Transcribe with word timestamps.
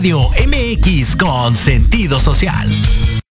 Radio 0.00 0.30
MX 0.30 1.14
con 1.14 1.54
sentido 1.54 2.18
social. 2.18 2.66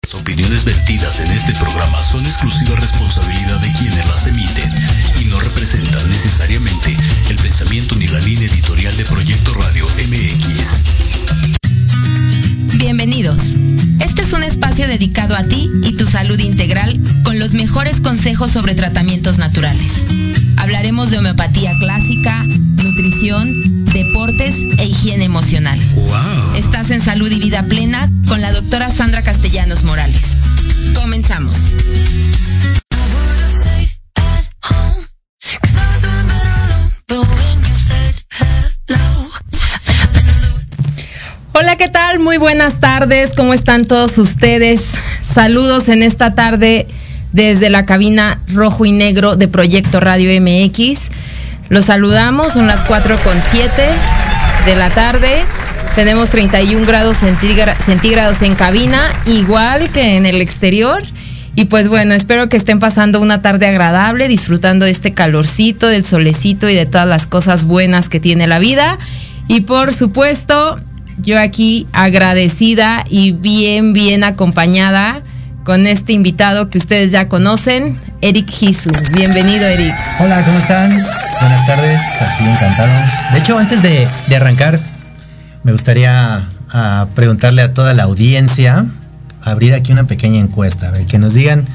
Las 0.03 0.13
opiniones 0.13 0.63
vertidas 0.63 1.19
en 1.19 1.31
este 1.31 1.51
programa 1.55 1.97
son 2.03 2.23
exclusiva 2.23 2.75
responsabilidad 2.75 3.59
de 3.59 3.71
quienes 3.71 4.05
las 4.05 4.27
emiten 4.27 4.71
y 5.19 5.25
no 5.25 5.39
representan 5.39 6.07
necesariamente 6.07 6.95
el 7.31 7.37
pensamiento 7.37 7.95
ni 7.95 8.07
la 8.07 8.19
línea 8.19 8.45
editorial 8.45 8.95
de 8.95 9.03
Proyecto 9.03 9.55
Radio 9.55 9.83
MX. 9.83 10.83
Bienvenidos. 12.77 13.39
Este 13.99 14.21
es 14.21 14.31
un 14.33 14.43
espacio 14.43 14.87
dedicado 14.87 15.35
a 15.35 15.43
ti 15.45 15.67
y 15.81 15.97
tu 15.97 16.05
salud 16.05 16.37
integral 16.37 17.01
con 17.23 17.39
los 17.39 17.55
mejores 17.55 17.99
consejos 17.99 18.51
sobre 18.51 18.75
tratamientos 18.75 19.39
naturales. 19.39 20.05
Hablaremos 20.57 21.09
de 21.09 21.17
homeopatía 21.17 21.71
clásica, 21.79 22.45
nutrición, 22.99 23.85
deportes 23.85 24.55
e 24.77 24.85
higiene 24.85 25.23
emocional. 25.23 25.79
Estás 26.57 26.91
en 26.91 26.99
Salud 26.99 27.31
y 27.31 27.39
Vida 27.39 27.63
Plena 27.63 28.09
con 28.27 28.41
la 28.41 28.51
doctora 28.51 28.89
Sandra 28.89 29.21
Castellanos 29.21 29.85
Morales. 29.85 30.35
Comenzamos. 30.93 31.55
Hola, 41.53 41.77
¿qué 41.77 41.87
tal? 41.87 42.19
Muy 42.19 42.35
buenas 42.35 42.81
tardes. 42.81 43.31
¿Cómo 43.33 43.53
están 43.53 43.85
todos 43.85 44.17
ustedes? 44.17 44.81
Saludos 45.23 45.87
en 45.87 46.03
esta 46.03 46.35
tarde 46.35 46.85
desde 47.31 47.69
la 47.69 47.85
cabina 47.85 48.41
rojo 48.49 48.85
y 48.85 48.91
negro 48.91 49.37
de 49.37 49.47
Proyecto 49.47 50.01
Radio 50.01 50.29
MX. 50.41 51.18
Los 51.69 51.85
saludamos, 51.85 52.53
son 52.53 52.65
las 52.65 52.79
4 52.85 53.15
con 53.23 53.33
7 53.51 53.69
de 54.65 54.75
la 54.75 54.89
tarde. 54.89 55.29
Tenemos 55.95 56.29
31 56.29 56.85
grados 56.85 57.17
centígrados 57.17 58.41
en 58.41 58.55
cabina, 58.55 58.99
igual 59.27 59.87
que 59.89 60.17
en 60.17 60.25
el 60.25 60.41
exterior. 60.41 61.03
Y 61.55 61.65
pues 61.65 61.87
bueno, 61.87 62.15
espero 62.15 62.49
que 62.49 62.57
estén 62.57 62.79
pasando 62.79 63.21
una 63.21 63.43
tarde 63.43 63.67
agradable, 63.67 64.27
disfrutando 64.27 64.85
de 64.85 64.91
este 64.91 65.13
calorcito, 65.13 65.87
del 65.87 66.05
solecito 66.05 66.69
y 66.69 66.73
de 66.73 66.87
todas 66.87 67.07
las 67.07 67.27
cosas 67.27 67.65
buenas 67.65 68.09
que 68.09 68.19
tiene 68.19 68.47
la 68.47 68.57
vida. 68.57 68.97
Y 69.47 69.61
por 69.61 69.93
supuesto, 69.93 70.79
yo 71.17 71.39
aquí 71.39 71.85
agradecida 71.91 73.03
y 73.09 73.31
bien, 73.31 73.93
bien 73.93 74.23
acompañada 74.23 75.21
con 75.63 75.85
este 75.85 76.13
invitado 76.13 76.69
que 76.69 76.79
ustedes 76.79 77.11
ya 77.11 77.27
conocen, 77.27 77.97
Eric 78.21 78.51
Hisu. 78.51 78.89
Bienvenido, 79.15 79.65
Eric. 79.65 79.93
Hola, 80.19 80.43
¿cómo 80.43 80.59
están? 80.59 80.89
Buenas 80.89 81.67
tardes, 81.67 82.01
aquí 82.19 82.43
encantado. 82.43 82.91
De 83.31 83.39
hecho, 83.39 83.57
antes 83.57 83.81
de, 83.81 84.35
arrancar, 84.35 84.77
me 85.63 85.71
gustaría 85.71 86.49
ah, 86.69 87.07
preguntarle 87.15 87.61
a 87.61 87.73
toda 87.73 87.93
la 87.93 88.03
audiencia, 88.03 88.85
abrir 89.41 89.73
aquí 89.73 89.93
una 89.93 90.03
pequeña 90.03 90.41
encuesta, 90.41 90.89
a 90.89 90.91
ver, 90.91 91.05
que 91.05 91.17
nos 91.17 91.33
digan 91.33 91.65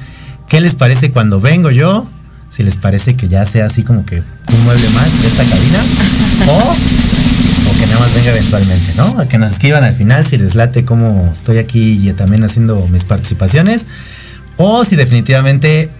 qué 0.46 0.60
les 0.60 0.74
parece 0.74 1.10
cuando 1.10 1.40
vengo 1.40 1.70
yo, 1.70 2.06
si 2.50 2.62
les 2.62 2.76
parece 2.76 3.16
que 3.16 3.26
ya 3.28 3.46
sea 3.46 3.64
así 3.64 3.82
como 3.82 4.04
que 4.04 4.22
un 4.52 4.64
mueble 4.64 4.88
más 4.90 5.22
de 5.22 5.28
esta 5.28 5.44
cabina, 5.44 5.78
o 7.70 7.78
que 7.78 7.86
nada 7.86 8.00
más 8.00 8.14
venga 8.14 8.30
eventualmente, 8.32 8.92
¿no? 8.96 9.18
A 9.18 9.26
que 9.26 9.38
nos 9.38 9.50
escriban 9.50 9.82
al 9.82 9.94
final 9.94 10.26
si 10.26 10.36
les 10.36 10.54
late 10.54 10.84
cómo 10.84 11.30
estoy 11.32 11.56
aquí 11.56 12.06
y 12.06 12.12
también 12.12 12.44
haciendo 12.44 12.86
mis 12.88 13.06
participaciones. 13.06 13.86
O 14.56 14.84
si 14.84 14.94
definitivamente 14.94 15.90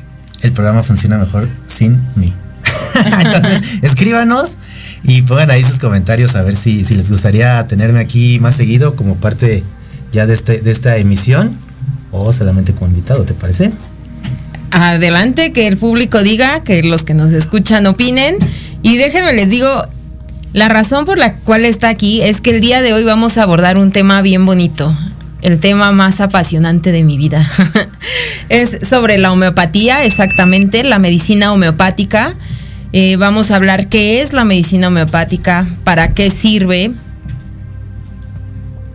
el 0.44 0.52
programa 0.52 0.82
funciona 0.82 1.18
mejor 1.18 1.48
sin 1.66 2.00
mí. 2.16 2.32
Entonces, 2.94 3.62
escríbanos 3.82 4.56
y 5.02 5.22
pongan 5.22 5.50
ahí 5.50 5.62
sus 5.62 5.78
comentarios 5.78 6.34
a 6.34 6.42
ver 6.42 6.54
si, 6.54 6.84
si 6.84 6.94
les 6.94 7.10
gustaría 7.10 7.66
tenerme 7.66 8.00
aquí 8.00 8.38
más 8.40 8.56
seguido 8.56 8.96
como 8.96 9.16
parte 9.16 9.62
ya 10.12 10.26
de, 10.26 10.34
este, 10.34 10.60
de 10.60 10.70
esta 10.70 10.96
emisión 10.96 11.58
o 12.12 12.32
solamente 12.32 12.72
como 12.72 12.88
invitado, 12.88 13.24
¿te 13.24 13.34
parece? 13.34 13.72
Adelante, 14.70 15.52
que 15.52 15.66
el 15.66 15.76
público 15.76 16.22
diga, 16.22 16.62
que 16.62 16.82
los 16.82 17.02
que 17.02 17.14
nos 17.14 17.32
escuchan 17.32 17.86
opinen. 17.86 18.36
Y 18.82 18.96
déjenme 18.96 19.32
les 19.32 19.50
digo, 19.50 19.68
la 20.52 20.68
razón 20.68 21.04
por 21.04 21.18
la 21.18 21.34
cual 21.34 21.64
está 21.64 21.88
aquí 21.88 22.22
es 22.22 22.40
que 22.40 22.50
el 22.50 22.60
día 22.60 22.80
de 22.82 22.92
hoy 22.92 23.04
vamos 23.04 23.38
a 23.38 23.42
abordar 23.42 23.78
un 23.78 23.92
tema 23.92 24.22
bien 24.22 24.46
bonito, 24.46 24.96
el 25.44 25.60
tema 25.60 25.92
más 25.92 26.20
apasionante 26.20 26.90
de 26.90 27.04
mi 27.04 27.18
vida. 27.18 27.48
es 28.48 28.78
sobre 28.88 29.18
la 29.18 29.30
homeopatía, 29.30 30.04
exactamente, 30.04 30.82
la 30.82 30.98
medicina 30.98 31.52
homeopática. 31.52 32.34
Eh, 32.94 33.16
vamos 33.16 33.50
a 33.50 33.56
hablar 33.56 33.88
qué 33.88 34.22
es 34.22 34.32
la 34.32 34.44
medicina 34.44 34.88
homeopática, 34.88 35.66
para 35.84 36.14
qué 36.14 36.30
sirve, 36.30 36.92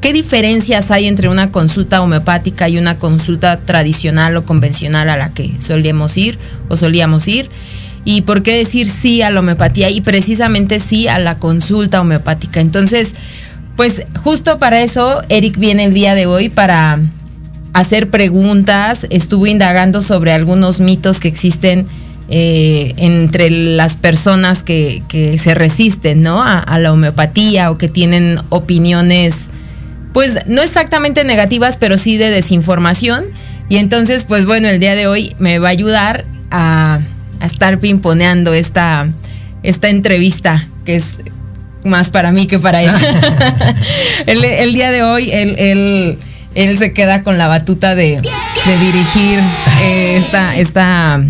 qué 0.01 0.11
diferencias 0.11 0.89
hay 0.89 1.05
entre 1.05 1.29
una 1.29 1.51
consulta 1.51 2.01
homeopática 2.01 2.67
y 2.67 2.79
una 2.79 2.97
consulta 2.97 3.59
tradicional 3.59 4.35
o 4.35 4.43
convencional 4.43 5.09
a 5.09 5.17
la 5.17 5.29
que 5.31 5.51
solíamos 5.61 6.17
ir 6.17 6.39
o 6.67 6.77
solíamos 6.77 7.27
ir 7.27 7.47
y 8.05 8.21
por 8.21 8.41
qué 8.41 8.57
decir 8.57 8.87
sí 8.87 9.21
a 9.21 9.29
la 9.29 9.41
homeopatía 9.41 9.91
y 9.91 10.01
precisamente 10.01 10.79
sí 10.79 11.07
a 11.07 11.19
la 11.19 11.37
consulta 11.37 12.01
homeopática. 12.01 12.59
Entonces, 12.59 13.13
pues 13.79 14.01
justo 14.21 14.59
para 14.59 14.81
eso 14.81 15.21
Eric 15.29 15.57
viene 15.57 15.85
el 15.85 15.93
día 15.93 16.13
de 16.13 16.25
hoy 16.25 16.49
para 16.49 16.99
hacer 17.71 18.09
preguntas, 18.09 19.07
estuvo 19.09 19.47
indagando 19.47 20.01
sobre 20.01 20.33
algunos 20.33 20.81
mitos 20.81 21.21
que 21.21 21.29
existen 21.29 21.87
eh, 22.27 22.93
entre 22.97 23.49
las 23.49 23.95
personas 23.95 24.63
que, 24.63 25.01
se 25.41 25.53
resisten 25.53 26.21
¿no? 26.21 26.43
a, 26.43 26.77
la 26.77 26.91
homeopatía 26.91 27.71
o 27.71 27.77
que 27.77 27.87
tienen 27.87 28.39
opiniones, 28.49 29.47
pues 30.11 30.39
no 30.45 30.61
exactamente 30.61 31.23
negativas, 31.23 31.77
pero 31.77 31.97
sí 31.97 32.17
de 32.17 32.31
desinformación. 32.31 33.23
Y 33.69 33.77
entonces, 33.77 34.25
pues 34.25 34.45
bueno, 34.45 34.67
el 34.67 34.81
día 34.81 34.95
de 34.95 35.07
hoy 35.07 35.33
me 35.39 35.57
va 35.57 35.69
a 35.69 35.71
ayudar 35.71 36.25
a 36.51 36.99
estar 37.41 37.79
pimponeando 37.79 38.53
esta, 38.53 39.07
esta 39.63 39.87
entrevista, 39.87 40.67
que 40.83 40.97
es 40.97 41.19
más 41.83 42.09
para 42.09 42.31
mí 42.31 42.47
que 42.47 42.59
para 42.59 42.81
él. 42.81 42.91
el, 44.25 44.73
día 44.73 44.91
de 44.91 45.03
hoy, 45.03 45.31
él, 45.31 46.17
él, 46.55 46.77
se 46.77 46.93
queda 46.93 47.23
con 47.23 47.37
la 47.37 47.47
batuta 47.47 47.95
de, 47.95 48.21
dirigir 48.65 49.39
eh, 49.81 50.17
esta, 50.17 50.57
esta, 50.57 51.21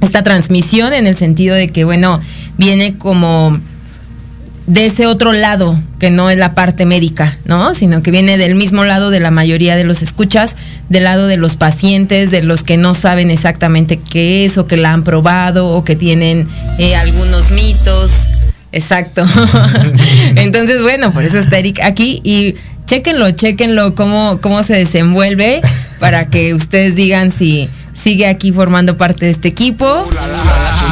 esta 0.00 0.22
transmisión 0.22 0.92
en 0.92 1.06
el 1.06 1.16
sentido 1.16 1.54
de 1.54 1.68
que, 1.68 1.84
bueno, 1.84 2.20
viene 2.56 2.96
como 2.96 3.58
de 4.66 4.86
ese 4.86 5.06
otro 5.06 5.32
lado, 5.32 5.78
que 6.00 6.10
no 6.10 6.28
es 6.28 6.36
la 6.36 6.54
parte 6.54 6.86
médica, 6.86 7.38
¿no? 7.44 7.74
Sino 7.74 8.02
que 8.02 8.10
viene 8.10 8.36
del 8.36 8.56
mismo 8.56 8.84
lado 8.84 9.10
de 9.10 9.20
la 9.20 9.30
mayoría 9.30 9.76
de 9.76 9.84
los 9.84 10.02
escuchas, 10.02 10.56
del 10.88 11.04
lado 11.04 11.28
de 11.28 11.36
los 11.36 11.56
pacientes, 11.56 12.30
de 12.30 12.42
los 12.42 12.62
que 12.62 12.76
no 12.76 12.94
saben 12.94 13.30
exactamente 13.30 13.98
qué 13.98 14.44
es 14.44 14.58
o 14.58 14.66
que 14.66 14.76
la 14.76 14.92
han 14.92 15.04
probado 15.04 15.68
o 15.68 15.84
que 15.84 15.94
tienen 15.94 16.48
eh, 16.78 16.96
algunos 16.96 17.50
mitos. 17.50 18.26
Exacto. 18.72 19.24
Entonces, 20.36 20.82
bueno, 20.82 21.12
por 21.12 21.24
eso 21.24 21.38
está 21.38 21.58
Eric 21.58 21.80
aquí 21.82 22.20
y 22.24 22.54
chéquenlo, 22.86 23.30
chéquenlo 23.30 23.94
cómo, 23.94 24.38
cómo 24.40 24.62
se 24.62 24.74
desenvuelve 24.74 25.60
para 25.98 26.26
que 26.26 26.54
ustedes 26.54 26.94
digan 26.94 27.32
si 27.32 27.68
sigue 27.94 28.26
aquí 28.26 28.52
formando 28.52 28.96
parte 28.96 29.26
de 29.26 29.32
este 29.32 29.48
equipo. 29.48 30.08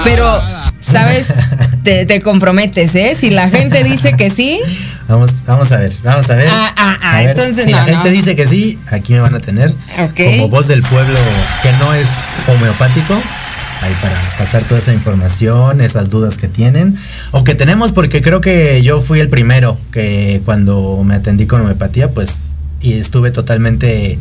Pero 0.04 0.26
¿sabes? 0.90 1.26
Te, 1.82 2.20
comprometes, 2.22 2.94
¿eh? 2.94 3.16
Si 3.18 3.30
la 3.30 3.48
gente 3.48 3.84
dice 3.84 4.14
que 4.16 4.30
sí. 4.30 4.60
Vamos, 5.08 5.30
vamos 5.46 5.70
a 5.72 5.78
ver, 5.78 5.92
vamos 6.02 6.30
a 6.30 6.34
ver. 6.34 6.48
Ah, 6.50 6.72
ah, 6.76 6.98
ah, 7.02 7.22
entonces 7.24 7.64
si 7.64 7.72
la 7.72 7.84
gente 7.84 8.10
dice 8.10 8.34
que 8.34 8.46
sí, 8.46 8.78
aquí 8.90 9.12
me 9.12 9.20
van 9.20 9.34
a 9.34 9.40
tener 9.40 9.74
como 10.16 10.48
voz 10.48 10.66
del 10.66 10.82
pueblo 10.82 11.18
que 11.62 11.72
no 11.72 11.92
es 11.92 12.06
homeopático. 12.48 13.20
Ahí 13.84 13.92
para 14.00 14.18
pasar 14.38 14.62
toda 14.62 14.80
esa 14.80 14.94
información, 14.94 15.82
esas 15.82 16.08
dudas 16.08 16.38
que 16.38 16.48
tienen 16.48 16.96
o 17.32 17.44
que 17.44 17.54
tenemos, 17.54 17.92
porque 17.92 18.22
creo 18.22 18.40
que 18.40 18.82
yo 18.82 19.02
fui 19.02 19.20
el 19.20 19.28
primero 19.28 19.76
que 19.92 20.40
cuando 20.46 21.02
me 21.04 21.16
atendí 21.16 21.46
con 21.46 21.60
homeopatía, 21.60 22.10
pues 22.12 22.40
y 22.80 22.94
estuve 22.94 23.30
totalmente 23.30 24.18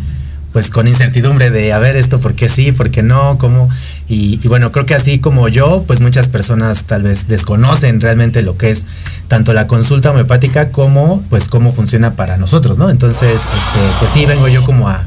pues 0.52 0.70
con 0.70 0.88
incertidumbre 0.88 1.50
de 1.50 1.72
a 1.72 1.80
ver 1.80 1.96
esto 1.96 2.20
por 2.20 2.36
qué 2.36 2.50
sí, 2.50 2.74
por 2.74 2.92
qué 2.92 3.04
no, 3.04 3.38
cómo. 3.40 3.70
Y, 4.08 4.38
bueno, 4.48 4.72
creo 4.72 4.86
que 4.86 4.94
así 4.94 5.20
como 5.20 5.48
yo, 5.48 5.86
pues 5.88 6.02
muchas 6.02 6.28
personas 6.28 6.84
tal 6.84 7.04
vez 7.04 7.28
desconocen 7.28 8.02
realmente 8.02 8.44
lo 8.44 8.58
que 8.58 8.70
es 8.70 8.86
tanto 9.28 9.54
la 9.54 9.66
consulta 9.66 10.12
homeopática 10.12 10.70
como 10.70 11.24
pues 11.30 11.48
cómo 11.48 11.72
funciona 11.72 12.16
para 12.16 12.38
nosotros, 12.38 12.78
¿no? 12.78 12.90
Entonces, 12.90 13.34
este, 13.34 13.80
pues 14.00 14.12
sí, 14.12 14.26
vengo 14.26 14.48
yo 14.50 14.62
como 14.64 14.90
a 14.90 15.04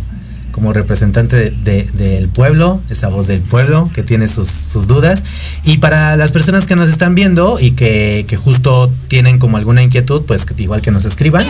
como 0.56 0.72
representante 0.72 1.50
del 1.50 2.28
pueblo, 2.30 2.80
esa 2.88 3.08
voz 3.08 3.26
del 3.26 3.42
pueblo 3.42 3.90
que 3.94 4.02
tiene 4.02 4.26
sus, 4.26 4.86
dudas. 4.86 5.22
Y 5.64 5.76
para 5.76 6.16
las 6.16 6.32
personas 6.32 6.64
que 6.64 6.74
nos 6.76 6.88
están 6.88 7.14
viendo 7.14 7.60
y 7.60 7.72
que, 7.72 8.38
justo 8.42 8.90
tienen 9.08 9.38
como 9.38 9.58
alguna 9.58 9.82
inquietud, 9.82 10.22
pues 10.22 10.46
igual 10.56 10.80
que 10.80 10.90
nos 10.90 11.04
escriban 11.04 11.44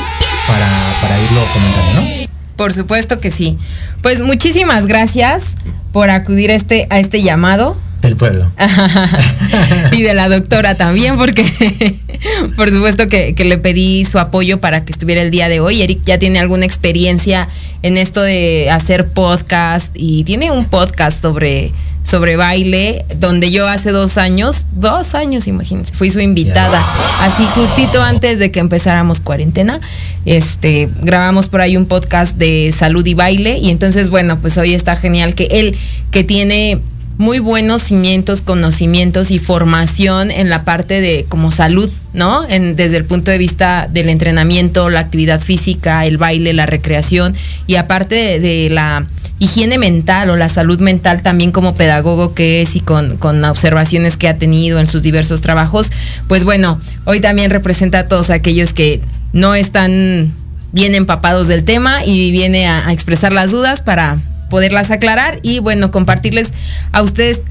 para, 0.48 1.20
irlo 1.22 1.40
comentando, 1.52 2.00
¿no? 2.00 2.26
Por 2.56 2.74
supuesto 2.74 3.20
que 3.20 3.30
sí. 3.30 3.56
Pues 4.02 4.20
muchísimas 4.20 4.88
gracias 4.88 5.54
por 5.92 6.10
acudir 6.10 6.50
a 6.50 6.54
este, 6.54 6.88
a 6.90 6.98
este 6.98 7.22
llamado. 7.22 7.76
Del 8.06 8.16
pueblo. 8.16 8.50
y 9.92 10.02
de 10.02 10.14
la 10.14 10.28
doctora 10.28 10.76
también, 10.76 11.16
porque 11.16 11.44
por 12.56 12.70
supuesto 12.70 13.08
que, 13.08 13.34
que, 13.34 13.44
le 13.44 13.58
pedí 13.58 14.04
su 14.04 14.18
apoyo 14.18 14.58
para 14.60 14.84
que 14.84 14.92
estuviera 14.92 15.22
el 15.22 15.30
día 15.30 15.48
de 15.48 15.60
hoy. 15.60 15.82
Eric 15.82 16.00
ya 16.04 16.18
tiene 16.18 16.38
alguna 16.38 16.64
experiencia 16.64 17.48
en 17.82 17.96
esto 17.96 18.22
de 18.22 18.70
hacer 18.70 19.08
podcast 19.08 19.92
y 19.94 20.24
tiene 20.24 20.50
un 20.50 20.64
podcast 20.64 21.20
sobre 21.20 21.72
sobre 22.06 22.36
baile, 22.36 23.04
donde 23.16 23.50
yo 23.50 23.66
hace 23.66 23.90
dos 23.90 24.16
años, 24.16 24.66
dos 24.70 25.16
años, 25.16 25.48
imagínense, 25.48 25.92
fui 25.92 26.12
su 26.12 26.20
invitada, 26.20 26.80
así 27.22 27.42
justito 27.52 28.00
antes 28.00 28.38
de 28.38 28.52
que 28.52 28.60
empezáramos 28.60 29.18
cuarentena, 29.18 29.80
este, 30.24 30.88
grabamos 31.02 31.48
por 31.48 31.62
ahí 31.62 31.76
un 31.76 31.86
podcast 31.86 32.36
de 32.36 32.72
salud 32.78 33.04
y 33.04 33.14
baile, 33.14 33.58
y 33.58 33.70
entonces, 33.70 34.08
bueno, 34.08 34.38
pues 34.38 34.56
hoy 34.56 34.74
está 34.74 34.94
genial 34.94 35.34
que 35.34 35.48
él, 35.50 35.76
que 36.12 36.22
tiene 36.22 36.78
muy 37.18 37.38
buenos 37.38 37.82
cimientos, 37.82 38.42
conocimientos 38.42 39.30
y 39.30 39.38
formación 39.38 40.30
en 40.30 40.50
la 40.50 40.64
parte 40.64 41.00
de 41.00 41.24
como 41.28 41.50
salud, 41.50 41.90
¿no? 42.12 42.46
En, 42.48 42.76
desde 42.76 42.98
el 42.98 43.04
punto 43.04 43.30
de 43.30 43.38
vista 43.38 43.88
del 43.90 44.08
entrenamiento, 44.10 44.90
la 44.90 45.00
actividad 45.00 45.40
física, 45.40 46.04
el 46.04 46.18
baile, 46.18 46.52
la 46.52 46.66
recreación 46.66 47.34
y 47.66 47.76
aparte 47.76 48.40
de 48.40 48.68
la 48.70 49.06
higiene 49.38 49.78
mental 49.78 50.30
o 50.30 50.36
la 50.36 50.48
salud 50.48 50.80
mental 50.80 51.22
también 51.22 51.52
como 51.52 51.74
pedagogo 51.74 52.34
que 52.34 52.62
es 52.62 52.74
y 52.74 52.80
con, 52.80 53.18
observaciones 53.44 54.16
que 54.16 54.28
ha 54.28 54.38
tenido 54.38 54.80
en 54.80 54.88
sus 54.88 55.02
diversos 55.02 55.40
trabajos, 55.40 55.90
pues 56.28 56.44
bueno, 56.44 56.80
hoy 57.04 57.20
también 57.20 57.50
representa 57.50 58.00
a 58.00 58.08
todos 58.08 58.30
aquellos 58.30 58.72
que 58.72 59.00
no 59.32 59.54
están 59.54 60.32
viene 60.72 60.96
empapados 60.96 61.48
del 61.48 61.64
tema 61.64 62.04
y 62.04 62.30
viene 62.32 62.66
a, 62.66 62.92
expresar 62.92 63.32
las 63.32 63.50
dudas 63.50 63.80
para 63.80 64.18
poderlas 64.48 64.90
aclarar 64.90 65.38
y 65.42 65.58
bueno, 65.58 65.90
compartirles 65.90 66.52
a 66.92 67.02
ustedes 67.02 67.42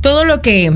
todo 0.00 0.24
lo 0.24 0.42
que 0.42 0.72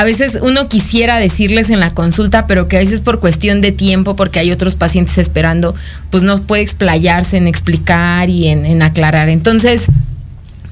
a 0.00 0.04
veces 0.04 0.38
uno 0.40 0.66
quisiera 0.66 1.18
decirles 1.18 1.68
en 1.68 1.78
la 1.78 1.90
consulta, 1.90 2.46
pero 2.46 2.68
que 2.68 2.76
a 2.76 2.80
veces 2.80 3.02
por 3.02 3.20
cuestión 3.20 3.60
de 3.60 3.70
tiempo, 3.70 4.16
porque 4.16 4.38
hay 4.38 4.50
otros 4.50 4.74
pacientes 4.74 5.18
esperando, 5.18 5.74
pues 6.10 6.22
no 6.22 6.40
puede 6.40 6.62
explayarse 6.62 7.36
en 7.36 7.46
explicar 7.46 8.30
y 8.30 8.48
en, 8.48 8.82
aclarar. 8.82 9.28
Entonces, 9.28 9.82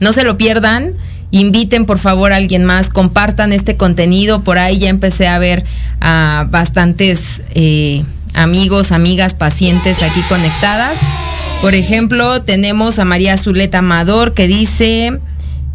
no 0.01 0.15
se 0.15 0.25
lo 0.25 0.39
pierdan 0.39 0.95
inviten 1.31 1.85
por 1.85 1.99
favor 1.99 2.33
a 2.33 2.37
alguien 2.37 2.65
más, 2.65 2.89
compartan 2.89 3.53
este 3.53 3.77
contenido. 3.77 4.41
Por 4.41 4.57
ahí 4.57 4.79
ya 4.79 4.89
empecé 4.89 5.29
a 5.29 5.39
ver 5.39 5.63
a 6.01 6.47
bastantes 6.49 7.43
eh, 7.55 8.03
amigos, 8.33 8.93
amigas, 8.93 9.35
pacientes 9.35 10.03
aquí 10.03 10.23
conectadas. 10.31 10.97
Por 11.61 11.75
ejemplo, 11.75 12.43
tenemos 12.43 12.99
a 12.99 13.05
María 13.05 13.37
Zuleta 13.37 13.79
Amador 13.79 14.33
que 14.33 14.47
dice, 14.47 15.19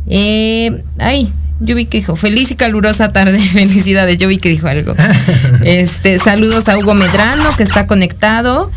eh, 0.07 0.83
ay, 0.97 1.29
yo 1.59 1.75
vi 1.75 1.85
que 1.85 1.97
dijo, 1.97 2.15
feliz 2.15 2.51
y 2.51 2.55
calurosa 2.55 3.11
tarde, 3.11 3.39
felicidades, 3.53 4.17
yo 4.17 4.27
vi 4.27 4.37
que 4.37 4.49
dijo 4.49 4.67
algo. 4.67 4.93
Este, 5.63 6.19
saludos 6.19 6.67
a 6.67 6.77
Hugo 6.77 6.93
Medrano 6.93 7.55
que 7.55 7.63
está 7.63 7.87
conectado. 7.87 8.71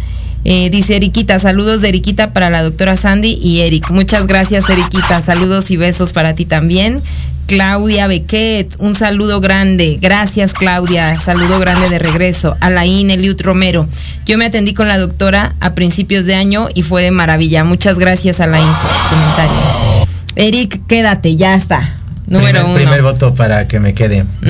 Eh, 0.44 0.70
dice 0.70 0.94
Eriquita, 0.94 1.40
saludos 1.40 1.80
de 1.80 1.88
Eriquita 1.88 2.32
para 2.32 2.50
la 2.50 2.62
doctora 2.62 2.96
Sandy 2.96 3.38
y 3.42 3.62
Eric. 3.62 3.90
Muchas 3.90 4.28
gracias, 4.28 4.70
Eriquita. 4.70 5.20
Saludos 5.20 5.72
y 5.72 5.76
besos 5.76 6.12
para 6.12 6.36
ti 6.36 6.44
también. 6.44 7.02
Claudia 7.46 8.08
Bequet, 8.08 8.74
un 8.78 8.94
saludo 8.94 9.40
grande. 9.40 9.98
Gracias, 10.00 10.52
Claudia. 10.52 11.16
Saludo 11.16 11.58
grande 11.60 11.88
de 11.88 11.98
regreso. 11.98 12.56
Alain 12.60 13.10
Eliut 13.10 13.40
Romero. 13.40 13.88
Yo 14.26 14.36
me 14.36 14.46
atendí 14.46 14.74
con 14.74 14.88
la 14.88 14.98
doctora 14.98 15.54
a 15.60 15.74
principios 15.74 16.26
de 16.26 16.34
año 16.34 16.68
y 16.74 16.82
fue 16.82 17.02
de 17.02 17.12
maravilla. 17.12 17.62
Muchas 17.64 17.98
gracias, 17.98 18.40
Alain, 18.40 18.66
por 18.66 18.90
su 18.90 19.08
comentario. 19.14 20.06
Eric, 20.34 20.86
quédate, 20.88 21.36
ya 21.36 21.54
está. 21.54 21.96
Número 22.26 22.66
uno. 22.66 22.74
Primer 22.74 23.02
voto 23.02 23.34
para 23.34 23.68
que 23.68 23.78
me 23.78 23.94
quede. 23.94 24.24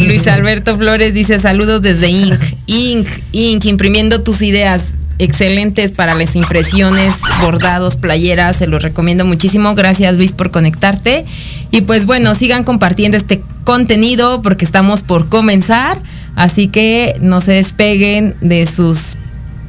Luis 0.00 0.26
Alberto 0.26 0.76
Flores 0.76 1.14
dice 1.14 1.38
saludos 1.38 1.82
desde 1.82 2.08
Inc. 2.08 2.40
Inc. 2.66 3.08
Inc. 3.32 3.64
Imprimiendo 3.66 4.22
tus 4.22 4.42
ideas 4.42 4.82
excelentes 5.18 5.90
para 5.92 6.14
las 6.14 6.36
impresiones, 6.36 7.14
bordados, 7.42 7.96
playeras, 7.96 8.56
se 8.56 8.66
los 8.66 8.82
recomiendo 8.82 9.24
muchísimo. 9.24 9.74
Gracias 9.74 10.16
Luis 10.16 10.32
por 10.32 10.50
conectarte. 10.50 11.24
Y 11.70 11.82
pues 11.82 12.06
bueno, 12.06 12.34
sigan 12.34 12.64
compartiendo 12.64 13.16
este 13.16 13.42
contenido 13.64 14.42
porque 14.42 14.64
estamos 14.64 15.02
por 15.02 15.28
comenzar. 15.28 15.98
Así 16.36 16.68
que 16.68 17.16
no 17.20 17.40
se 17.40 17.52
despeguen 17.52 18.34
de 18.40 18.66
sus 18.66 19.16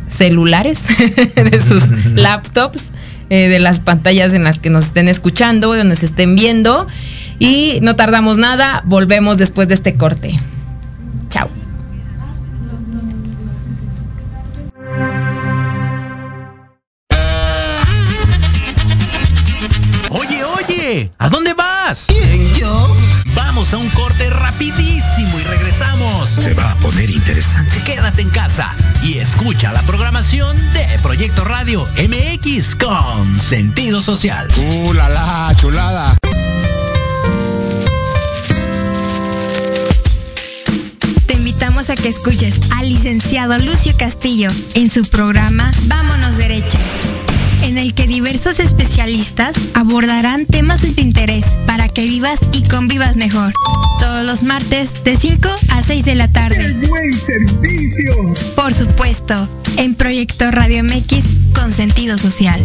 celulares, 0.10 0.80
de 1.36 1.62
sus 1.62 1.92
laptops, 2.16 2.92
eh, 3.30 3.48
de 3.48 3.60
las 3.60 3.80
pantallas 3.80 4.34
en 4.34 4.44
las 4.44 4.60
que 4.60 4.70
nos 4.70 4.86
estén 4.86 5.08
escuchando, 5.08 5.72
o 5.72 5.84
nos 5.84 6.04
estén 6.04 6.36
viendo. 6.36 6.88
Y 7.40 7.80
no 7.82 7.96
tardamos 7.96 8.38
nada, 8.38 8.84
volvemos 8.86 9.38
después 9.38 9.68
de 9.68 9.76
este 9.76 9.96
corte. 9.96 10.36
Chao. 11.30 11.50
¿A 21.22 21.28
dónde 21.28 21.54
vas? 21.54 22.06
¿Quién, 22.08 22.54
yo? 22.56 22.96
Vamos 23.36 23.74
a 23.74 23.78
un 23.78 23.90
corte 23.90 24.30
rapidísimo 24.30 25.38
y 25.38 25.44
regresamos. 25.44 26.30
Se 26.30 26.54
va 26.54 26.72
a 26.72 26.76
poner 26.76 27.10
interesante. 27.10 27.84
Quédate 27.84 28.22
en 28.22 28.30
casa 28.30 28.74
y 29.04 29.18
escucha 29.18 29.74
la 29.74 29.82
programación 29.82 30.56
de 30.72 30.88
Proyecto 31.04 31.44
Radio 31.44 31.86
MX 31.98 32.76
con 32.76 33.38
sentido 33.38 34.02
social. 34.02 34.48
¡Uh, 34.56 34.94
la, 34.94 35.10
la 35.10 35.54
chulada! 35.58 36.16
Te 41.26 41.34
invitamos 41.34 41.90
a 41.90 41.98
que 41.98 42.08
escuches 42.08 42.72
al 42.78 42.88
licenciado 42.88 43.58
Lucio 43.58 43.92
Castillo 43.98 44.50
en 44.74 44.90
su 44.90 45.02
programa 45.02 45.70
Vámonos 45.88 46.38
Derecho 46.38 46.78
en 47.62 47.78
el 47.78 47.94
que 47.94 48.08
diversos 48.08 48.60
especialistas 48.60 49.56
abordarán 49.74 50.46
temas 50.46 50.82
de 50.82 50.92
tu 50.92 51.02
interés 51.02 51.46
para 51.66 51.88
que 51.90 52.04
vivas 52.04 52.40
y 52.54 52.64
convivas 52.64 53.16
mejor. 53.16 53.54
Todos 54.00 54.24
los 54.24 54.44
martes 54.44 55.04
de 55.04 55.16
5 55.16 55.50
a 55.70 55.84
6 55.84 56.06
de 56.06 56.16
la 56.16 56.28
tarde. 56.28 56.58
¡Qué 56.58 56.88
buen 56.88 57.14
servicio! 57.14 58.34
Por 58.56 58.74
supuesto, 58.74 59.48
en 59.78 59.96
Proyecto 59.96 60.52
Radio 60.52 60.84
MX 60.84 61.26
con 61.54 61.74
sentido 61.74 62.18
social. 62.18 62.60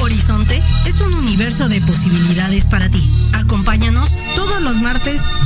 Horizonte 0.00 0.60
es 0.86 1.00
un 1.00 1.14
universo 1.14 1.68
de 1.68 1.80
posibilidades 1.80 2.66
para 2.66 2.88
ti. 2.88 3.02
Acompáñanos 3.34 4.16
todos 4.34 4.60
los 4.62 4.80
martes 4.80 5.20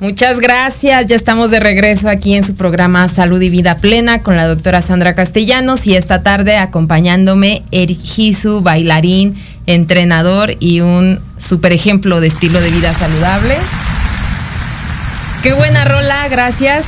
Muchas 0.00 0.38
gracias. 0.38 1.06
Ya 1.06 1.16
estamos 1.16 1.50
de 1.50 1.58
regreso 1.58 2.08
aquí 2.08 2.34
en 2.34 2.44
su 2.44 2.54
programa 2.54 3.08
Salud 3.08 3.40
y 3.40 3.50
Vida 3.50 3.78
Plena 3.78 4.20
con 4.20 4.36
la 4.36 4.46
doctora 4.46 4.80
Sandra 4.80 5.16
Castellanos 5.16 5.88
y 5.88 5.96
esta 5.96 6.22
tarde 6.22 6.56
acompañándome 6.56 7.64
Eric 7.72 8.00
Gisu, 8.00 8.60
bailarín, 8.60 9.42
entrenador 9.66 10.54
y 10.60 10.82
un 10.82 11.18
super 11.36 11.72
ejemplo 11.72 12.20
de 12.20 12.28
estilo 12.28 12.60
de 12.60 12.70
vida 12.70 12.92
saludable. 12.94 13.56
Qué 15.42 15.52
buena 15.54 15.84
rola, 15.84 16.28
gracias. 16.28 16.86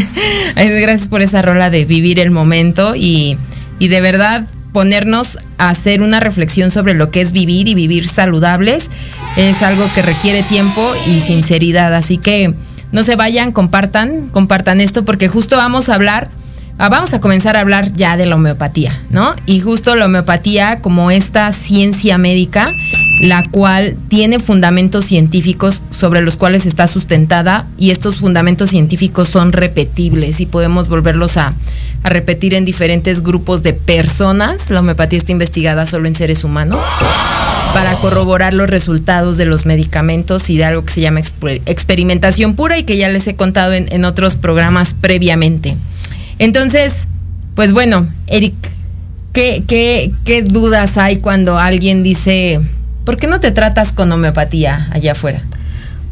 gracias 0.54 1.08
por 1.08 1.20
esa 1.20 1.42
rola 1.42 1.68
de 1.68 1.84
vivir 1.84 2.18
el 2.18 2.30
momento 2.30 2.94
y, 2.96 3.36
y 3.78 3.88
de 3.88 4.00
verdad 4.00 4.46
ponernos 4.72 5.38
hacer 5.58 6.02
una 6.02 6.20
reflexión 6.20 6.70
sobre 6.70 6.94
lo 6.94 7.10
que 7.10 7.20
es 7.20 7.32
vivir 7.32 7.68
y 7.68 7.74
vivir 7.74 8.06
saludables 8.08 8.88
es 9.36 9.62
algo 9.62 9.84
que 9.94 10.02
requiere 10.02 10.42
tiempo 10.42 10.82
y 11.06 11.20
sinceridad. 11.20 11.94
Así 11.94 12.18
que 12.18 12.54
no 12.92 13.04
se 13.04 13.16
vayan, 13.16 13.52
compartan, 13.52 14.28
compartan 14.28 14.80
esto 14.80 15.04
porque 15.04 15.28
justo 15.28 15.56
vamos 15.56 15.88
a 15.88 15.94
hablar 15.94 16.30
Ah, 16.80 16.88
vamos 16.90 17.12
a 17.12 17.20
comenzar 17.20 17.56
a 17.56 17.60
hablar 17.60 17.92
ya 17.92 18.16
de 18.16 18.24
la 18.24 18.36
homeopatía, 18.36 18.96
¿no? 19.10 19.34
Y 19.46 19.58
justo 19.58 19.96
la 19.96 20.04
homeopatía 20.04 20.80
como 20.80 21.10
esta 21.10 21.52
ciencia 21.52 22.18
médica, 22.18 22.68
la 23.20 23.42
cual 23.42 23.96
tiene 24.08 24.38
fundamentos 24.38 25.04
científicos 25.04 25.82
sobre 25.90 26.20
los 26.20 26.36
cuales 26.36 26.66
está 26.66 26.86
sustentada 26.86 27.66
y 27.78 27.90
estos 27.90 28.16
fundamentos 28.16 28.70
científicos 28.70 29.28
son 29.28 29.52
repetibles 29.52 30.40
y 30.40 30.46
podemos 30.46 30.88
volverlos 30.88 31.36
a, 31.36 31.54
a 32.02 32.08
repetir 32.08 32.54
en 32.54 32.64
diferentes 32.64 33.22
grupos 33.22 33.62
de 33.62 33.72
personas. 33.72 34.70
La 34.70 34.80
homeopatía 34.80 35.18
está 35.18 35.32
investigada 35.32 35.86
solo 35.86 36.06
en 36.06 36.14
seres 36.14 36.44
humanos 36.44 36.80
para 37.74 37.94
corroborar 37.96 38.54
los 38.54 38.70
resultados 38.70 39.36
de 39.36 39.44
los 39.44 39.66
medicamentos 39.66 40.50
y 40.50 40.56
de 40.56 40.64
algo 40.64 40.84
que 40.84 40.92
se 40.92 41.00
llama 41.00 41.20
experimentación 41.20 42.54
pura 42.54 42.78
y 42.78 42.84
que 42.84 42.96
ya 42.96 43.08
les 43.08 43.26
he 43.26 43.36
contado 43.36 43.72
en, 43.72 44.04
otros 44.04 44.36
programas 44.36 44.94
previamente. 44.94 45.76
Entonces, 46.38 46.94
pues 47.54 47.72
bueno, 47.72 48.06
Eric, 48.26 48.54
¿qué, 49.32 49.62
qué, 50.24 50.42
dudas 50.42 50.96
hay 50.96 51.18
cuando 51.18 51.58
alguien 51.58 52.02
dice, 52.02 52.60
¿por 53.08 53.16
qué 53.16 53.26
no 53.26 53.40
te 53.40 53.52
tratas 53.52 53.92
con 53.92 54.12
homeopatía 54.12 54.86
allá 54.90 55.12
afuera? 55.12 55.40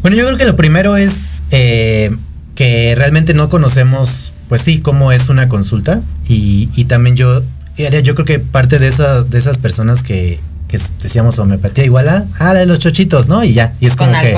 Bueno, 0.01 0.17
yo 0.17 0.25
creo 0.25 0.39
que 0.39 0.47
lo 0.47 0.57
primero 0.57 0.97
es 0.97 1.43
eh, 1.51 2.11
que 2.55 2.95
realmente 2.97 3.35
no 3.35 3.51
conocemos, 3.51 4.33
pues 4.49 4.63
sí, 4.63 4.81
cómo 4.81 5.13
es 5.13 5.29
una 5.29 5.47
consulta. 5.47 6.01
Y, 6.27 6.69
también 6.87 7.15
yo, 7.15 7.43
yo 7.77 8.15
creo 8.15 8.25
que 8.25 8.39
parte 8.39 8.79
de, 8.79 8.91
de 9.29 9.39
esas 9.39 9.59
personas 9.59 10.03
que, 10.03 10.41
decíamos 11.03 11.39
homeopatía 11.39 11.85
igual 11.85 12.09
a, 12.09 12.25
ah, 12.39 12.55
la 12.55 12.61
de 12.61 12.67
los 12.67 12.79
chochitos, 12.79 13.29
¿no? 13.29 13.45
Y 13.45 13.53
ya, 13.53 13.75
y 13.79 13.89
es 13.89 13.95
como 13.95 14.13
que 14.13 14.35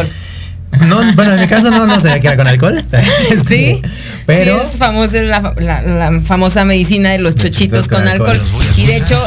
no, 0.86 1.12
bueno, 1.14 1.32
en 1.32 1.40
mi 1.40 1.46
caso 1.46 1.70
no, 1.70 1.86
no 1.86 1.96
sabía 2.00 2.20
que 2.20 2.26
era 2.28 2.36
con 2.36 2.46
alcohol. 2.46 2.84
sí, 3.48 3.80
pero 4.26 4.62
es 4.62 4.78
famosa 4.78 5.22
la, 5.22 6.20
famosa 6.24 6.64
medicina 6.64 7.10
de 7.10 7.18
los 7.18 7.36
chochitos 7.36 7.88
con, 7.88 8.06
alcohol. 8.06 8.38
Y 8.76 8.86
de 8.86 8.96
hecho, 8.98 9.22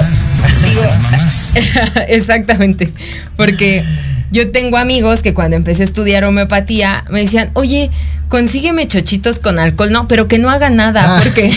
digo, 0.63 0.83
exactamente, 2.07 2.91
porque 3.35 3.83
yo 4.31 4.51
tengo 4.51 4.77
amigos 4.77 5.21
que 5.21 5.33
cuando 5.33 5.57
empecé 5.57 5.81
a 5.81 5.85
estudiar 5.85 6.23
homeopatía 6.23 7.03
me 7.09 7.21
decían, 7.21 7.49
oye, 7.53 7.89
consígueme 8.29 8.87
chochitos 8.87 9.39
con 9.39 9.59
alcohol, 9.59 9.91
no, 9.91 10.07
pero 10.07 10.27
que 10.27 10.39
no 10.39 10.49
haga 10.49 10.69
nada, 10.69 11.17
ah. 11.17 11.19
porque 11.21 11.51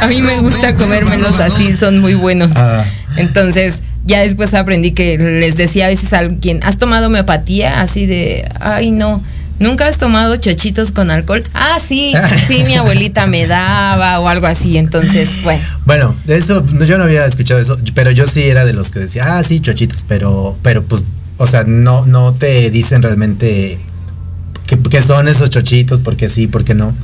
a 0.00 0.06
mí 0.06 0.20
me 0.22 0.38
gusta 0.38 0.76
comérmelos 0.76 1.40
así, 1.40 1.76
son 1.76 1.98
muy 1.98 2.14
buenos. 2.14 2.52
Ah. 2.54 2.84
Entonces, 3.16 3.80
ya 4.06 4.20
después 4.20 4.54
aprendí 4.54 4.92
que 4.92 5.18
les 5.18 5.56
decía 5.56 5.86
a 5.86 5.88
veces 5.88 6.12
a 6.12 6.20
alguien, 6.20 6.60
¿has 6.62 6.78
tomado 6.78 7.08
homeopatía? 7.08 7.80
Así 7.80 8.06
de, 8.06 8.48
ay 8.60 8.90
no, 8.90 9.22
¿nunca 9.58 9.86
has 9.86 9.98
tomado 9.98 10.36
chochitos 10.36 10.90
con 10.90 11.10
alcohol? 11.10 11.42
Ah, 11.54 11.78
sí, 11.84 12.14
sí, 12.48 12.64
mi 12.64 12.76
abuelita 12.76 13.26
me 13.26 13.46
daba 13.46 14.20
o 14.20 14.28
algo 14.28 14.46
así, 14.46 14.78
entonces, 14.78 15.42
bueno. 15.42 15.62
Bueno, 15.84 16.16
eso, 16.28 16.64
yo 16.86 16.98
no 16.98 17.04
había 17.04 17.26
escuchado 17.26 17.60
eso, 17.60 17.76
pero 17.94 18.10
yo 18.10 18.26
sí 18.26 18.44
era 18.44 18.64
de 18.64 18.72
los 18.72 18.90
que 18.90 19.00
decía, 19.00 19.38
ah, 19.38 19.44
sí, 19.44 19.60
chochitos, 19.60 20.04
pero, 20.06 20.56
pero 20.62 20.82
pues, 20.82 21.02
o 21.38 21.46
sea, 21.46 21.64
no, 21.64 22.06
no 22.06 22.34
te 22.34 22.70
dicen 22.70 23.02
realmente 23.02 23.78
qué, 24.66 25.02
son 25.02 25.28
esos 25.28 25.50
chochitos, 25.50 26.00
porque 26.00 26.28
sí, 26.28 26.46
porque 26.46 26.74
no. 26.74 26.94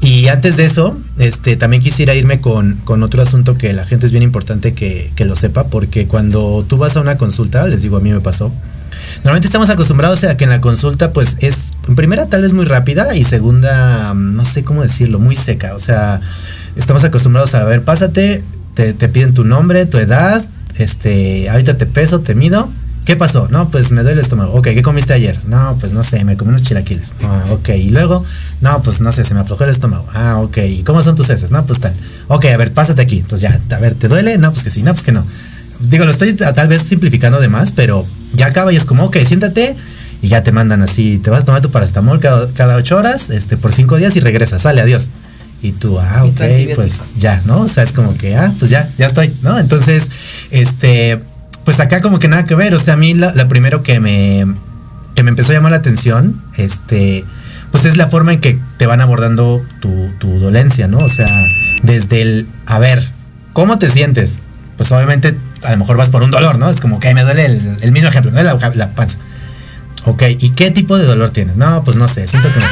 Y 0.00 0.28
antes 0.28 0.56
de 0.56 0.66
eso, 0.66 0.96
este, 1.18 1.56
también 1.56 1.82
quisiera 1.82 2.14
irme 2.14 2.40
con, 2.40 2.80
otro 3.02 3.22
asunto 3.22 3.56
que 3.56 3.72
la 3.72 3.84
gente 3.84 4.06
es 4.06 4.12
bien 4.12 4.22
importante 4.22 4.74
que, 4.74 5.12
lo 5.24 5.36
sepa, 5.36 5.68
porque 5.68 6.06
cuando 6.06 6.64
tú 6.68 6.76
vas 6.76 6.96
a 6.96 7.00
una 7.00 7.16
consulta, 7.16 7.66
les 7.66 7.82
digo, 7.82 7.96
a 7.96 8.00
mí 8.00 8.12
me 8.12 8.20
pasó, 8.20 8.52
normalmente 9.16 9.46
estamos 9.46 9.70
acostumbrados 9.70 10.22
a 10.24 10.36
que 10.36 10.44
en 10.44 10.50
la 10.50 10.60
consulta 10.60 11.12
pues 11.12 11.36
es, 11.40 11.70
en 11.88 11.96
primera 11.96 12.26
tal 12.26 12.42
vez 12.42 12.52
muy 12.52 12.66
rápida 12.66 13.16
y 13.16 13.24
segunda, 13.24 14.12
no 14.14 14.44
sé 14.44 14.64
cómo 14.64 14.82
decirlo, 14.82 15.18
muy 15.18 15.34
seca. 15.34 15.74
O 15.74 15.78
sea, 15.78 16.20
estamos 16.76 17.02
acostumbrados 17.04 17.54
a 17.54 17.64
ver, 17.64 17.82
pásate, 17.82 18.44
te, 18.74 18.92
te 18.92 19.08
piden 19.08 19.34
tu 19.34 19.44
nombre, 19.44 19.86
tu 19.86 19.98
edad, 19.98 20.44
este, 20.78 21.48
ahorita 21.48 21.78
te 21.78 21.86
peso, 21.86 22.20
te 22.20 22.34
mido 22.34 22.70
¿Qué 23.06 23.14
pasó? 23.14 23.46
No, 23.48 23.68
pues 23.68 23.92
me 23.92 24.02
duele 24.02 24.18
el 24.18 24.24
estómago. 24.24 24.52
Ok, 24.54 24.64
¿qué 24.64 24.82
comiste 24.82 25.12
ayer? 25.12 25.38
No, 25.46 25.76
pues 25.78 25.92
no 25.92 26.02
sé, 26.02 26.24
me 26.24 26.36
comí 26.36 26.48
unos 26.48 26.62
chilaquiles. 26.62 27.14
Ah, 27.22 27.44
ok, 27.52 27.68
y 27.68 27.90
luego, 27.90 28.24
no, 28.60 28.82
pues 28.82 29.00
no 29.00 29.12
sé, 29.12 29.24
se 29.24 29.32
me 29.32 29.40
aflojó 29.40 29.62
el 29.62 29.70
estómago. 29.70 30.08
Ah, 30.12 30.40
ok, 30.40 30.58
¿y 30.68 30.82
cómo 30.82 31.00
son 31.02 31.14
tus 31.14 31.30
heces? 31.30 31.52
No, 31.52 31.64
pues 31.64 31.78
tal. 31.78 31.94
Ok, 32.26 32.46
a 32.46 32.56
ver, 32.56 32.72
pásate 32.72 33.00
aquí. 33.00 33.20
Entonces 33.20 33.48
ya, 33.48 33.76
a 33.76 33.78
ver, 33.78 33.94
¿te 33.94 34.08
duele? 34.08 34.38
No, 34.38 34.50
pues 34.50 34.64
que 34.64 34.70
sí, 34.70 34.82
no, 34.82 34.92
pues 34.92 35.04
que 35.04 35.12
no. 35.12 35.22
Digo, 35.82 36.04
lo 36.04 36.10
estoy 36.10 36.34
tal 36.34 36.66
vez 36.66 36.82
simplificando 36.82 37.38
de 37.38 37.48
más, 37.48 37.70
pero 37.70 38.04
ya 38.34 38.46
acaba 38.46 38.72
y 38.72 38.76
es 38.76 38.84
como, 38.84 39.04
ok, 39.04 39.18
siéntate 39.24 39.76
y 40.20 40.26
ya 40.26 40.42
te 40.42 40.50
mandan 40.50 40.82
así, 40.82 41.18
te 41.18 41.30
vas 41.30 41.42
a 41.42 41.44
tomar 41.44 41.62
tu 41.62 41.70
paracetamol 41.70 42.18
cada, 42.18 42.52
cada 42.54 42.74
ocho 42.74 42.96
horas, 42.96 43.30
este, 43.30 43.56
por 43.56 43.72
cinco 43.72 43.98
días 43.98 44.16
y 44.16 44.20
regresas, 44.20 44.62
sale, 44.62 44.80
adiós. 44.80 45.10
Y 45.62 45.72
tú, 45.72 46.00
ah, 46.00 46.24
ok, 46.24 46.40
pues 46.74 47.12
ya, 47.18 47.40
¿no? 47.44 47.60
O 47.60 47.68
sea, 47.68 47.84
es 47.84 47.92
como 47.92 48.16
que, 48.18 48.36
ah, 48.36 48.52
pues 48.58 48.68
ya, 48.68 48.90
ya 48.98 49.06
estoy, 49.06 49.32
¿no? 49.42 49.56
Entonces, 49.60 50.10
este 50.50 51.20
pues 51.66 51.80
acá 51.80 52.00
como 52.00 52.20
que 52.20 52.28
nada 52.28 52.46
que 52.46 52.54
ver. 52.54 52.72
O 52.74 52.78
sea, 52.78 52.94
a 52.94 52.96
mí 52.96 53.12
la, 53.12 53.32
primero 53.48 53.82
que 53.82 53.98
me, 53.98 54.46
que 55.16 55.22
me 55.24 55.30
empezó 55.30 55.50
a 55.50 55.56
llamar 55.56 55.72
la 55.72 55.78
atención, 55.78 56.40
este, 56.56 57.24
pues 57.72 57.84
es 57.84 57.96
la 57.96 58.06
forma 58.06 58.32
en 58.32 58.40
que 58.40 58.58
te 58.78 58.86
van 58.86 59.00
abordando 59.00 59.66
tu, 59.80 60.08
tu 60.18 60.38
dolencia, 60.38 60.86
¿no? 60.86 60.98
O 60.98 61.08
sea, 61.08 61.26
desde 61.82 62.22
el, 62.22 62.46
a 62.66 62.78
ver, 62.78 63.06
¿cómo 63.52 63.78
te 63.78 63.90
sientes? 63.90 64.38
Pues 64.76 64.92
obviamente 64.92 65.36
a 65.64 65.72
lo 65.72 65.78
mejor 65.78 65.96
vas 65.96 66.08
por 66.08 66.22
un 66.22 66.30
dolor, 66.30 66.56
¿no? 66.56 66.70
Es 66.70 66.80
como 66.80 67.00
que 67.00 67.12
me 67.14 67.22
duele 67.22 67.46
el, 67.46 67.90
mismo 67.90 68.10
ejemplo, 68.10 68.30
¿no? 68.30 68.40
La, 68.40 68.54
la, 68.74 68.94
panza. 68.94 69.18
Ok, 70.04 70.22
¿y 70.38 70.50
qué 70.50 70.70
tipo 70.70 70.96
de 70.96 71.04
dolor 71.04 71.30
tienes? 71.30 71.56
No, 71.56 71.82
pues 71.82 71.96
no 71.96 72.06
sé, 72.06 72.28
siento 72.28 72.48
que 72.48 72.60
me. 72.60 72.66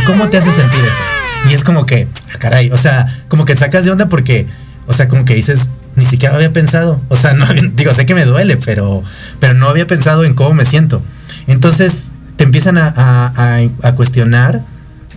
¿Y 0.00 0.04
cómo 0.06 0.28
te 0.28 0.36
hace 0.36 0.52
sentir 0.52 0.78
eso? 0.78 1.50
Y 1.50 1.54
es 1.54 1.64
como 1.64 1.84
que, 1.84 2.06
ah, 2.32 2.38
caray, 2.38 2.70
o 2.70 2.78
sea, 2.78 3.24
como 3.26 3.44
que 3.44 3.54
te 3.54 3.60
sacas 3.60 3.84
de 3.84 3.90
onda 3.90 4.08
porque, 4.08 4.46
o 4.86 4.92
sea, 4.92 5.08
como 5.08 5.24
que 5.24 5.34
dices, 5.34 5.68
ni 5.96 6.04
siquiera 6.04 6.34
había 6.34 6.52
pensado. 6.52 7.00
O 7.08 7.16
sea, 7.16 7.32
no, 7.32 7.46
digo, 7.74 7.92
sé 7.94 8.06
que 8.06 8.14
me 8.14 8.24
duele, 8.24 8.56
pero, 8.56 9.02
pero 9.40 9.54
no 9.54 9.68
había 9.68 9.86
pensado 9.86 10.24
en 10.24 10.34
cómo 10.34 10.54
me 10.54 10.64
siento. 10.64 11.02
Entonces 11.46 12.04
te 12.36 12.44
empiezan 12.44 12.76
a, 12.78 13.92
cuestionar, 13.96 14.62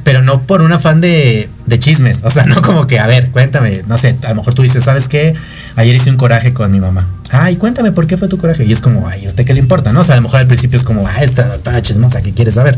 pero 0.03 0.21
no 0.21 0.41
por 0.41 0.61
un 0.61 0.71
afán 0.71 1.01
de, 1.01 1.49
de, 1.65 1.79
chismes. 1.79 2.21
O 2.23 2.31
sea, 2.31 2.45
no 2.47 2.61
como 2.61 2.87
que, 2.87 2.99
a 2.99 3.07
ver, 3.07 3.29
cuéntame, 3.29 3.83
no 3.87 3.97
sé, 3.97 4.17
a 4.23 4.29
lo 4.29 4.35
mejor 4.35 4.53
tú 4.53 4.63
dices, 4.63 4.83
¿sabes 4.83 5.07
qué? 5.07 5.35
Ayer 5.79 5.95
hice 5.95 6.09
un 6.09 6.17
coraje 6.17 6.53
con 6.53 6.69
mi 6.73 6.81
mamá. 6.81 7.07
Ay, 7.31 7.55
cuéntame 7.55 7.93
por 7.93 8.05
qué 8.05 8.17
fue 8.17 8.27
tu 8.27 8.37
coraje. 8.37 8.65
Y 8.65 8.73
es 8.73 8.81
como, 8.81 9.07
ay, 9.07 9.23
¿a 9.23 9.27
usted 9.29 9.45
qué 9.45 9.53
le 9.53 9.61
importa? 9.61 9.93
¿No? 9.93 10.01
O 10.01 10.03
sea, 10.03 10.15
a 10.15 10.17
lo 10.17 10.23
mejor 10.23 10.41
al 10.41 10.47
principio 10.47 10.77
es 10.77 10.83
como, 10.83 11.07
ah, 11.07 11.23
esta 11.23 11.47
doctora 11.47 11.81
chismosa, 11.81 12.21
¿qué 12.21 12.33
quieres 12.33 12.55
saber? 12.55 12.77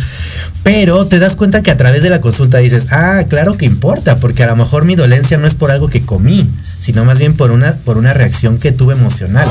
Pero 0.62 1.04
te 1.08 1.18
das 1.18 1.36
cuenta 1.36 1.64
que 1.64 1.72
a 1.72 1.78
través 1.78 2.04
de 2.04 2.12
la 2.12 2.22
consulta 2.22 2.60
dices, 2.60 2.90
ah, 2.92 3.24
claro 3.28 3.58
que 3.58 3.66
importa, 3.66 4.18
porque 4.18 4.44
a 4.44 4.46
lo 4.46 4.56
mejor 4.56 4.86
mi 4.86 4.94
dolencia 4.94 5.40
no 5.40 5.48
es 5.48 5.56
por 5.56 5.72
algo 5.72 5.90
que 5.90 6.06
comí, 6.06 6.48
sino 6.80 7.04
más 7.04 7.18
bien 7.18 7.36
por 7.36 7.50
una, 7.50 7.74
por 7.74 7.98
una 7.98 8.14
reacción 8.14 8.60
que 8.60 8.72
tuve 8.72 8.94
emocional. 8.94 9.50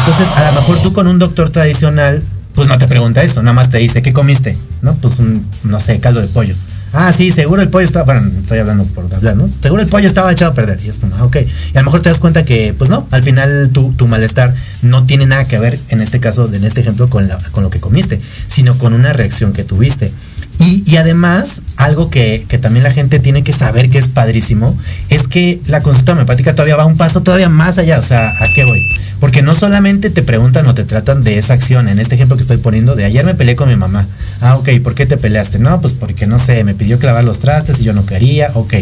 Entonces, 0.00 0.36
a 0.36 0.50
lo 0.50 0.60
mejor 0.60 0.82
tú 0.82 0.92
con 0.92 1.06
un 1.06 1.20
doctor 1.20 1.50
tradicional, 1.50 2.20
pues 2.56 2.66
no 2.66 2.78
te 2.78 2.88
pregunta 2.88 3.22
eso, 3.22 3.44
nada 3.44 3.54
más 3.54 3.70
te 3.70 3.78
dice, 3.78 4.02
¿qué 4.02 4.12
comiste? 4.12 4.56
¿No? 4.82 4.96
Pues 4.96 5.20
un, 5.20 5.48
no 5.62 5.78
sé, 5.78 6.00
caldo 6.00 6.20
de 6.20 6.26
pollo. 6.26 6.56
Ah, 6.92 7.12
sí, 7.12 7.30
seguro 7.30 7.60
el 7.60 7.68
pollo 7.68 7.84
estaba, 7.84 8.04
bueno, 8.04 8.30
estoy 8.40 8.58
hablando 8.58 8.84
por 8.86 9.12
hablar, 9.14 9.36
¿no? 9.36 9.46
Seguro 9.46 9.82
el 9.82 9.88
pollo 9.88 10.06
estaba 10.06 10.32
echado 10.32 10.52
a 10.52 10.54
perder. 10.54 10.78
Y 10.82 10.88
es 10.88 10.98
como, 10.98 11.14
ah, 11.16 11.24
ok. 11.24 11.36
Y 11.74 11.76
a 11.76 11.80
lo 11.80 11.84
mejor 11.84 12.00
te 12.00 12.08
das 12.08 12.18
cuenta 12.18 12.44
que, 12.44 12.74
pues 12.76 12.88
no, 12.88 13.06
al 13.10 13.22
final 13.22 13.70
tu, 13.72 13.92
tu 13.92 14.08
malestar 14.08 14.54
no 14.82 15.04
tiene 15.04 15.26
nada 15.26 15.46
que 15.46 15.58
ver, 15.58 15.78
en 15.88 16.00
este 16.00 16.20
caso, 16.20 16.52
en 16.52 16.64
este 16.64 16.80
ejemplo, 16.80 17.10
con, 17.10 17.28
la, 17.28 17.38
con 17.52 17.62
lo 17.62 17.70
que 17.70 17.80
comiste, 17.80 18.20
sino 18.48 18.76
con 18.78 18.94
una 18.94 19.12
reacción 19.12 19.52
que 19.52 19.64
tuviste. 19.64 20.12
Y, 20.60 20.96
además, 20.96 21.62
algo 21.76 22.10
que, 22.10 22.44
también 22.60 22.82
la 22.82 22.90
gente 22.92 23.20
tiene 23.20 23.44
que 23.44 23.52
saber 23.52 23.90
que 23.90 23.98
es 23.98 24.08
padrísimo, 24.08 24.76
es 25.08 25.28
que 25.28 25.60
la 25.66 25.80
consulta 25.80 26.12
homeopática 26.12 26.52
todavía 26.52 26.74
va 26.76 26.84
un 26.84 26.96
paso 26.96 27.22
todavía 27.22 27.48
más 27.48 27.78
allá. 27.78 27.98
O 27.98 28.02
sea, 28.02 28.28
¿a 28.28 28.44
qué 28.54 28.64
voy? 28.64 28.80
Porque 29.20 29.42
no 29.42 29.54
solamente 29.54 30.10
te 30.10 30.22
preguntan 30.22 30.66
o 30.66 30.74
te 30.74 30.84
tratan 30.84 31.22
de 31.22 31.38
esa 31.38 31.52
acción, 31.52 31.88
en 31.88 32.00
este 32.00 32.16
ejemplo 32.16 32.36
que 32.36 32.42
estoy 32.42 32.56
poniendo, 32.56 32.96
de 32.96 33.04
ayer 33.04 33.24
me 33.24 33.34
peleé 33.34 33.54
con 33.54 33.68
mi 33.68 33.76
mamá. 33.76 34.06
Ah, 34.40 34.56
ok, 34.56 34.68
¿por 34.82 34.94
qué 34.94 35.06
te 35.06 35.16
peleaste? 35.16 35.60
No, 35.60 35.80
pues 35.80 35.92
porque 35.92 36.26
no 36.26 36.40
sé, 36.40 36.64
me 36.64 36.74
pidió 36.74 36.98
clavar 36.98 37.24
los 37.24 37.38
trastes 37.38 37.80
y 37.80 37.84
yo 37.84 37.92
no 37.92 38.04
quería, 38.04 38.50
ok. 38.54 38.74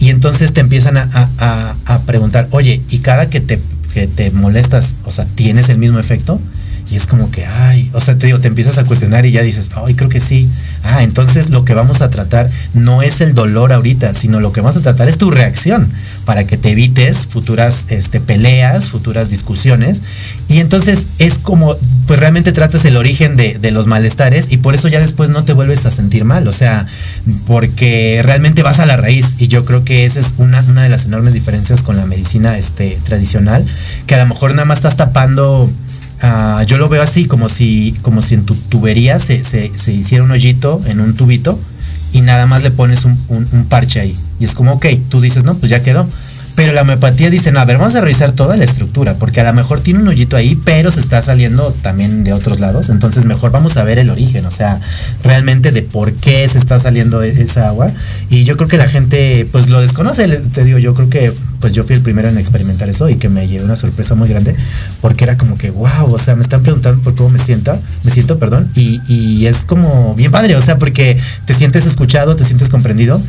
Y 0.00 0.10
entonces 0.10 0.52
te 0.52 0.60
empiezan 0.60 0.96
a, 0.98 2.00
preguntar, 2.04 2.48
oye, 2.50 2.82
¿y 2.90 2.98
cada 2.98 3.30
que 3.30 3.40
te, 3.40 3.60
que 3.94 4.06
te 4.08 4.30
molestas, 4.32 4.94
o 5.04 5.12
sea, 5.12 5.24
tienes 5.24 5.68
el 5.68 5.78
mismo 5.78 5.98
efecto? 5.98 6.40
Y 6.88 6.94
es 6.94 7.06
como 7.06 7.30
que, 7.32 7.44
ay, 7.44 7.90
o 7.92 8.00
sea, 8.00 8.16
te 8.16 8.26
digo, 8.26 8.38
te 8.38 8.46
empiezas 8.46 8.78
a 8.78 8.84
cuestionar 8.84 9.26
y 9.26 9.32
ya 9.32 9.42
dices, 9.42 9.70
ay, 9.74 9.94
creo 9.94 10.08
que 10.08 10.20
sí. 10.20 10.48
Ah, 10.84 11.02
entonces 11.02 11.50
lo 11.50 11.64
que 11.64 11.74
vamos 11.74 12.00
a 12.00 12.10
tratar 12.10 12.48
no 12.74 13.02
es 13.02 13.20
el 13.20 13.34
dolor 13.34 13.72
ahorita, 13.72 14.14
sino 14.14 14.38
lo 14.38 14.52
que 14.52 14.60
vamos 14.60 14.76
a 14.76 14.82
tratar 14.82 15.08
es 15.08 15.18
tu 15.18 15.30
reacción. 15.30 15.92
para 16.24 16.42
que 16.44 16.56
te 16.56 16.70
evites 16.70 17.28
futuras 17.28 17.86
este, 17.88 18.18
peleas, 18.20 18.88
futuras 18.88 19.30
discusiones. 19.30 20.02
Y 20.48 20.58
entonces 20.58 21.06
es 21.18 21.38
como, 21.38 21.76
pues 22.06 22.18
realmente 22.18 22.52
tratas 22.52 22.84
el 22.84 22.96
origen 22.96 23.36
de, 23.36 23.58
los 23.70 23.86
malestares 23.86 24.46
y 24.50 24.58
por 24.58 24.74
eso 24.74 24.88
ya 24.88 25.00
después 25.00 25.30
no 25.30 25.44
te 25.44 25.52
vuelves 25.52 25.86
a 25.86 25.90
sentir 25.90 26.24
mal. 26.24 26.46
O 26.48 26.52
sea, 26.52 26.86
porque 27.46 28.20
realmente 28.24 28.62
vas 28.62 28.78
a 28.78 28.86
la 28.86 28.96
raíz. 28.96 29.34
Y 29.38 29.48
yo 29.48 29.64
creo 29.64 29.84
que 29.84 30.04
esa 30.04 30.20
es 30.20 30.34
una, 30.38 30.60
una 30.68 30.84
de 30.84 30.88
las 30.88 31.04
enormes 31.04 31.34
diferencias 31.34 31.82
con 31.82 31.96
la 31.96 32.06
medicina 32.06 32.58
este, 32.58 32.98
tradicional, 33.04 33.64
que 34.06 34.14
a 34.14 34.18
lo 34.18 34.26
mejor 34.26 34.50
nada 34.52 34.64
más 34.64 34.78
estás 34.78 34.96
tapando 34.96 35.70
Ah, 36.22 36.64
yo 36.66 36.78
lo 36.78 36.88
veo 36.88 37.02
así, 37.02 37.26
como 37.26 37.48
si, 37.48 37.94
como 38.02 38.22
si 38.22 38.34
en 38.34 38.44
tu 38.44 38.54
tubería 38.54 39.18
se, 39.18 39.42
hiciera 39.88 40.24
un 40.24 40.30
hoyito 40.30 40.80
en 40.86 41.00
un 41.00 41.14
tubito 41.14 41.58
y 42.12 42.22
nada 42.22 42.46
más 42.46 42.62
le 42.62 42.70
pones 42.70 43.04
un, 43.04 43.18
un, 43.28 43.66
parche 43.66 44.00
ahí. 44.00 44.16
Y 44.40 44.44
es 44.44 44.54
como, 44.54 44.72
ok, 44.72 44.86
tú 45.08 45.20
dices, 45.20 45.44
no, 45.44 45.56
pues 45.56 45.70
ya 45.70 45.82
quedó. 45.82 46.06
Pero 46.56 46.72
la 46.72 46.82
homeopatía 46.82 47.28
dice, 47.28 47.52
no, 47.52 47.60
a 47.60 47.66
ver, 47.66 47.76
vamos 47.76 47.94
a 47.94 48.00
revisar 48.00 48.32
toda 48.32 48.56
la 48.56 48.64
estructura, 48.64 49.14
porque 49.18 49.40
a 49.40 49.44
lo 49.44 49.52
mejor 49.52 49.80
tiene 49.80 50.00
un 50.00 50.08
hoyito 50.08 50.36
ahí, 50.36 50.60
pero 50.64 50.90
se 50.90 51.00
está 51.00 51.20
saliendo 51.20 51.70
también 51.82 52.24
de 52.24 52.32
otros 52.32 52.60
lados. 52.60 52.88
Entonces 52.88 53.26
mejor 53.26 53.50
vamos 53.50 53.76
a 53.76 53.84
ver 53.84 53.98
el 53.98 54.08
origen, 54.08 54.44
o 54.46 54.50
sea, 54.50 54.80
realmente 55.22 55.70
de 55.70 55.82
por 55.82 56.14
qué 56.14 56.48
se 56.48 56.56
está 56.56 56.78
saliendo 56.78 57.22
e-, 57.22 57.28
esa 57.28 57.68
agua. 57.68 57.92
Y 58.30 58.44
yo 58.44 58.56
creo 58.56 58.68
que 58.68 58.78
la 58.78 58.88
gente, 58.88 59.46
pues 59.52 59.68
lo 59.68 59.82
desconoce, 59.82 60.26
te 60.26 60.64
digo, 60.64 60.78
yo 60.78 60.94
creo 60.94 61.10
que 61.10 61.30
pues 61.60 61.74
yo 61.74 61.84
fui 61.84 61.96
el 61.96 62.02
primero 62.02 62.28
en 62.28 62.38
experimentar 62.38 62.88
eso 62.88 63.08
y 63.08 63.16
que 63.16 63.28
me 63.28 63.48
llevé 63.48 63.64
una 63.64 63.76
sorpresa 63.76 64.14
muy 64.14 64.28
grande, 64.28 64.54
porque 65.00 65.24
era 65.24 65.36
como 65.36 65.56
que, 65.56 65.70
wow, 65.70 66.12
o 66.12 66.18
sea, 66.18 66.36
me 66.36 66.42
están 66.42 66.62
preguntando 66.62 67.02
por 67.02 67.14
cómo 67.14 67.30
me 67.30 67.38
siento, 67.38 67.78
me 68.04 68.10
siento, 68.10 68.38
perdón, 68.38 68.68
y, 68.74 69.00
y 69.08 69.46
es 69.46 69.64
como 69.64 70.14
bien 70.14 70.30
padre, 70.30 70.56
o 70.56 70.62
sea, 70.62 70.78
porque 70.78 71.18
te 71.44 71.54
sientes 71.54 71.86
escuchado, 71.86 72.36
te 72.36 72.44
sientes 72.44 72.68
comprendido 72.68 73.20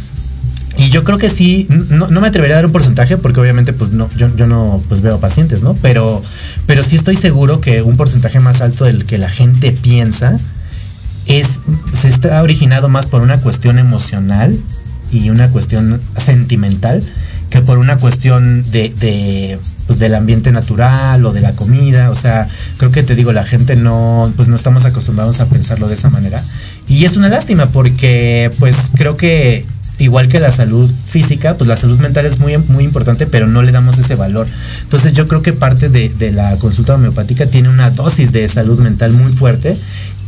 y 0.77 0.89
yo 0.89 1.03
creo 1.03 1.17
que 1.17 1.29
sí, 1.29 1.67
no, 1.89 2.07
me 2.07 2.27
atrevería 2.27 2.55
a 2.55 2.57
dar 2.57 2.65
un 2.67 2.71
porcentaje 2.71 3.17
porque 3.17 3.39
obviamente 3.39 3.73
pues 3.73 3.91
no, 3.91 4.07
yo, 4.15 4.29
no 4.47 4.81
pues 4.87 5.01
veo 5.01 5.19
pacientes, 5.19 5.63
¿no? 5.63 5.75
Pero, 5.81 6.21
pero 6.67 6.83
sí 6.83 6.95
estoy 6.95 7.15
seguro 7.15 7.61
que 7.61 7.81
un 7.81 7.97
porcentaje 7.97 8.39
más 8.39 8.61
alto 8.61 8.85
del 8.85 9.05
que 9.05 9.17
la 9.17 9.29
gente 9.29 9.71
piensa 9.71 10.37
es, 11.25 11.61
se 11.93 12.07
está 12.07 12.41
originado 12.43 12.89
más 12.89 13.07
por 13.07 13.21
una 13.21 13.41
cuestión 13.41 13.79
emocional 13.79 14.55
y 15.11 15.29
una 15.31 15.49
cuestión 15.49 15.99
sentimental 16.15 17.03
que 17.49 17.61
por 17.61 17.77
una 17.77 17.97
cuestión 17.97 18.61
de, 18.71 18.89
de 18.89 19.59
pues, 19.87 19.99
del 19.99 20.15
ambiente 20.15 20.51
natural 20.51 21.25
o 21.25 21.31
de 21.31 21.41
la 21.41 21.53
comida. 21.53 22.11
O 22.11 22.15
sea, 22.15 22.47
creo 22.77 22.91
que 22.91 23.03
te 23.03 23.15
digo, 23.15 23.31
la 23.31 23.43
gente 23.43 23.75
no, 23.75 24.31
pues 24.35 24.47
no 24.47 24.55
estamos 24.55 24.85
acostumbrados 24.85 25.39
a 25.39 25.47
pensarlo 25.47 25.87
de 25.87 25.95
esa 25.95 26.09
manera. 26.09 26.43
Y 26.87 27.05
es 27.05 27.15
una 27.15 27.29
lástima 27.29 27.67
porque 27.67 28.51
pues 28.59 28.91
creo 28.95 29.17
que 29.17 29.65
igual 29.99 30.27
que 30.27 30.39
la 30.39 30.51
salud 30.51 30.91
física, 31.07 31.57
pues 31.57 31.67
la 31.67 31.77
salud 31.77 31.99
mental 31.99 32.25
es 32.25 32.39
muy, 32.39 32.57
muy 32.57 32.83
importante, 32.83 33.27
pero 33.27 33.47
no 33.47 33.61
le 33.61 33.71
damos 33.71 33.97
ese 33.97 34.15
valor. 34.15 34.47
Entonces 34.83 35.13
yo 35.13 35.27
creo 35.27 35.41
que 35.41 35.53
parte 35.53 35.89
de, 35.89 36.31
la 36.31 36.55
consulta 36.57 36.95
homeopática 36.95 37.45
tiene 37.47 37.69
una 37.69 37.89
dosis 37.89 38.31
de 38.31 38.47
salud 38.47 38.79
mental 38.79 39.11
muy 39.13 39.31
fuerte, 39.31 39.77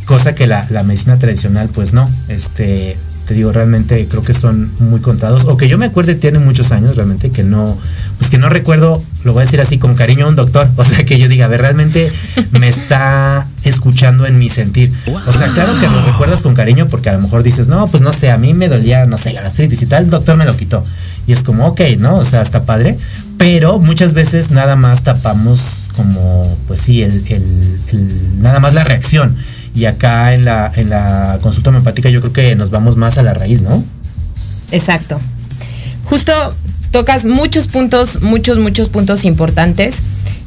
cosa 0.06 0.34
que 0.34 0.46
la, 0.46 0.66
la 0.70 0.82
medicina 0.82 1.18
tradicional 1.18 1.68
pues 1.68 1.92
no. 1.92 2.08
Este, 2.28 2.96
te 3.30 3.34
digo, 3.34 3.52
realmente 3.52 4.08
creo 4.08 4.24
que 4.24 4.34
son 4.34 4.72
muy 4.80 4.98
contados, 4.98 5.44
o 5.44 5.56
que 5.56 5.68
yo 5.68 5.78
me 5.78 5.86
acuerde 5.86 6.16
tiene 6.16 6.40
muchos 6.40 6.72
años 6.72 6.96
realmente 6.96 7.30
que 7.30 7.44
no, 7.44 7.78
pues 8.18 8.28
que 8.28 8.38
no 8.38 8.48
recuerdo, 8.48 9.00
lo 9.22 9.32
voy 9.32 9.42
a 9.42 9.44
decir 9.44 9.60
así 9.60 9.78
con 9.78 9.94
cariño 9.94 10.26
a 10.26 10.30
un 10.30 10.34
doctor, 10.34 10.68
o 10.76 10.84
sea 10.84 11.04
que 11.04 11.16
yo 11.16 11.28
diga, 11.28 11.44
a 11.44 11.48
ver, 11.48 11.60
realmente 11.60 12.10
me 12.50 12.66
está 12.66 13.46
escuchando 13.62 14.26
en 14.26 14.36
mi 14.36 14.48
sentir. 14.48 14.92
O 15.06 15.32
sea, 15.32 15.46
claro 15.54 15.78
que 15.78 15.86
lo 15.86 16.04
recuerdas 16.06 16.42
con 16.42 16.56
cariño 16.56 16.88
porque 16.88 17.08
a 17.08 17.12
lo 17.12 17.20
mejor 17.20 17.44
dices, 17.44 17.68
no, 17.68 17.86
pues 17.86 18.02
no 18.02 18.12
sé, 18.12 18.32
a 18.32 18.36
mí 18.36 18.52
me 18.52 18.66
dolía, 18.66 19.06
no 19.06 19.16
sé, 19.16 19.32
la 19.32 19.42
gastritis 19.42 19.80
y 19.80 19.86
tal, 19.86 20.06
el 20.06 20.10
doctor 20.10 20.36
me 20.36 20.44
lo 20.44 20.56
quitó. 20.56 20.82
Y 21.28 21.32
es 21.32 21.44
como, 21.44 21.68
ok, 21.68 21.82
¿no? 22.00 22.16
O 22.16 22.24
sea, 22.24 22.42
está 22.42 22.64
padre. 22.64 22.96
Pero 23.38 23.78
muchas 23.78 24.12
veces 24.12 24.50
nada 24.50 24.74
más 24.74 25.04
tapamos 25.04 25.88
como, 25.94 26.58
pues 26.66 26.80
sí, 26.80 27.04
el, 27.04 27.24
el 27.28 28.40
nada 28.42 28.58
más 28.58 28.74
la 28.74 28.82
reacción. 28.82 29.36
Y 29.74 29.84
acá 29.84 30.34
en 30.34 30.44
la, 30.44 30.70
en 30.74 30.90
la 30.90 31.38
consulta 31.40 31.70
homeopática 31.70 32.10
yo 32.10 32.20
creo 32.20 32.32
que 32.32 32.56
nos 32.56 32.70
vamos 32.70 32.96
más 32.96 33.18
a 33.18 33.22
la 33.22 33.34
raíz, 33.34 33.62
¿no? 33.62 33.82
Exacto. 34.72 35.20
Justo 36.04 36.32
tocas 36.90 37.24
muchos 37.24 37.68
puntos, 37.68 38.22
muchos, 38.22 38.58
muchos 38.58 38.88
puntos 38.88 39.24
importantes 39.24 39.96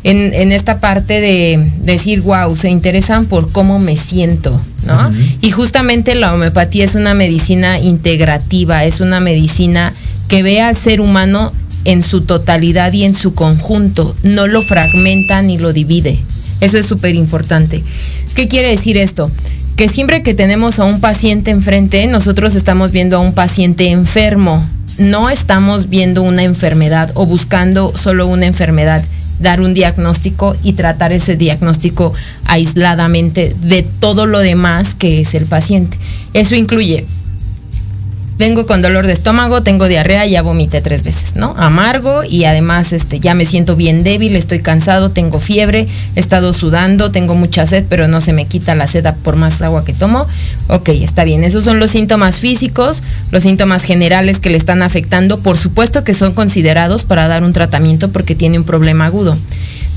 en, 0.03 0.51
esta 0.51 0.79
parte 0.79 1.21
de 1.21 1.71
decir, 1.81 2.21
wow, 2.21 2.55
se 2.57 2.69
interesan 2.69 3.25
por 3.25 3.51
cómo 3.51 3.79
me 3.79 3.95
siento, 3.95 4.59
¿no? 4.85 5.11
Y 5.41 5.51
justamente 5.51 6.15
la 6.15 6.33
homeopatía 6.33 6.83
es 6.83 6.95
una 6.95 7.13
medicina 7.13 7.79
integrativa, 7.79 8.83
es 8.83 8.99
una 8.99 9.19
medicina 9.21 9.93
que 10.27 10.43
ve 10.43 10.61
al 10.61 10.75
ser 10.75 10.99
humano 10.99 11.53
en 11.85 12.03
su 12.03 12.21
totalidad 12.21 12.91
y 12.93 13.05
en 13.05 13.15
su 13.15 13.33
conjunto, 13.33 14.13
no 14.23 14.47
lo 14.47 14.61
fragmenta 14.61 15.41
ni 15.41 15.57
lo 15.57 15.73
divide. 15.73 16.19
Eso 16.63 16.77
es 16.77 16.85
súper 16.85 17.13
importante. 17.13 17.83
¿Qué 18.35 18.47
quiere 18.47 18.69
decir 18.69 18.95
esto? 18.95 19.29
Que 19.75 19.89
siempre 19.89 20.23
que 20.23 20.33
tenemos 20.33 20.79
a 20.79 20.85
un 20.85 21.01
paciente 21.01 21.51
enfrente, 21.51 22.07
nosotros 22.07 22.55
estamos 22.55 22.93
viendo 22.93 23.17
a 23.17 23.19
un 23.19 23.33
paciente 23.33 23.89
enfermo. 23.89 24.65
No 24.97 25.29
estamos 25.29 25.89
viendo 25.89 26.23
una 26.23 26.43
enfermedad 26.43 27.11
o 27.15 27.25
buscando 27.25 27.91
solo 27.97 28.27
una 28.27 28.45
enfermedad 28.45 29.03
dar 29.39 29.59
un 29.59 29.73
diagnóstico 29.73 30.55
y 30.63 30.71
tratar 30.73 31.11
ese 31.11 31.35
diagnóstico 31.35 32.13
aisladamente 32.45 33.53
de 33.63 33.83
todo 33.83 34.25
lo 34.25 34.39
demás 34.39 34.95
que 34.95 35.19
es 35.19 35.33
el 35.33 35.45
paciente. 35.45 35.97
Eso 36.31 36.55
incluye 36.55 37.05
vengo 38.37 38.65
con 38.65 38.81
dolor 38.81 39.05
de 39.05 39.13
estómago, 39.13 39.63
tengo 39.63 39.87
diarrea, 39.87 40.25
ya 40.25 40.41
vomité 40.41 40.81
tres 40.81 41.03
veces, 41.03 41.35
¿no? 41.35 41.55
Amargo 41.57 42.23
y 42.23 42.45
además 42.45 42.93
este, 42.93 43.19
ya 43.19 43.33
me 43.33 43.45
siento 43.45 43.75
bien 43.75 44.03
débil, 44.03 44.35
estoy 44.35 44.59
cansado, 44.59 45.11
tengo 45.11 45.39
fiebre, 45.39 45.87
he 46.15 46.19
estado 46.19 46.53
sudando, 46.53 47.11
tengo 47.11 47.35
mucha 47.35 47.65
sed, 47.65 47.85
pero 47.89 48.07
no 48.07 48.21
se 48.21 48.33
me 48.33 48.45
quita 48.45 48.75
la 48.75 48.87
sed 48.87 49.05
por 49.23 49.35
más 49.35 49.61
agua 49.61 49.85
que 49.85 49.93
tomo. 49.93 50.25
Ok, 50.67 50.89
está 50.89 51.23
bien, 51.23 51.43
esos 51.43 51.63
son 51.63 51.79
los 51.79 51.91
síntomas 51.91 52.37
físicos, 52.37 53.03
los 53.31 53.43
síntomas 53.43 53.83
generales 53.83 54.39
que 54.39 54.49
le 54.49 54.57
están 54.57 54.81
afectando, 54.81 55.39
por 55.39 55.57
supuesto 55.57 56.03
que 56.03 56.13
son 56.13 56.33
considerados 56.33 57.03
para 57.03 57.27
dar 57.27 57.43
un 57.43 57.53
tratamiento 57.53 58.11
porque 58.11 58.35
tiene 58.35 58.57
un 58.57 58.63
problema 58.63 59.05
agudo. 59.05 59.37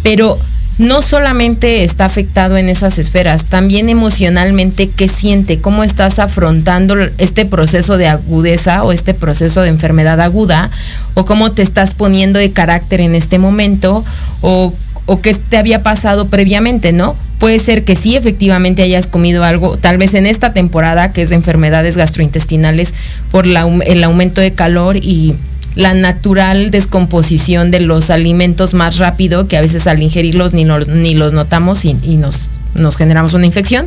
Pero 0.03 0.39
no 0.79 1.01
solamente 1.01 1.85
está 1.85 2.05
afectado 2.05 2.59
en 2.59 2.69
esas 2.69 2.99
esferas, 2.99 3.45
también 3.45 3.89
emocionalmente 3.89 4.91
qué 4.91 5.09
siente, 5.09 5.61
cómo 5.61 5.85
estás 5.85 6.19
afrontando 6.19 6.97
este 7.17 7.47
proceso 7.47 7.97
de 7.97 8.09
agudeza 8.09 8.85
o 8.85 8.93
este 8.93 9.15
proceso 9.15 9.63
de 9.63 9.71
enfermedad 9.71 10.21
aguda, 10.21 10.71
o 11.15 11.25
cómo 11.25 11.53
te 11.53 11.63
estás 11.63 11.95
poniendo 11.95 12.39
de 12.39 12.53
carácter 12.53 13.01
en 13.01 13.15
este 13.15 13.39
momento, 13.39 14.05
o, 14.43 14.75
qué 15.23 15.35
te 15.35 15.57
había 15.57 15.83
pasado 15.83 16.27
previamente, 16.27 16.93
¿no? 16.93 17.17
Puede 17.39 17.59
ser 17.59 17.85
que 17.85 17.97
sí, 17.97 18.17
efectivamente 18.17 18.83
hayas 18.83 19.07
comido 19.07 19.45
algo, 19.45 19.79
tal 19.79 19.99
vez 19.99 20.15
en 20.15 20.27
esta 20.27 20.53
temporada 20.53 21.13
que 21.13 21.23
es 21.23 21.31
de 21.31 21.37
enfermedades 21.37 21.97
gastrointestinales 21.97 22.93
por 23.31 23.47
el 23.47 24.05
aumento 24.05 24.41
de 24.41 24.53
calor 24.53 24.97
y 24.97 25.37
la 25.77 25.93
natural 25.95 26.71
descomposición 26.71 27.71
de 27.71 27.81
los 27.81 28.11
alimentos 28.11 28.75
más 28.75 28.97
rápido, 28.97 29.47
que 29.47 29.57
a 29.57 29.61
veces 29.61 29.87
al 29.87 30.03
ingerirlos 30.03 30.55
ni, 30.55 30.65
ni 30.65 31.15
los 31.15 31.35
notamos 31.35 31.85
y, 31.85 31.95
nos, 32.17 32.49
nos 32.75 32.97
generamos 32.97 33.35
una 33.35 33.47
infección. 33.47 33.87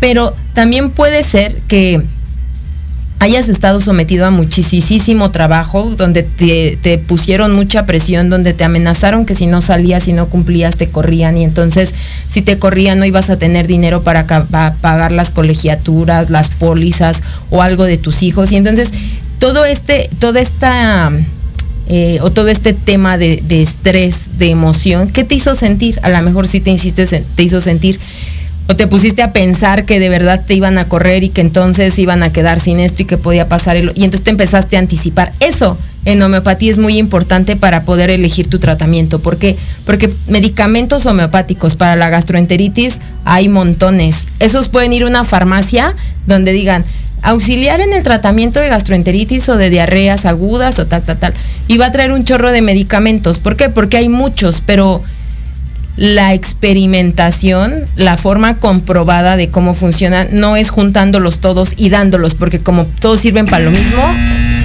Pero 0.00 0.34
también 0.52 0.90
puede 0.90 1.22
ser 1.22 1.54
que 1.68 2.02
hayas 3.20 3.48
estado 3.48 3.80
sometido 3.80 4.26
a 4.26 4.30
muchísimo 4.30 5.30
trabajo, 5.30 5.94
donde 5.96 6.22
te, 6.22 6.98
pusieron 6.98 7.54
mucha 7.54 7.86
presión, 7.86 8.30
donde 8.30 8.52
te 8.52 8.64
amenazaron 8.64 9.24
que 9.24 9.34
si 9.34 9.46
no 9.46 9.62
salías 9.62 10.08
y 10.08 10.12
no 10.12 10.26
cumplías 10.26 10.76
te 10.76 10.88
corrían 10.88 11.36
y 11.36 11.44
entonces 11.44 11.92
si 12.30 12.42
te 12.42 12.58
corrían 12.58 12.98
no 12.98 13.04
ibas 13.04 13.30
a 13.30 13.36
tener 13.36 13.66
dinero 13.66 14.02
para, 14.02 14.26
para 14.26 14.74
pagar 14.74 15.10
las 15.10 15.30
colegiaturas, 15.30 16.30
las 16.30 16.50
pólizas 16.50 17.22
o 17.50 17.62
algo 17.62 17.84
de 17.84 17.98
tus 17.98 18.22
hijos 18.22 18.52
y 18.52 18.56
entonces 18.56 18.90
todo 19.38 19.64
este, 19.64 20.10
toda 20.20 20.40
esta 20.40 21.10
eh, 21.88 22.18
o 22.20 22.30
todo 22.30 22.48
este 22.48 22.74
tema 22.74 23.16
de, 23.16 23.42
estrés, 23.48 24.38
de 24.38 24.50
emoción, 24.50 25.08
¿qué 25.08 25.24
te 25.24 25.34
hizo 25.34 25.54
sentir? 25.54 25.98
A 26.02 26.10
lo 26.10 26.20
mejor 26.22 26.46
sí 26.46 26.60
te 26.60 26.70
insistes, 26.70 27.10
te 27.10 27.42
hizo 27.42 27.60
sentir 27.60 27.98
o 28.68 28.76
te 28.76 28.86
pusiste 28.86 29.22
a 29.22 29.32
pensar 29.32 29.86
que 29.86 29.98
de 29.98 30.10
verdad 30.10 30.44
te 30.46 30.52
iban 30.52 30.76
a 30.76 30.86
correr 30.86 31.24
y 31.24 31.30
que 31.30 31.40
entonces 31.40 31.98
iban 31.98 32.22
a 32.22 32.30
quedar 32.30 32.60
sin 32.60 32.78
esto 32.80 33.02
y 33.02 33.06
que 33.06 33.16
podía 33.16 33.48
pasar 33.48 33.78
y 33.78 33.80
entonces 33.80 34.22
te 34.22 34.30
empezaste 34.30 34.76
a 34.76 34.80
anticipar. 34.80 35.32
Eso 35.40 35.78
en 36.04 36.20
homeopatía 36.22 36.70
es 36.70 36.76
muy 36.76 36.98
importante 36.98 37.56
para 37.56 37.84
poder 37.84 38.10
elegir 38.10 38.50
tu 38.50 38.58
tratamiento. 38.58 39.20
¿Por 39.20 39.38
qué? 39.38 39.56
Porque 39.86 40.10
medicamentos 40.28 41.06
homeopáticos 41.06 41.76
para 41.76 41.96
la 41.96 42.10
gastroenteritis 42.10 42.98
hay 43.24 43.48
montones. 43.48 44.26
Esos 44.38 44.68
pueden 44.68 44.92
ir 44.92 45.04
a 45.04 45.06
una 45.06 45.24
farmacia 45.24 45.94
donde 46.26 46.52
digan, 46.52 46.84
auxiliar 47.22 47.80
en 47.80 47.92
el 47.92 48.02
tratamiento 48.02 48.60
de 48.60 48.68
gastroenteritis 48.68 49.48
o 49.48 49.56
de 49.56 49.70
diarreas 49.70 50.24
agudas 50.24 50.78
o 50.78 50.86
tal, 50.86 51.02
tal, 51.02 51.18
tal. 51.18 51.34
Y 51.66 51.78
va 51.78 51.86
a 51.86 51.92
traer 51.92 52.12
un 52.12 52.24
chorro 52.24 52.50
de 52.50 52.62
medicamentos. 52.62 53.38
¿Por 53.38 53.56
qué? 53.56 53.68
Porque 53.68 53.96
hay 53.96 54.08
muchos, 54.08 54.62
pero 54.64 55.02
la 55.98 56.32
experimentación, 56.32 57.84
la 57.96 58.16
forma 58.16 58.58
comprobada 58.58 59.36
de 59.36 59.50
cómo 59.50 59.74
funciona, 59.74 60.28
no 60.30 60.56
es 60.56 60.70
juntándolos 60.70 61.38
todos 61.38 61.74
y 61.76 61.90
dándolos, 61.90 62.36
porque 62.36 62.60
como 62.60 62.84
todos 62.84 63.20
sirven 63.20 63.46
para 63.46 63.64
lo 63.64 63.72
mismo, 63.72 64.02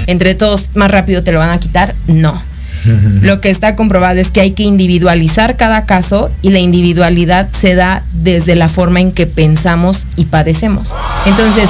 entre 0.06 0.36
todos 0.36 0.70
más 0.74 0.90
rápido 0.90 1.24
te 1.24 1.32
lo 1.32 1.40
van 1.40 1.50
a 1.50 1.58
quitar, 1.58 1.92
no. 2.06 2.40
Lo 3.22 3.40
que 3.40 3.50
está 3.50 3.76
comprobado 3.76 4.20
es 4.20 4.30
que 4.30 4.40
hay 4.40 4.52
que 4.52 4.62
individualizar 4.62 5.56
cada 5.56 5.86
caso 5.86 6.30
y 6.42 6.50
la 6.50 6.58
individualidad 6.58 7.48
se 7.50 7.74
da 7.74 8.02
desde 8.12 8.56
la 8.56 8.68
forma 8.68 9.00
en 9.00 9.12
que 9.12 9.26
pensamos 9.26 10.06
y 10.16 10.26
padecemos. 10.26 10.92
Entonces, 11.24 11.68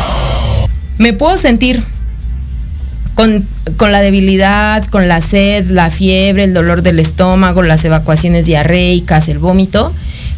me 0.98 1.12
puedo 1.12 1.37
sentir 1.38 1.83
con, 3.14 3.46
con, 3.76 3.92
la 3.92 4.00
debilidad, 4.00 4.85
con 4.87 5.09
la 5.09 5.20
sed, 5.20 5.70
la 5.70 5.90
fiebre, 5.90 6.44
el 6.44 6.54
dolor 6.54 6.83
del 6.83 6.98
estómago, 6.98 7.62
las 7.62 7.85
evacuaciones 7.85 8.46
diarreicas, 8.46 9.28
el 9.28 9.38
vómito, 9.38 9.92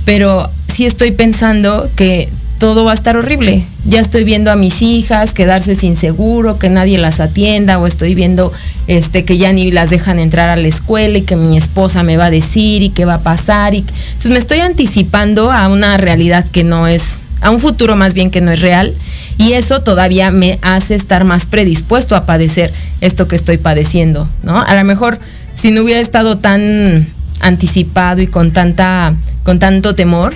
pero 0.05 0.51
sí 0.73 0.87
estoy 0.87 1.13
pensando 1.13 1.89
que 1.97 2.29
todo 2.59 2.85
va 2.85 2.93
a 2.93 2.95
estar 2.95 3.17
horrible. 3.17 3.63
Ya 3.85 4.01
estoy 4.01 4.25
viendo 4.25 4.51
a 4.51 4.57
mis 4.57 4.83
hijas 4.83 5.33
quedarse 5.33 5.75
sin 5.75 5.97
seguro, 5.97 6.59
que 6.59 6.71
nadie 6.71 6.99
las 6.99 7.21
atienda, 7.21 7.79
o 7.79 7.87
estoy 7.87 8.15
viendo 8.15 8.53
este, 8.87 9.25
que 9.25 9.37
ya 9.37 9.53
ni 9.53 9.71
las 9.71 9.91
dejan 9.91 10.19
entrar 10.19 10.49
a 10.49 10.57
la 10.57 10.69
escuela 10.69 11.19
y 11.19 11.23
que 11.23 11.37
mi 11.37 11.57
esposa 11.57 12.03
me 12.03 12.17
va 12.17 12.27
a 12.27 12.31
decir 12.31 12.83
y 12.83 12.91
qué 12.91 13.05
va 13.05 13.15
a 13.15 13.21
pasar. 13.21 13.75
Y, 13.75 13.79
entonces 13.79 14.31
me 14.31 14.39
estoy 14.39 14.61
anticipando 14.61 15.51
a 15.53 15.69
una 15.69 15.97
realidad 15.97 16.45
que 16.51 16.65
no 16.65 16.87
es, 16.87 17.05
a 17.41 17.51
un 17.51 17.59
futuro 17.59 17.97
más 17.97 18.15
bien 18.15 18.31
que 18.31 18.41
no 18.41 18.51
es 18.53 18.61
real. 18.61 18.95
Y 19.39 19.53
eso 19.53 19.83
todavía 19.83 20.31
me 20.31 20.59
hace 20.63 20.95
estar 20.95 21.25
más 21.25 21.47
predispuesto 21.47 22.17
a 22.17 22.25
padecer 22.25 22.73
esto 23.01 23.29
que 23.29 23.37
estoy 23.37 23.59
padeciendo, 23.59 24.29
¿no? 24.43 24.61
A 24.61 24.75
lo 24.75 24.85
mejor 24.85 25.19
si 25.55 25.71
no 25.71 25.83
hubiera 25.83 26.01
estado 26.01 26.39
tan 26.39 27.07
anticipado 27.41 28.23
y 28.23 28.27
con 28.27 28.53
tanta, 28.53 29.15
con 29.43 29.59
tanto 29.59 29.95
temor, 29.95 30.35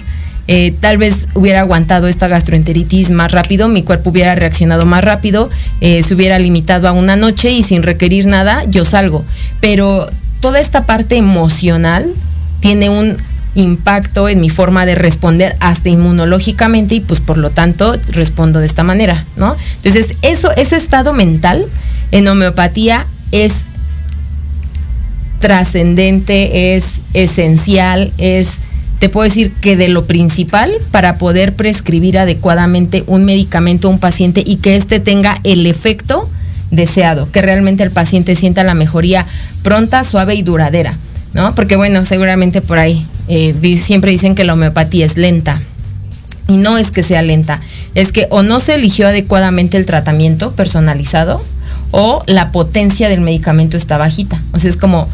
eh, 0.49 0.75
tal 0.81 0.99
vez 0.99 1.29
hubiera 1.35 1.61
aguantado 1.61 2.09
esta 2.09 2.27
gastroenteritis 2.27 3.11
más 3.11 3.31
rápido, 3.31 3.69
mi 3.69 3.83
cuerpo 3.83 4.11
hubiera 4.11 4.35
reaccionado 4.35 4.85
más 4.85 5.05
rápido, 5.05 5.49
eh, 5.81 6.03
se 6.03 6.15
hubiera 6.15 6.39
limitado 6.39 6.89
a 6.89 6.93
una 6.93 7.17
noche 7.17 7.53
y 7.53 7.63
sin 7.63 7.83
requerir 7.83 8.27
nada, 8.27 8.65
yo 8.65 8.85
salgo. 8.85 9.25
Pero 9.61 10.09
toda 10.41 10.61
esta 10.61 10.87
parte 10.87 11.17
emocional 11.17 12.13
tiene 12.61 12.91
un 12.91 13.17
impacto 13.55 14.29
en 14.29 14.41
mi 14.41 14.51
forma 14.51 14.87
de 14.87 14.95
responder 14.95 15.57
hasta 15.61 15.89
inmunológicamente 15.89 16.95
y 16.95 17.01
pues 17.01 17.21
por 17.21 17.37
lo 17.37 17.51
tanto 17.51 17.95
respondo 18.09 18.61
de 18.61 18.67
esta 18.67 18.83
manera, 18.83 19.25
¿no? 19.37 19.57
Entonces, 19.83 20.17
eso, 20.23 20.51
ese 20.57 20.77
estado 20.77 21.13
mental 21.13 21.65
en 22.13 22.29
homeopatía 22.29 23.07
es 23.33 23.65
trascendente, 25.41 26.77
es 26.77 27.01
esencial, 27.15 28.13
es 28.19 28.55
te 28.99 29.09
puedo 29.09 29.27
decir 29.27 29.51
que 29.63 29.77
de 29.77 29.89
lo 29.89 30.07
principal 30.07 30.71
para 30.91 31.15
poder 31.15 31.55
prescribir 31.55 32.19
adecuadamente 32.19 33.03
un 33.07 33.25
medicamento 33.25 33.89
a 33.89 33.91
un 33.91 33.99
paciente 33.99 34.43
y 34.47 34.57
que 34.57 34.77
éste 34.77 35.01
tenga 35.01 35.41
el 35.43 35.65
efecto 35.65 36.29
deseado, 36.71 37.33
que 37.33 37.41
realmente 37.41 37.83
el 37.83 37.91
paciente 37.91 38.37
sienta 38.37 38.63
la 38.63 38.75
mejoría 38.75 39.27
pronta, 39.63 40.05
suave 40.05 40.35
y 40.35 40.43
duradera, 40.43 40.95
¿no? 41.33 41.55
Porque 41.55 41.77
bueno, 41.77 42.05
seguramente 42.05 42.61
por 42.61 42.79
ahí 42.79 43.07
eh, 43.31 43.81
siempre 43.83 44.11
dicen 44.11 44.35
que 44.35 44.45
la 44.45 44.55
homeopatía 44.55 45.07
es 45.07 45.17
lenta. 45.17 45.63
Y 46.49 46.57
no 46.57 46.79
es 46.79 46.91
que 46.91 47.05
sea 47.05 47.23
lenta, 47.23 47.61
es 47.95 48.11
que 48.11 48.27
o 48.31 48.43
no 48.43 48.59
se 48.59 48.75
eligió 48.75 49.07
adecuadamente 49.07 49.77
el 49.77 49.87
tratamiento 49.87 50.53
personalizado 50.57 51.41
o 51.93 52.25
la 52.27 52.51
potencia 52.51 53.09
del 53.09 53.21
medicamento 53.21 53.77
está 53.77 53.99
bajita. 53.99 54.41
O 54.53 54.59
sea, 54.59 54.69
es 54.69 54.77
como, 54.77 55.09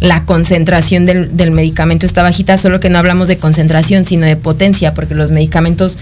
la 0.00 0.24
concentración 0.24 1.06
del, 1.06 1.50
medicamento 1.50 2.06
está 2.06 2.22
bajita, 2.22 2.56
solo 2.56 2.80
que 2.80 2.88
no 2.88 2.98
hablamos 2.98 3.28
de 3.28 3.36
concentración, 3.36 4.04
sino 4.04 4.26
de 4.26 4.36
potencia, 4.36 4.94
porque 4.94 5.14
los 5.14 5.30
medicamentos 5.30 5.98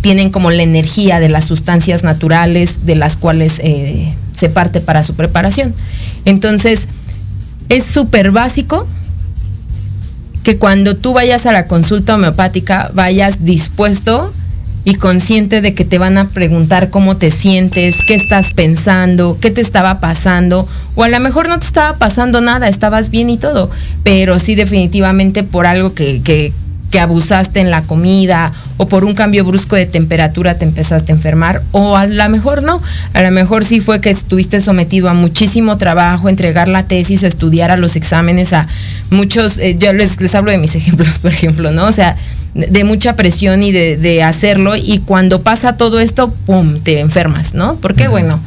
tienen 0.00 0.30
como 0.30 0.50
la 0.50 0.62
energía 0.62 1.20
de 1.20 1.30
las 1.30 1.46
sustancias 1.46 2.04
naturales 2.04 2.84
de 2.84 2.96
las 2.96 3.16
cuales 3.16 3.58
eh, 3.62 4.12
se 4.34 4.50
parte 4.50 4.80
para 4.80 5.02
su 5.02 5.14
preparación. 5.14 5.74
Entonces, 6.24 6.88
es 7.68 7.84
súper 7.84 8.32
básico 8.32 8.86
que 10.44 10.58
cuando 10.58 10.96
tú 10.96 11.14
vayas 11.14 11.46
a 11.46 11.52
la 11.52 11.66
consulta 11.66 12.14
homeopática 12.14 12.90
vayas 12.94 13.44
dispuesto 13.44 14.32
y 14.84 14.94
consciente 14.96 15.62
de 15.62 15.74
que 15.74 15.86
te 15.86 15.96
van 15.96 16.18
a 16.18 16.28
preguntar 16.28 16.90
cómo 16.90 17.16
te 17.16 17.30
sientes, 17.30 17.96
qué 18.06 18.14
estás 18.14 18.52
pensando, 18.52 19.38
qué 19.40 19.50
te 19.50 19.62
estaba 19.62 19.98
pasando, 19.98 20.68
o 20.94 21.02
a 21.02 21.08
lo 21.08 21.18
mejor 21.20 21.48
no 21.48 21.58
te 21.58 21.64
estaba 21.64 21.96
pasando 21.96 22.42
nada, 22.42 22.68
estabas 22.68 23.08
bien 23.08 23.30
y 23.30 23.38
todo, 23.38 23.70
pero 24.02 24.38
sí 24.38 24.54
definitivamente 24.54 25.42
por 25.42 25.66
algo 25.66 25.94
que, 25.94 26.22
que, 26.22 26.52
que 26.94 27.00
abusaste 27.00 27.58
en 27.58 27.72
la 27.72 27.82
comida 27.82 28.52
o 28.76 28.86
por 28.86 29.04
un 29.04 29.14
cambio 29.14 29.44
brusco 29.44 29.74
de 29.74 29.84
temperatura 29.84 30.58
te 30.58 30.64
empezaste 30.64 31.10
a 31.10 31.16
enfermar 31.16 31.60
o 31.72 31.96
a 31.96 32.06
lo 32.06 32.28
mejor 32.28 32.62
no, 32.62 32.80
a 33.14 33.22
lo 33.22 33.32
mejor 33.32 33.64
sí 33.64 33.80
fue 33.80 34.00
que 34.00 34.10
estuviste 34.10 34.60
sometido 34.60 35.08
a 35.08 35.12
muchísimo 35.12 35.76
trabajo, 35.76 36.28
entregar 36.28 36.68
la 36.68 36.84
tesis, 36.84 37.24
estudiar 37.24 37.72
a 37.72 37.76
los 37.76 37.96
exámenes, 37.96 38.52
a 38.52 38.68
muchos, 39.10 39.58
eh, 39.58 39.76
yo 39.76 39.92
les, 39.92 40.20
les 40.20 40.36
hablo 40.36 40.52
de 40.52 40.58
mis 40.58 40.74
ejemplos, 40.76 41.18
por 41.18 41.32
ejemplo, 41.32 41.72
¿no? 41.72 41.86
O 41.86 41.92
sea, 41.92 42.16
de 42.54 42.84
mucha 42.84 43.16
presión 43.16 43.64
y 43.64 43.72
de, 43.72 44.22
hacerlo 44.22 44.76
y 44.76 45.00
cuando 45.04 45.42
pasa 45.42 45.76
todo 45.76 45.98
esto, 45.98 46.32
¡pum!, 46.46 46.78
te 46.78 47.00
enfermas, 47.00 47.54
¿no? 47.54 47.74
Porque 47.80 48.06
bueno, 48.06 48.38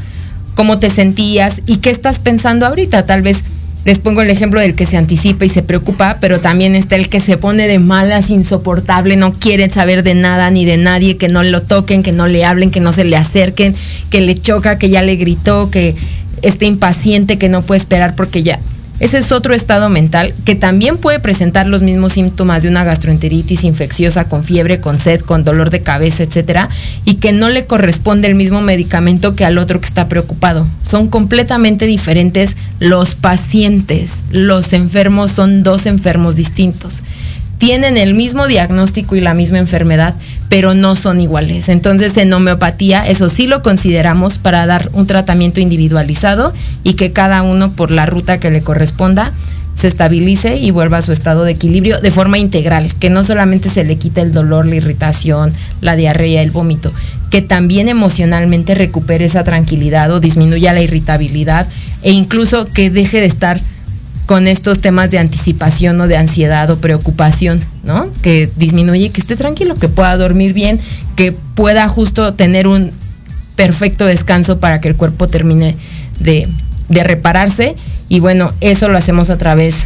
¿cómo 0.55 0.79
te 0.79 0.89
sentías 0.89 1.63
y 1.65 1.79
qué 1.79 1.89
estás 1.89 2.21
pensando 2.21 2.65
ahorita? 2.65 3.05
Tal 3.05 3.23
vez 3.23 3.43
les 3.87 3.99
pongo 3.99 4.21
el 4.21 4.29
ejemplo 4.29 4.59
del 4.59 4.75
que 4.75 4.85
se 4.85 4.97
anticipa 4.97 5.45
y 5.45 5.49
se 5.49 5.63
preocupa, 5.63 6.17
pero 6.19 6.41
también 6.41 6.75
está 6.75 6.97
el 6.97 7.07
que 7.07 7.21
se 7.21 7.37
pone 7.37 7.69
de 7.69 7.79
malas, 7.79 8.29
insoportable, 8.29 9.15
no 9.15 9.31
quiere 9.31 9.69
saber 9.69 10.03
de 10.03 10.13
nada 10.13 10.51
ni 10.51 10.65
de 10.65 10.75
nadie, 10.75 11.15
que 11.15 11.29
no 11.29 11.41
lo 11.41 11.61
toquen, 11.61 12.03
que 12.03 12.11
no 12.11 12.27
le 12.27 12.43
hablen, 12.43 12.69
que 12.69 12.81
no 12.81 12.91
se 12.91 13.05
le 13.05 13.15
acerquen, 13.15 13.73
que 14.09 14.19
le 14.19 14.37
choca, 14.37 14.77
que 14.77 14.89
ya 14.89 15.03
le 15.03 15.15
gritó, 15.15 15.71
que 15.71 15.95
esté 16.41 16.65
impaciente, 16.65 17.37
que 17.37 17.47
no 17.47 17.61
puede 17.61 17.79
esperar 17.79 18.13
porque 18.13 18.43
ya 18.43 18.59
ese 18.99 19.19
es 19.19 19.31
otro 19.31 19.53
estado 19.53 19.89
mental 19.89 20.33
que 20.43 20.55
también 20.55 20.97
puede 20.97 21.19
presentar 21.19 21.67
los 21.67 21.83
mismos 21.83 22.13
síntomas 22.13 22.63
de 22.63 22.69
una 22.69 22.83
gastroenteritis 22.83 23.63
infecciosa 23.63 24.27
con 24.27 24.43
fiebre, 24.43 24.81
con 24.81 24.97
sed, 24.97 25.21
con 25.21 25.43
dolor 25.43 25.69
de 25.69 25.83
cabeza, 25.83 26.23
etcétera, 26.23 26.67
y 27.05 27.15
que 27.15 27.31
no 27.31 27.49
le 27.49 27.65
corresponde 27.65 28.27
el 28.27 28.33
mismo 28.33 28.61
medicamento 28.61 29.35
que 29.35 29.45
al 29.45 29.59
otro 29.59 29.79
que 29.79 29.85
está 29.85 30.09
preocupado. 30.09 30.67
Son 30.83 31.09
completamente 31.09 31.85
diferentes 31.85 32.55
los 32.79 33.13
pacientes. 33.13 34.11
Los 34.31 34.73
enfermos 34.73 35.31
son 35.31 35.61
dos 35.61 35.85
enfermos 35.85 36.35
distintos. 36.35 37.03
Tienen 37.59 37.97
el 37.97 38.15
mismo 38.15 38.47
diagnóstico 38.47 39.15
y 39.15 39.21
la 39.21 39.33
misma 39.33 39.59
enfermedad, 39.59 40.15
pero 40.49 40.73
no 40.73 40.95
son 40.95 41.21
iguales. 41.21 41.69
Entonces 41.69 42.17
en 42.17 42.33
homeopatía 42.33 43.07
eso 43.07 43.29
sí 43.29 43.47
lo 43.47 43.61
consideramos 43.61 44.37
para 44.37 44.65
dar 44.65 44.89
un 44.93 45.07
tratamiento 45.07 45.59
individualizado 45.59 46.53
y 46.83 46.93
que 46.93 47.11
cada 47.11 47.41
uno 47.41 47.71
por 47.71 47.91
la 47.91 48.05
ruta 48.05 48.39
que 48.39 48.51
le 48.51 48.61
corresponda 48.61 49.33
se 49.77 49.87
estabilice 49.87 50.57
y 50.57 50.71
vuelva 50.71 50.97
a 50.97 51.01
su 51.03 51.11
estado 51.11 51.43
de 51.43 51.51
equilibrio 51.51 52.01
de 52.01 52.09
forma 52.09 52.39
integral, 52.39 52.93
que 52.95 53.11
no 53.11 53.23
solamente 53.23 53.69
se 53.69 53.83
le 53.83 53.97
quite 53.97 54.21
el 54.21 54.31
dolor, 54.31 54.65
la 54.65 54.75
irritación, 54.75 55.53
la 55.81 55.95
diarrea, 55.95 56.41
el 56.41 56.49
vómito, 56.49 56.91
que 57.29 57.43
también 57.43 57.87
emocionalmente 57.87 58.73
recupere 58.73 59.25
esa 59.25 59.43
tranquilidad 59.43 60.11
o 60.11 60.19
disminuya 60.19 60.73
la 60.73 60.81
irritabilidad 60.81 61.67
e 62.01 62.11
incluso 62.11 62.65
que 62.65 62.89
deje 62.89 63.19
de 63.19 63.27
estar 63.27 63.59
con 64.27 64.45
estos 64.45 64.81
temas 64.81 65.09
de 65.09 65.19
anticipación 65.19 65.99
o 66.01 66.07
de 66.07 66.17
ansiedad 66.17 66.69
o 66.69 66.77
preocupación, 66.77 67.61
¿no? 67.85 68.09
Que 68.21 68.49
disminuye, 68.57 69.09
que 69.09 69.21
esté 69.21 69.37
tranquilo, 69.37 69.75
que 69.75 69.87
pueda 69.87 70.15
dormir 70.17 70.53
bien, 70.53 70.79
que 71.15 71.31
pueda 71.31 71.87
justo 71.87 72.33
tener 72.33 72.67
un 72.67 72.91
perfecto 73.55 74.05
descanso 74.05 74.59
para 74.59 74.81
que 74.81 74.89
el 74.89 74.95
cuerpo 74.95 75.29
termine 75.29 75.77
de, 76.19 76.47
repararse. 76.89 77.77
Y 78.09 78.19
bueno, 78.19 78.53
eso 78.59 78.89
lo 78.89 78.97
hacemos 78.97 79.29
a 79.29 79.37
través 79.37 79.85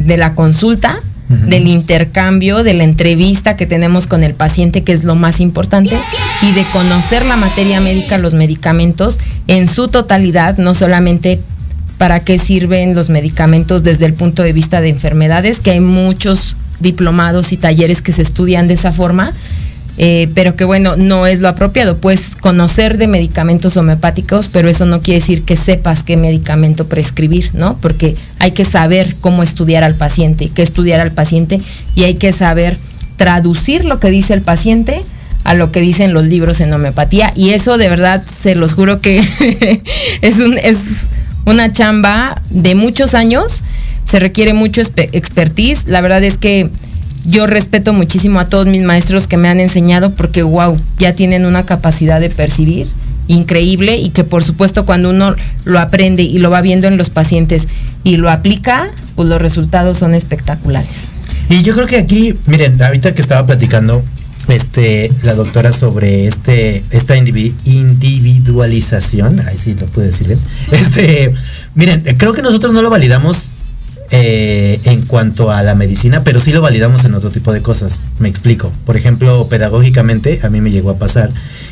de 0.00 0.16
la 0.16 0.34
consulta, 0.34 0.98
del 1.28 1.68
intercambio, 1.68 2.64
de 2.64 2.74
la 2.74 2.84
entrevista 2.84 3.56
que 3.56 3.66
tenemos 3.66 4.08
con 4.08 4.24
el 4.24 4.34
paciente, 4.34 4.82
que 4.82 4.92
es 4.92 5.04
lo 5.04 5.14
más 5.14 5.40
importante, 5.40 5.96
y 6.42 6.52
de 6.52 6.64
conocer 6.72 7.24
la 7.24 7.36
materia 7.36 7.80
médica, 7.80 8.18
los 8.18 8.34
medicamentos 8.34 9.20
en 9.46 9.68
su 9.68 9.86
totalidad, 9.86 10.58
no 10.58 10.74
solamente 10.74 11.40
para 11.98 12.20
qué 12.20 12.38
sirven 12.38 12.94
los 12.94 13.10
medicamentos 13.10 13.82
desde 13.82 14.06
el 14.06 14.14
punto 14.14 14.42
de 14.42 14.52
vista 14.52 14.80
de 14.80 14.88
enfermedades, 14.88 15.60
que 15.60 15.70
hay 15.70 15.80
muchos 15.80 16.56
diplomados 16.80 17.52
y 17.52 17.56
talleres 17.56 18.02
que 18.02 18.12
se 18.12 18.22
estudian 18.22 18.68
de 18.68 18.74
esa 18.74 18.92
forma, 18.92 19.32
eh, 19.96 20.28
pero 20.34 20.56
que 20.56 20.64
bueno, 20.64 20.96
no 20.96 21.26
es 21.26 21.40
lo 21.40 21.48
apropiado. 21.48 21.98
Puedes 21.98 22.34
conocer 22.34 22.98
de 22.98 23.06
medicamentos 23.06 23.76
homeopáticos, 23.76 24.48
pero 24.52 24.68
eso 24.68 24.86
no 24.86 25.00
quiere 25.00 25.20
decir 25.20 25.44
que 25.44 25.56
sepas 25.56 26.02
qué 26.02 26.16
medicamento 26.16 26.88
prescribir, 26.88 27.50
¿no? 27.54 27.78
Porque 27.80 28.16
hay 28.40 28.50
que 28.50 28.64
saber 28.64 29.14
cómo 29.20 29.42
estudiar 29.42 29.84
al 29.84 29.94
paciente, 29.94 30.50
qué 30.52 30.62
estudiar 30.62 31.00
al 31.00 31.12
paciente 31.12 31.60
y 31.94 32.04
hay 32.04 32.14
que 32.14 32.32
saber 32.32 32.76
traducir 33.16 33.84
lo 33.84 34.00
que 34.00 34.10
dice 34.10 34.34
el 34.34 34.42
paciente 34.42 35.00
a 35.44 35.54
lo 35.54 35.70
que 35.70 35.80
dicen 35.80 36.12
los 36.12 36.24
libros 36.24 36.60
en 36.60 36.72
homeopatía 36.72 37.32
y 37.36 37.50
eso 37.50 37.78
de 37.78 37.88
verdad 37.88 38.20
se 38.20 38.54
los 38.54 38.72
juro 38.72 39.00
que 39.00 39.18
es 40.22 40.38
un 40.38 40.58
es 40.58 40.78
una 41.46 41.72
chamba 41.72 42.40
de 42.50 42.74
muchos 42.74 43.14
años, 43.14 43.62
se 44.04 44.18
requiere 44.18 44.54
mucho 44.54 44.80
expertise. 44.80 45.86
La 45.86 46.00
verdad 46.00 46.22
es 46.24 46.38
que 46.38 46.70
yo 47.26 47.46
respeto 47.46 47.92
muchísimo 47.92 48.40
a 48.40 48.48
todos 48.48 48.66
mis 48.66 48.82
maestros 48.82 49.28
que 49.28 49.36
me 49.36 49.48
han 49.48 49.60
enseñado 49.60 50.12
porque, 50.12 50.42
wow, 50.42 50.78
ya 50.98 51.14
tienen 51.14 51.46
una 51.46 51.64
capacidad 51.64 52.20
de 52.20 52.30
percibir 52.30 52.86
increíble 53.26 53.96
y 53.96 54.10
que 54.10 54.22
por 54.22 54.44
supuesto 54.44 54.84
cuando 54.84 55.08
uno 55.08 55.34
lo 55.64 55.80
aprende 55.80 56.22
y 56.22 56.38
lo 56.38 56.50
va 56.50 56.60
viendo 56.60 56.88
en 56.88 56.98
los 56.98 57.08
pacientes 57.08 57.66
y 58.02 58.18
lo 58.18 58.30
aplica, 58.30 58.90
pues 59.16 59.28
los 59.28 59.40
resultados 59.40 59.98
son 59.98 60.14
espectaculares. 60.14 61.12
Y 61.48 61.62
yo 61.62 61.74
creo 61.74 61.86
que 61.86 61.96
aquí, 61.96 62.34
miren, 62.46 62.80
ahorita 62.80 63.14
que 63.14 63.22
estaba 63.22 63.46
platicando 63.46 64.02
este 64.48 65.10
la 65.22 65.34
doctora 65.34 65.72
sobre 65.72 66.26
este 66.26 66.82
esta 66.90 67.16
individualización, 67.16 69.40
ahí 69.40 69.56
sí 69.56 69.74
lo 69.74 69.86
pude 69.86 70.06
decir 70.06 70.26
bien. 70.28 70.38
Este, 70.70 71.34
miren, 71.74 72.04
creo 72.18 72.32
que 72.32 72.42
nosotros 72.42 72.72
no 72.72 72.82
lo 72.82 72.90
validamos 72.90 73.52
eh, 74.10 74.78
en 74.84 75.02
cuanto 75.06 75.50
a 75.50 75.62
la 75.62 75.74
medicina, 75.74 76.22
pero 76.22 76.38
sí 76.38 76.52
lo 76.52 76.60
validamos 76.60 77.04
en 77.04 77.14
otro 77.14 77.30
tipo 77.30 77.52
de 77.52 77.62
cosas. 77.62 78.00
Me 78.20 78.28
explico. 78.28 78.70
Por 78.84 78.96
ejemplo, 78.96 79.48
pedagógicamente, 79.48 80.40
a 80.44 80.50
mí 80.50 80.60
me 80.60 80.70
llegó 80.70 80.90
a 80.90 80.98
pasar 80.98 81.30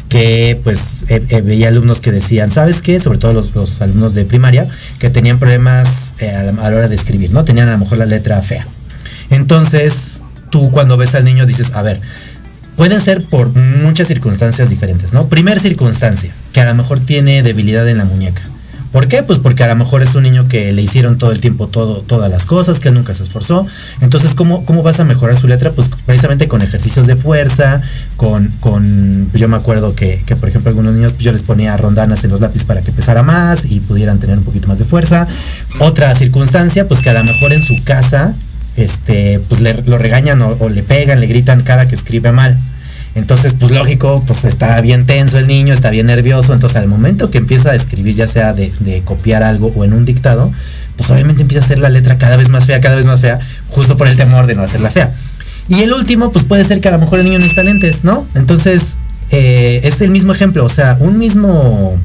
que 0.08 0.60
pues 0.64 1.04
eh, 1.08 1.22
eh, 1.28 1.40
veía 1.40 1.68
alumnos 1.68 2.00
que 2.00 2.10
decían, 2.10 2.50
¿sabes 2.50 2.82
qué? 2.82 2.98
Sobre 2.98 3.18
todo 3.18 3.32
los, 3.32 3.80
alumnos 3.80 4.14
de 4.14 4.24
primaria, 4.24 4.66
que 4.98 5.10
tenían 5.10 5.38
problemas 5.38 6.14
a, 6.20 6.42
la, 6.42 6.76
hora 6.76 6.88
de 6.88 6.94
escribir, 6.94 7.30
¿no? 7.30 7.44
Tenían 7.44 7.68
a 7.68 7.72
lo 7.72 7.78
mejor 7.78 7.98
la 7.98 8.06
letra 8.06 8.40
fea. 8.42 8.66
Entonces, 9.30 10.22
tú 10.50 10.70
cuando 10.70 10.96
ves 10.96 11.14
al 11.14 11.24
niño 11.24 11.46
dices, 11.46 11.72
a 11.74 11.82
ver, 11.82 12.00
pueden 12.76 13.00
ser 13.00 13.24
por 13.24 13.54
muchas 13.82 14.08
circunstancias 14.08 14.70
diferentes, 14.70 15.12
¿no? 15.12 15.28
Primer 15.28 15.58
circunstancia, 15.60 16.32
que 16.52 16.60
a 16.60 16.64
lo 16.64 16.74
mejor 16.74 17.00
tiene 17.00 17.42
debilidad 17.42 17.88
en 17.88 17.98
la 17.98 18.04
muñeca. 18.04 18.42
¿Por 18.92 19.08
qué? 19.08 19.22
Pues 19.22 19.38
porque 19.38 19.64
a 19.64 19.68
lo 19.68 19.74
mejor 19.74 20.02
es 20.02 20.14
un 20.14 20.22
niño 20.22 20.48
que 20.48 20.70
le 20.70 20.82
hicieron 20.82 21.16
todo 21.16 21.32
el 21.32 21.40
tiempo 21.40 21.66
todo, 21.66 22.02
todas 22.02 22.30
las 22.30 22.44
cosas, 22.44 22.78
que 22.78 22.90
nunca 22.90 23.14
se 23.14 23.22
esforzó. 23.22 23.66
Entonces, 24.02 24.34
¿cómo, 24.34 24.66
¿cómo 24.66 24.82
vas 24.82 25.00
a 25.00 25.04
mejorar 25.04 25.34
su 25.34 25.48
letra? 25.48 25.70
Pues 25.70 25.88
precisamente 26.04 26.46
con 26.46 26.60
ejercicios 26.60 27.06
de 27.06 27.16
fuerza, 27.16 27.80
con, 28.18 28.48
con 28.60 29.32
yo 29.32 29.48
me 29.48 29.56
acuerdo 29.56 29.94
que, 29.94 30.22
por 30.38 30.50
ejemplo, 30.50 30.68
algunos 30.68 30.92
niños 30.92 31.14
pues, 31.14 31.24
yo 31.24 31.32
les 31.32 31.42
ponía 31.42 31.74
rondanas 31.78 32.22
en 32.24 32.30
los 32.30 32.42
lápices 32.42 32.64
para 32.64 32.82
que 32.82 32.92
pesara 32.92 33.22
más 33.22 33.64
y 33.64 33.80
pudieran 33.80 34.18
tener 34.18 34.36
un 34.36 34.44
poquito 34.44 34.68
más 34.68 34.78
de 34.78 34.84
fuerza. 34.84 35.26
Otra 35.80 36.14
circunstancia, 36.14 36.86
pues 36.86 37.00
que 37.00 37.08
a 37.08 37.14
lo 37.14 37.24
mejor 37.24 37.54
en 37.54 37.62
su 37.62 37.82
casa, 37.84 38.34
este, 38.76 39.40
pues 39.48 39.60
le, 39.60 39.74
lo 39.82 39.98
regañan 39.98 40.40
o 40.42 40.68
le 40.68 40.82
pegan, 40.82 41.20
le 41.20 41.26
gritan 41.26 41.62
cada 41.62 41.86
que 41.86 41.94
escribe 41.94 42.32
mal. 42.32 42.58
Entonces, 43.14 43.54
pues 43.58 43.70
lógico, 43.70 44.22
pues 44.26 44.44
está 44.44 44.80
bien 44.80 45.04
tenso 45.04 45.38
el 45.38 45.46
niño, 45.46 45.74
está 45.74 45.90
bien 45.90 46.06
nervioso. 46.06 46.54
Entonces, 46.54 46.76
al 46.76 46.88
momento 46.88 47.30
que 47.30 47.38
empieza 47.38 47.72
a 47.72 47.74
escribir, 47.74 48.14
ya 48.14 48.26
sea 48.26 48.54
de, 48.54 49.02
copiar 49.04 49.42
algo 49.42 49.68
o 49.68 49.84
en 49.84 49.92
un 49.92 50.04
dictado, 50.04 50.50
pues 50.96 51.10
obviamente 51.10 51.42
empieza 51.42 51.62
a 51.62 51.64
hacer 51.64 51.78
la 51.78 51.90
letra 51.90 52.16
cada 52.16 52.36
vez 52.36 52.48
más 52.48 52.66
fea, 52.66 52.80
cada 52.80 52.94
vez 52.94 53.04
más 53.04 53.20
fea, 53.20 53.38
justo 53.68 53.96
por 53.96 54.08
el 54.08 54.16
temor 54.16 54.46
de 54.46 54.54
no 54.54 54.62
hacerla 54.62 54.90
fea. 54.90 55.12
Y 55.68 55.82
el 55.82 55.92
último, 55.92 56.32
pues 56.32 56.44
puede 56.44 56.64
ser 56.64 56.80
que 56.80 56.88
a 56.88 56.92
lo 56.92 56.98
mejor 56.98 57.18
el 57.18 57.26
niño 57.26 57.38
no 57.38 57.44
está 57.44 57.62
lentes, 57.62 58.04
¿no? 58.04 58.26
Entonces, 58.34 58.96
eh, 59.30 59.80
es 59.84 60.00
el 60.00 60.10
mismo 60.10 60.32
ejemplo, 60.32 60.64
o 60.64 60.68
sea, 60.68 60.96
un 60.98 61.18
mismo, 61.18 61.98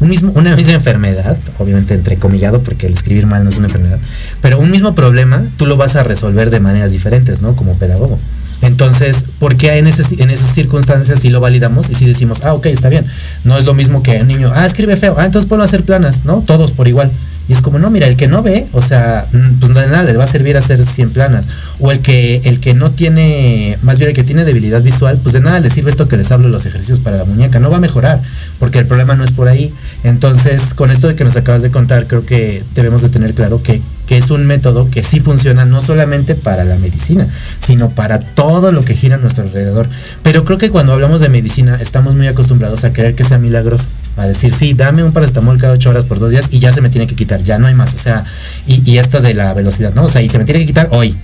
un 0.00 0.08
mismo, 0.08 0.32
una 0.34 0.54
misma 0.54 0.74
enfermedad, 0.74 1.36
obviamente 1.58 1.94
entrecomillado, 1.94 2.62
porque 2.62 2.86
el 2.86 2.94
escribir 2.94 3.26
mal 3.26 3.42
no 3.42 3.50
es 3.50 3.56
una 3.56 3.66
enfermedad, 3.66 3.98
pero 4.40 4.58
un 4.58 4.70
mismo 4.70 4.94
problema, 4.94 5.42
tú 5.56 5.66
lo 5.66 5.76
vas 5.76 5.96
a 5.96 6.02
resolver 6.02 6.50
de 6.50 6.60
maneras 6.60 6.92
diferentes, 6.92 7.42
¿no? 7.42 7.56
Como 7.56 7.74
pedagogo. 7.74 8.18
Entonces, 8.62 9.24
¿por 9.38 9.56
qué 9.56 9.78
en, 9.78 9.86
en 9.86 10.30
esas 10.30 10.54
circunstancias 10.54 11.20
sí 11.20 11.28
lo 11.28 11.40
validamos 11.40 11.90
y 11.90 11.94
sí 11.94 12.06
decimos, 12.06 12.42
ah, 12.44 12.54
ok, 12.54 12.66
está 12.66 12.88
bien? 12.88 13.06
No 13.44 13.56
es 13.56 13.64
lo 13.64 13.74
mismo 13.74 14.02
que 14.02 14.20
un 14.20 14.28
niño, 14.28 14.52
ah, 14.54 14.66
escribe 14.66 14.96
feo, 14.96 15.14
ah, 15.18 15.26
entonces 15.26 15.48
puedo 15.48 15.62
hacer 15.62 15.84
planas, 15.84 16.24
¿no? 16.24 16.42
Todos 16.46 16.72
por 16.72 16.88
igual. 16.88 17.10
Y 17.48 17.54
es 17.54 17.62
como, 17.62 17.78
no, 17.78 17.88
mira, 17.88 18.06
el 18.06 18.16
que 18.16 18.28
no 18.28 18.42
ve, 18.42 18.66
o 18.72 18.82
sea, 18.82 19.26
mm, 19.32 19.58
pues 19.58 19.72
de 19.72 19.86
nada, 19.86 20.02
le 20.02 20.16
va 20.18 20.24
a 20.24 20.26
servir 20.26 20.58
hacer 20.58 20.84
100 20.84 21.10
planas. 21.10 21.48
O 21.80 21.90
el 21.90 22.00
que, 22.00 22.42
el 22.44 22.60
que 22.60 22.74
no 22.74 22.90
tiene, 22.90 23.78
más 23.82 23.98
bien 23.98 24.10
el 24.10 24.14
que 24.14 24.22
tiene 24.22 24.44
debilidad 24.44 24.82
visual, 24.82 25.18
pues 25.22 25.32
de 25.32 25.40
nada 25.40 25.58
le 25.58 25.70
sirve 25.70 25.90
esto 25.90 26.08
que 26.08 26.18
les 26.18 26.30
hablo 26.30 26.48
los 26.48 26.66
ejercicios 26.66 27.00
para 27.00 27.16
la 27.16 27.24
muñeca. 27.24 27.58
No 27.58 27.70
va 27.70 27.78
a 27.78 27.80
mejorar, 27.80 28.20
porque 28.58 28.78
el 28.78 28.86
problema 28.86 29.14
no 29.14 29.24
es 29.24 29.32
por 29.32 29.48
ahí. 29.48 29.72
Entonces, 30.04 30.74
con 30.74 30.90
esto 30.90 31.08
de 31.08 31.16
que 31.16 31.24
nos 31.24 31.36
acabas 31.36 31.62
de 31.62 31.70
contar, 31.70 32.06
creo 32.06 32.24
que 32.24 32.62
debemos 32.74 33.02
de 33.02 33.08
tener 33.08 33.34
claro 33.34 33.62
que, 33.62 33.82
que 34.06 34.16
es 34.16 34.30
un 34.30 34.46
método 34.46 34.88
que 34.90 35.02
sí 35.02 35.18
funciona 35.20 35.64
no 35.64 35.80
solamente 35.80 36.34
para 36.36 36.64
la 36.64 36.76
medicina, 36.76 37.26
sino 37.58 37.90
para 37.90 38.20
todo 38.20 38.70
lo 38.70 38.82
que 38.84 38.94
gira 38.94 39.16
a 39.16 39.18
nuestro 39.18 39.44
alrededor. 39.44 39.88
Pero 40.22 40.44
creo 40.44 40.56
que 40.56 40.70
cuando 40.70 40.92
hablamos 40.92 41.20
de 41.20 41.28
medicina, 41.28 41.78
estamos 41.80 42.14
muy 42.14 42.28
acostumbrados 42.28 42.84
a 42.84 42.92
querer 42.92 43.16
que 43.16 43.24
sea 43.24 43.38
milagroso. 43.38 43.88
A 44.16 44.26
decir, 44.26 44.52
sí, 44.52 44.72
dame 44.72 45.02
un 45.02 45.12
paracetamol 45.12 45.58
cada 45.58 45.74
ocho 45.74 45.90
horas 45.90 46.04
por 46.04 46.20
dos 46.20 46.30
días 46.30 46.48
y 46.52 46.60
ya 46.60 46.72
se 46.72 46.80
me 46.80 46.90
tiene 46.90 47.06
que 47.06 47.16
quitar 47.16 47.42
ya 47.42 47.58
no 47.58 47.66
hay 47.66 47.74
más. 47.74 47.94
O 47.94 47.98
sea, 47.98 48.24
y, 48.66 48.88
y 48.88 48.98
esto 48.98 49.20
de 49.20 49.34
la 49.34 49.52
velocidad, 49.52 49.94
¿no? 49.94 50.04
O 50.04 50.08
sea, 50.08 50.22
y 50.22 50.28
se 50.28 50.38
me 50.38 50.44
tiene 50.44 50.60
que 50.60 50.66
quitar 50.66 50.88
hoy. 50.92 51.16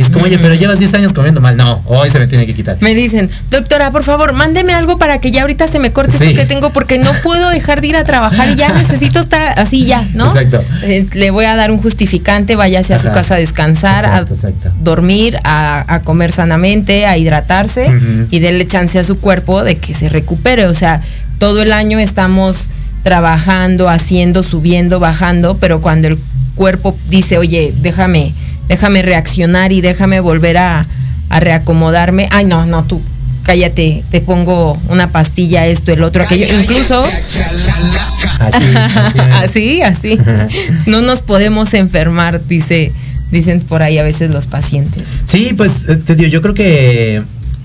Y 0.00 0.02
es 0.02 0.08
como, 0.08 0.24
oye, 0.24 0.38
pero 0.38 0.54
llevas 0.54 0.78
10 0.78 0.94
años 0.94 1.12
comiendo 1.12 1.42
mal. 1.42 1.58
No, 1.58 1.78
hoy 1.84 2.08
se 2.08 2.18
me 2.18 2.26
tiene 2.26 2.46
que 2.46 2.54
quitar. 2.54 2.78
Me 2.80 2.94
dicen, 2.94 3.28
doctora, 3.50 3.90
por 3.90 4.02
favor, 4.02 4.32
mándeme 4.32 4.72
algo 4.72 4.96
para 4.96 5.18
que 5.18 5.30
ya 5.30 5.42
ahorita 5.42 5.68
se 5.68 5.78
me 5.78 5.92
corte 5.92 6.12
esto 6.12 6.40
que 6.40 6.46
tengo, 6.46 6.72
porque 6.72 6.96
no 6.96 7.12
puedo 7.22 7.50
dejar 7.50 7.82
de 7.82 7.88
ir 7.88 7.96
a 7.96 8.04
trabajar 8.04 8.48
y 8.50 8.56
ya 8.56 8.72
necesito 8.72 9.20
estar 9.20 9.58
así 9.58 9.84
ya, 9.84 10.08
¿no? 10.14 10.28
Exacto. 10.28 10.64
Eh, 10.84 11.06
le 11.12 11.30
voy 11.30 11.44
a 11.44 11.54
dar 11.54 11.70
un 11.70 11.82
justificante, 11.82 12.56
váyase 12.56 12.94
a 12.94 12.98
su 12.98 13.08
casa 13.08 13.34
a 13.34 13.36
descansar, 13.36 14.06
a 14.06 14.24
dormir, 14.80 15.38
a, 15.44 16.00
comer 16.02 16.32
sanamente, 16.32 17.04
a 17.04 17.18
hidratarse 17.18 17.92
y 18.30 18.38
denle 18.38 18.66
chance 18.66 18.98
a 18.98 19.04
su 19.04 19.18
cuerpo 19.20 19.62
de 19.64 19.76
que 19.76 19.92
se 19.92 20.08
recupere. 20.08 20.64
O 20.64 20.72
sea, 20.72 21.02
todo 21.38 21.60
el 21.60 21.74
año 21.74 21.98
estamos 21.98 22.70
trabajando, 23.02 23.90
haciendo, 23.90 24.44
subiendo, 24.44 24.98
bajando, 24.98 25.58
pero 25.58 25.82
cuando 25.82 26.08
el 26.08 26.18
cuerpo 26.54 26.96
dice, 27.10 27.36
oye, 27.36 27.74
déjame, 27.82 28.32
déjame 28.70 29.02
reaccionar 29.02 29.72
y 29.72 29.80
déjame 29.80 30.20
volver 30.20 30.56
a, 30.56 30.86
reacomodarme, 31.28 32.28
ay 32.32 32.44
no, 32.44 32.66
no, 32.66 32.82
tú 32.82 33.00
cállate, 33.44 34.02
te 34.10 34.20
pongo 34.20 34.76
una 34.88 35.12
pastilla, 35.12 35.66
esto, 35.66 35.92
el 35.92 36.02
otro, 36.02 36.24
aquello, 36.24 36.46
incluso 36.60 37.04
así, 38.40 38.64
así, 39.18 39.82
así. 39.82 40.18
no 40.86 41.02
nos 41.02 41.20
podemos 41.20 41.72
enfermar, 41.74 42.44
dice, 42.46 42.92
dicen 43.30 43.60
por 43.60 43.82
ahí 43.82 43.98
a 43.98 44.02
veces 44.02 44.32
los 44.32 44.46
pacientes. 44.46 45.04
Sí, 45.26 45.52
pues 45.56 45.88
eh, 45.88 45.96
te 45.96 46.16
digo, 46.16 46.28
yo 46.28 46.40
creo 46.42 46.54
que 46.54 47.22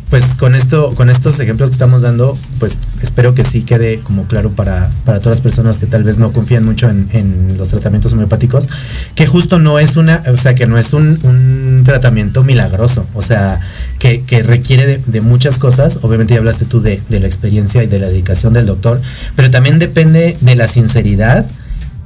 pues 0.09 0.35
con 0.35 0.55
esto, 0.55 0.93
con 0.95 1.09
estos 1.09 1.39
ejemplos 1.39 1.69
que 1.69 1.73
estamos 1.73 2.01
dando, 2.01 2.37
pues 2.59 2.79
espero 3.01 3.33
que 3.33 3.43
sí 3.43 3.63
quede 3.63 3.99
como 3.99 4.25
claro 4.25 4.51
para, 4.51 4.89
para 5.03 5.19
todas 5.19 5.37
las 5.37 5.41
personas 5.41 5.77
que 5.77 5.87
tal 5.87 6.03
vez 6.03 6.19
no 6.19 6.31
confían 6.31 6.63
mucho 6.63 6.89
en, 6.89 7.47
los 7.57 7.69
tratamientos 7.69 8.13
homeopáticos, 8.13 8.67
que 9.15 9.25
justo 9.27 9.59
no 9.59 9.79
es 9.79 9.97
una, 9.97 10.23
o 10.31 10.37
sea, 10.37 10.55
que 10.55 10.67
no 10.67 10.77
es 10.77 10.93
un, 10.93 11.83
tratamiento 11.85 12.43
milagroso, 12.43 13.05
o 13.13 13.21
sea, 13.21 13.59
que, 13.99 14.23
requiere 14.43 15.01
de, 15.05 15.21
muchas 15.21 15.57
cosas. 15.57 15.99
Obviamente 16.01 16.33
ya 16.33 16.39
hablaste 16.39 16.65
tú 16.65 16.81
de, 16.81 17.01
de 17.09 17.19
la 17.19 17.27
experiencia 17.27 17.83
y 17.83 17.87
de 17.87 17.99
la 17.99 18.07
dedicación 18.07 18.53
del 18.53 18.65
doctor, 18.65 19.01
pero 19.35 19.51
también 19.51 19.79
depende 19.79 20.35
de 20.41 20.55
la 20.55 20.67
sinceridad 20.67 21.45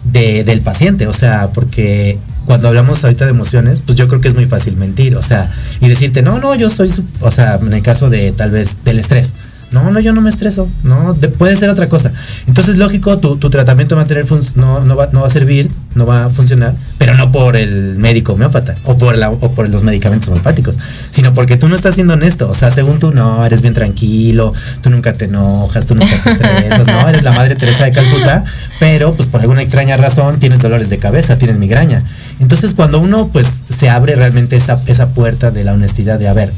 del 0.03 0.61
paciente, 0.61 1.07
o 1.07 1.13
sea, 1.13 1.49
porque 1.53 2.17
cuando 2.45 2.67
hablamos 2.67 3.03
ahorita 3.03 3.25
de 3.25 3.31
emociones, 3.31 3.81
pues 3.85 3.97
yo 3.97 4.07
creo 4.07 4.21
que 4.21 4.27
es 4.27 4.35
muy 4.35 4.45
fácil 4.45 4.75
mentir, 4.75 5.15
o 5.15 5.21
sea, 5.21 5.51
y 5.81 5.87
decirte, 5.87 6.21
no, 6.21 6.39
no, 6.39 6.55
yo 6.55 6.69
soy, 6.69 6.91
o 7.21 7.31
sea, 7.31 7.59
en 7.61 7.73
el 7.73 7.83
caso 7.83 8.09
de 8.09 8.31
tal 8.31 8.51
vez 8.51 8.77
del 8.83 8.99
estrés, 8.99 9.33
no, 9.71 9.91
no, 9.91 9.99
yo 9.99 10.13
no 10.13 10.21
me 10.21 10.29
estreso. 10.29 10.67
No, 10.83 11.13
puede 11.37 11.55
ser 11.55 11.69
otra 11.69 11.87
cosa. 11.87 12.11
Entonces, 12.47 12.77
lógico, 12.77 13.17
tu, 13.17 13.37
tratamiento 13.49 13.95
material 13.95 14.25
no, 14.55 14.83
no, 14.85 14.95
va, 14.95 15.09
no 15.11 15.21
va 15.21 15.27
a 15.27 15.29
servir, 15.29 15.69
no 15.95 16.05
va 16.05 16.25
a 16.25 16.29
funcionar, 16.29 16.75
pero 16.97 17.15
no 17.15 17.31
por 17.31 17.55
el 17.55 17.95
médico 17.97 18.33
homeópata 18.33 18.75
o 18.85 18.97
por, 18.97 19.17
la, 19.17 19.29
o 19.29 19.51
por 19.53 19.69
los 19.69 19.83
medicamentos 19.83 20.29
homeopáticos, 20.29 20.77
sino 21.11 21.33
porque 21.33 21.57
tú 21.57 21.69
no 21.69 21.75
estás 21.75 21.95
siendo 21.95 22.13
honesto. 22.13 22.49
O 22.49 22.53
sea, 22.53 22.71
según 22.71 22.99
tú, 22.99 23.11
no, 23.11 23.45
eres 23.45 23.61
bien 23.61 23.73
tranquilo, 23.73 24.53
tú 24.81 24.89
nunca 24.89 25.13
te 25.13 25.25
enojas, 25.25 25.85
tú 25.85 25.95
nunca 25.95 26.15
te 26.23 26.31
estresas, 26.31 26.87
no, 26.87 27.07
eres 27.07 27.23
la 27.23 27.31
madre 27.31 27.55
Teresa 27.55 27.85
de 27.85 27.91
Calcuta, 27.91 28.43
pero 28.79 29.13
pues 29.13 29.29
por 29.29 29.41
alguna 29.41 29.61
extraña 29.61 29.97
razón 29.97 30.39
tienes 30.39 30.61
dolores 30.61 30.89
de 30.89 30.97
cabeza, 30.97 31.37
tienes 31.37 31.57
migraña. 31.57 32.01
Entonces, 32.39 32.73
cuando 32.73 32.99
uno 32.99 33.27
pues 33.27 33.61
se 33.69 33.89
abre 33.89 34.15
realmente 34.15 34.55
esa, 34.55 34.81
esa 34.87 35.09
puerta 35.09 35.51
de 35.51 35.63
la 35.63 35.73
honestidad 35.73 36.17
de, 36.17 36.27
a 36.27 36.33
ver, 36.33 36.51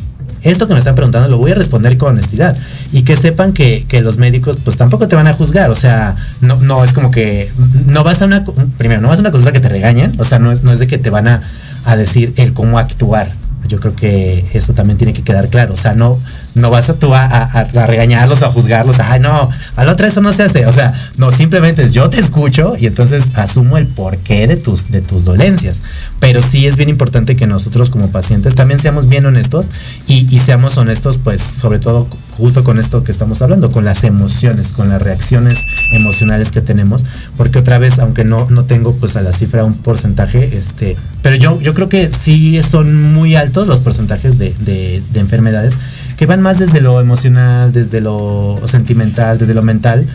esto 0.43 0.67
que 0.67 0.73
me 0.73 0.79
están 0.79 0.95
preguntando 0.95 1.29
lo 1.29 1.37
voy 1.37 1.51
a 1.51 1.55
responder 1.55 1.97
con 1.97 2.09
honestidad. 2.09 2.57
Y 2.91 3.03
que 3.03 3.15
sepan 3.15 3.53
que, 3.53 3.85
los 4.03 4.17
médicos 4.17 4.57
pues 4.63 4.77
tampoco 4.77 5.07
te 5.07 5.15
van 5.15 5.27
a 5.27 5.33
juzgar. 5.33 5.69
O 5.69 5.75
sea, 5.75 6.15
no, 6.41 6.57
no 6.57 6.83
es 6.83 6.93
como 6.93 7.11
que 7.11 7.49
no 7.85 8.03
vas 8.03 8.21
a 8.21 8.25
una, 8.25 8.43
primero, 8.77 9.01
no 9.01 9.09
vas 9.09 9.17
a 9.17 9.21
una 9.21 9.31
cosa 9.31 9.51
que 9.51 9.59
te 9.59 9.69
regañen. 9.69 10.13
O 10.19 10.25
sea, 10.25 10.39
no 10.39 10.51
es, 10.51 10.63
no 10.63 10.71
es 10.71 10.79
de 10.79 10.87
que 10.87 10.97
te 10.97 11.09
van 11.09 11.27
a, 11.27 11.41
a 11.85 11.95
decir 11.95 12.33
el 12.37 12.53
cómo 12.53 12.79
actuar. 12.79 13.31
Yo 13.71 13.79
creo 13.79 13.95
que 13.95 14.45
eso 14.53 14.73
también 14.73 14.97
tiene 14.97 15.13
que 15.13 15.21
quedar 15.21 15.47
claro. 15.47 15.73
O 15.73 15.77
sea, 15.77 15.93
no, 15.93 16.19
no 16.55 16.69
vas 16.69 16.93
tú 16.99 17.15
a, 17.15 17.67
regañarlos 17.87 18.43
a 18.43 18.51
juzgarlos. 18.51 18.99
Ay, 18.99 19.21
no, 19.21 19.49
a 19.77 19.85
la 19.85 19.93
otra 19.93 20.07
eso 20.07 20.19
no 20.19 20.33
se 20.33 20.43
hace. 20.43 20.65
O 20.65 20.73
sea, 20.73 20.93
no, 21.15 21.31
simplemente 21.31 21.83
es 21.83 21.93
yo 21.93 22.09
te 22.09 22.19
escucho 22.19 22.73
y 22.77 22.87
entonces 22.87 23.37
asumo 23.37 23.77
el 23.77 23.87
porqué 23.87 24.45
de 24.45 24.57
tus, 24.57 24.91
de 24.91 24.99
tus 24.99 25.23
dolencias. 25.23 25.81
Pero 26.19 26.41
sí 26.41 26.67
es 26.67 26.75
bien 26.75 26.89
importante 26.89 27.37
que 27.37 27.47
nosotros 27.47 27.89
como 27.89 28.11
pacientes 28.11 28.55
también 28.55 28.81
seamos 28.81 29.07
bien 29.07 29.25
honestos 29.25 29.67
y 30.07 30.39
seamos 30.39 30.75
honestos, 30.77 31.17
pues, 31.17 31.41
sobre 31.41 31.79
todo 31.79 32.09
justo 32.41 32.63
con 32.63 32.79
esto 32.79 33.03
que 33.03 33.11
estamos 33.11 33.41
hablando, 33.41 33.71
con 33.71 33.85
las 33.85 34.03
emociones, 34.03 34.71
con 34.71 34.89
las 34.89 35.01
reacciones 35.01 35.65
emocionales 35.93 36.51
que 36.51 36.59
tenemos. 36.59 37.05
Porque 37.37 37.59
otra 37.59 37.77
vez, 37.77 37.99
aunque 37.99 38.23
no, 38.23 38.47
no 38.49 38.65
tengo 38.65 38.95
pues 38.95 39.15
a 39.15 39.21
la 39.21 39.31
cifra 39.31 39.63
un 39.63 39.75
porcentaje, 39.75 40.43
este, 40.43 40.97
pero 41.21 41.35
yo, 41.35 41.59
yo 41.61 41.73
creo 41.73 41.87
que 41.87 42.07
sí 42.07 42.61
son 42.63 43.13
muy 43.13 43.35
altos 43.35 43.67
los 43.67 43.79
porcentajes 43.79 44.37
de, 44.37 44.53
de, 44.59 45.03
de 45.13 45.19
enfermedades 45.19 45.77
que 46.17 46.25
van 46.27 46.41
más 46.41 46.59
desde 46.59 46.81
lo 46.81 46.99
emocional, 46.99 47.73
desde 47.73 47.99
lo 47.99 48.59
sentimental, 48.65 49.39
desde 49.39 49.55
lo 49.55 49.63
mental, 49.63 50.07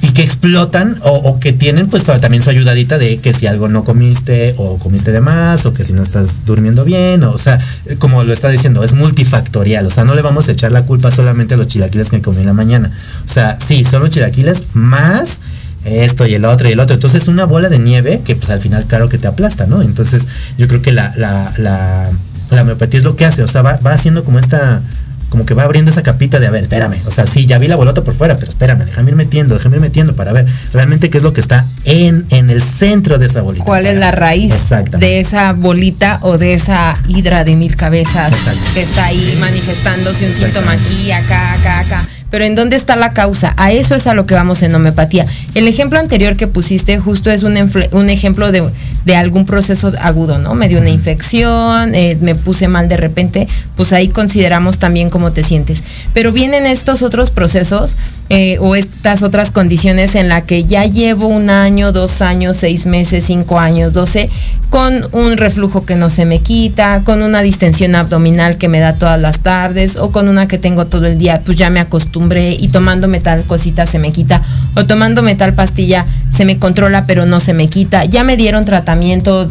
y 0.00 0.12
que 0.12 0.22
explotan 0.22 0.96
o, 1.02 1.40
que 1.40 1.52
tienen 1.52 1.88
pues 1.88 2.04
también 2.04 2.42
su 2.42 2.50
ayudadita 2.50 2.98
de 2.98 3.18
que 3.18 3.32
si 3.32 3.46
algo 3.46 3.68
no 3.68 3.84
comiste 3.84 4.54
o 4.56 4.78
comiste 4.78 5.12
de 5.12 5.20
más 5.20 5.66
o 5.66 5.72
que 5.72 5.84
si 5.84 5.92
no 5.92 6.02
estás 6.02 6.44
durmiendo 6.46 6.84
bien, 6.84 7.24
o, 7.24 7.38
sea, 7.38 7.58
como 7.98 8.22
lo 8.24 8.32
está 8.32 8.48
diciendo, 8.48 8.84
es 8.84 8.92
multifactorial, 8.92 9.86
o 9.86 9.90
sea, 9.90 10.04
no 10.04 10.14
le 10.14 10.22
vamos 10.22 10.48
a 10.48 10.52
echar 10.52 10.72
la 10.72 10.82
culpa 10.82 11.10
solamente 11.10 11.54
a 11.54 11.56
los 11.56 11.68
chilaquiles 11.68 12.10
que 12.10 12.22
comí 12.22 12.38
en 12.40 12.46
la 12.46 12.52
mañana. 12.52 12.96
O 13.26 13.32
sea, 13.32 13.58
sí, 13.60 13.84
son 13.84 14.02
los 14.02 14.10
chilaquiles 14.10 14.64
más 14.74 15.40
esto 15.84 16.26
y 16.26 16.34
el 16.34 16.44
otro 16.44 16.68
y 16.68 16.72
el 16.72 16.80
otro. 16.80 16.94
Entonces 16.94 17.22
es 17.22 17.28
una 17.28 17.44
bola 17.44 17.68
de 17.68 17.78
nieve 17.78 18.22
que 18.24 18.36
pues 18.36 18.50
al 18.50 18.60
final 18.60 18.84
claro 18.84 19.08
que 19.08 19.18
te 19.18 19.26
aplasta, 19.26 19.66
¿no? 19.66 19.82
Entonces 19.82 20.26
yo 20.56 20.68
creo 20.68 20.82
que 20.82 20.92
la, 20.92 21.12
la, 21.16 21.52
la, 21.58 22.10
la 22.50 22.76
es 22.90 23.04
lo 23.04 23.16
que 23.16 23.24
hace, 23.24 23.42
o 23.42 23.48
sea, 23.48 23.62
va 23.62 23.78
haciendo 23.92 24.24
como 24.24 24.38
esta 24.38 24.82
como 25.28 25.44
que 25.44 25.54
va 25.54 25.64
abriendo 25.64 25.90
esa 25.90 26.02
capita 26.02 26.40
de, 26.40 26.46
a 26.46 26.50
ver, 26.50 26.62
espérame, 26.62 26.96
o 27.06 27.10
sea, 27.10 27.26
sí, 27.26 27.46
ya 27.46 27.58
vi 27.58 27.68
la 27.68 27.76
bolota 27.76 28.02
por 28.02 28.14
fuera, 28.14 28.36
pero 28.36 28.48
espérame, 28.48 28.84
déjame 28.84 29.10
ir 29.10 29.16
metiendo, 29.16 29.54
déjame 29.54 29.76
ir 29.76 29.82
metiendo 29.82 30.16
para 30.16 30.32
ver 30.32 30.46
realmente 30.72 31.10
qué 31.10 31.18
es 31.18 31.24
lo 31.24 31.32
que 31.32 31.40
está 31.40 31.64
en, 31.84 32.26
en 32.30 32.50
el 32.50 32.62
centro 32.62 33.18
de 33.18 33.26
esa 33.26 33.42
bolita. 33.42 33.64
¿Cuál 33.64 33.86
es 33.86 33.98
la 33.98 34.10
raíz 34.10 34.54
de 34.98 35.20
esa 35.20 35.52
bolita 35.52 36.18
o 36.22 36.38
de 36.38 36.54
esa 36.54 36.96
hidra 37.08 37.44
de 37.44 37.56
mil 37.56 37.76
cabezas 37.76 38.32
que 38.74 38.82
está 38.82 39.06
ahí 39.06 39.36
manifestándose 39.40 40.26
un 40.26 40.34
síntoma 40.34 40.72
aquí, 40.72 41.12
acá, 41.12 41.54
acá, 41.54 41.80
acá? 41.80 42.08
Pero 42.30 42.44
¿en 42.44 42.54
dónde 42.54 42.76
está 42.76 42.94
la 42.96 43.12
causa? 43.12 43.54
A 43.56 43.72
eso 43.72 43.94
es 43.94 44.06
a 44.06 44.14
lo 44.14 44.26
que 44.26 44.34
vamos 44.34 44.62
en 44.62 44.74
homeopatía. 44.74 45.24
El 45.54 45.66
ejemplo 45.66 45.98
anterior 45.98 46.36
que 46.36 46.46
pusiste 46.46 46.98
justo 46.98 47.30
es 47.30 47.42
un, 47.42 47.56
un 47.92 48.10
ejemplo 48.10 48.52
de, 48.52 48.70
de, 49.04 49.16
algún 49.16 49.46
proceso 49.46 49.92
agudo, 50.00 50.38
¿no? 50.38 50.54
Me 50.54 50.68
dio 50.68 50.78
una 50.78 50.90
infección, 50.90 51.94
eh, 51.94 52.16
me 52.20 52.34
puse 52.34 52.68
mal 52.68 52.88
de 52.88 52.96
repente, 52.96 53.48
pues 53.76 53.92
ahí 53.92 54.08
consideramos 54.08 54.78
también 54.78 55.10
cómo 55.10 55.32
te 55.32 55.44
sientes. 55.44 55.82
Pero 56.12 56.32
vienen 56.32 56.66
estos 56.66 57.02
otros 57.02 57.30
procesos 57.30 57.96
eh, 58.30 58.58
o 58.60 58.76
estas 58.76 59.22
otras 59.22 59.50
condiciones 59.50 60.14
en 60.14 60.28
la 60.28 60.42
que 60.42 60.64
ya 60.64 60.84
llevo 60.84 61.28
un 61.28 61.48
año, 61.48 61.92
dos 61.92 62.20
años, 62.20 62.58
seis 62.58 62.84
meses, 62.84 63.24
cinco 63.24 63.58
años, 63.58 63.94
doce, 63.94 64.28
con 64.68 65.08
un 65.12 65.38
reflujo 65.38 65.86
que 65.86 65.94
no 65.94 66.10
se 66.10 66.26
me 66.26 66.40
quita, 66.40 67.02
con 67.04 67.22
una 67.22 67.40
distensión 67.40 67.94
abdominal 67.94 68.58
que 68.58 68.68
me 68.68 68.80
da 68.80 68.92
todas 68.92 69.20
las 69.20 69.40
tardes, 69.40 69.96
o 69.96 70.12
con 70.12 70.28
una 70.28 70.46
que 70.46 70.58
tengo 70.58 70.86
todo 70.86 71.06
el 71.06 71.16
día, 71.18 71.40
pues 71.44 71.56
ya 71.56 71.70
me 71.70 71.80
acostumbré 71.80 72.52
y 72.52 72.68
tomándome 72.68 73.20
tal 73.20 73.42
cosita 73.44 73.86
se 73.86 73.98
me 73.98 74.12
quita, 74.12 74.42
o 74.76 74.84
tomándome 74.84 75.34
tal 75.34 75.54
pastilla 75.54 76.04
se 76.30 76.44
me 76.44 76.58
controla 76.58 77.06
pero 77.06 77.26
no 77.26 77.40
se 77.40 77.54
me 77.54 77.68
quita, 77.68 78.04
ya 78.04 78.24
me 78.24 78.36
dieron 78.36 78.64
tratamiento 78.64 79.46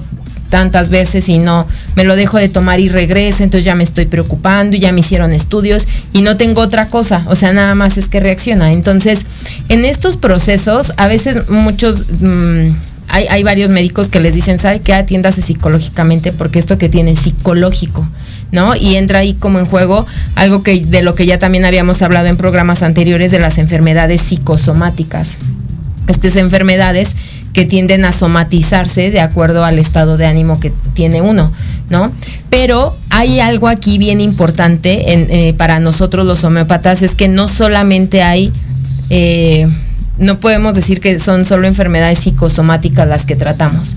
tantas 0.49 0.89
veces 0.89 1.29
y 1.29 1.39
no 1.39 1.67
me 1.95 2.03
lo 2.03 2.15
dejo 2.15 2.37
de 2.37 2.49
tomar 2.49 2.79
y 2.79 2.89
regresa, 2.89 3.43
entonces 3.43 3.65
ya 3.65 3.75
me 3.75 3.83
estoy 3.83 4.05
preocupando 4.05 4.75
y 4.75 4.79
ya 4.79 4.91
me 4.91 5.01
hicieron 5.01 5.33
estudios 5.33 5.87
y 6.13 6.21
no 6.21 6.37
tengo 6.37 6.61
otra 6.61 6.89
cosa, 6.89 7.23
o 7.27 7.35
sea, 7.35 7.53
nada 7.53 7.75
más 7.75 7.97
es 7.97 8.07
que 8.07 8.19
reacciona. 8.19 8.71
Entonces, 8.71 9.25
en 9.69 9.85
estos 9.85 10.17
procesos, 10.17 10.93
a 10.97 11.07
veces 11.07 11.49
muchos... 11.49 12.05
Mm, 12.19 12.71
hay, 13.09 13.25
hay, 13.29 13.41
varios 13.41 13.69
médicos 13.69 14.09
que 14.09 14.19
les 14.19 14.35
dicen, 14.35 14.59
¿sabe 14.59 14.81
qué? 14.81 14.93
Atiéndase 14.93 15.41
psicológicamente 15.41 16.33
porque 16.33 16.59
esto 16.59 16.77
que 16.77 16.89
tiene 16.89 17.11
es 17.11 17.19
psicológico, 17.19 18.05
¿no? 18.51 18.75
Y 18.75 18.97
entra 18.97 19.19
ahí 19.19 19.33
como 19.33 19.59
en 19.59 19.65
juego 19.65 20.05
algo 20.35 20.61
que 20.61 20.83
de 20.83 21.01
lo 21.03 21.15
que 21.15 21.25
ya 21.25 21.39
también 21.39 21.63
habíamos 21.63 22.01
hablado 22.01 22.27
en 22.27 22.35
programas 22.35 22.83
anteriores 22.83 23.31
de 23.31 23.39
las 23.39 23.59
enfermedades 23.59 24.23
psicosomáticas. 24.23 25.37
Estas 26.07 26.35
enfermedades 26.35 27.15
que 27.57 27.65
tienden 27.65 28.05
a 28.05 28.13
somatizarse 28.13 29.09
de 29.09 29.19
acuerdo 29.19 29.65
al 29.65 29.79
estado 29.79 30.15
de 30.15 30.27
ánimo 30.27 30.59
que 30.59 30.71
tiene 30.93 31.23
uno, 31.23 31.51
¿no? 31.89 32.11
Pero 32.51 32.95
hay 33.09 33.39
algo 33.39 33.67
aquí 33.67 33.97
bien 33.97 34.21
importante 34.21 35.11
eh, 35.11 35.53
para 35.53 35.79
nosotros 35.79 36.27
los 36.27 36.43
homeópatas, 36.43 37.01
es 37.01 37.15
que 37.15 37.27
no 37.27 37.47
solamente 37.47 38.21
hay, 38.21 38.51
eh, 39.09 39.67
no 40.19 40.39
podemos 40.39 40.75
decir 40.75 41.01
que 41.01 41.19
son 41.19 41.45
solo 41.45 41.65
enfermedades 41.65 42.19
psicosomáticas 42.19 43.07
las 43.07 43.25
que 43.25 43.35
tratamos. 43.35 43.95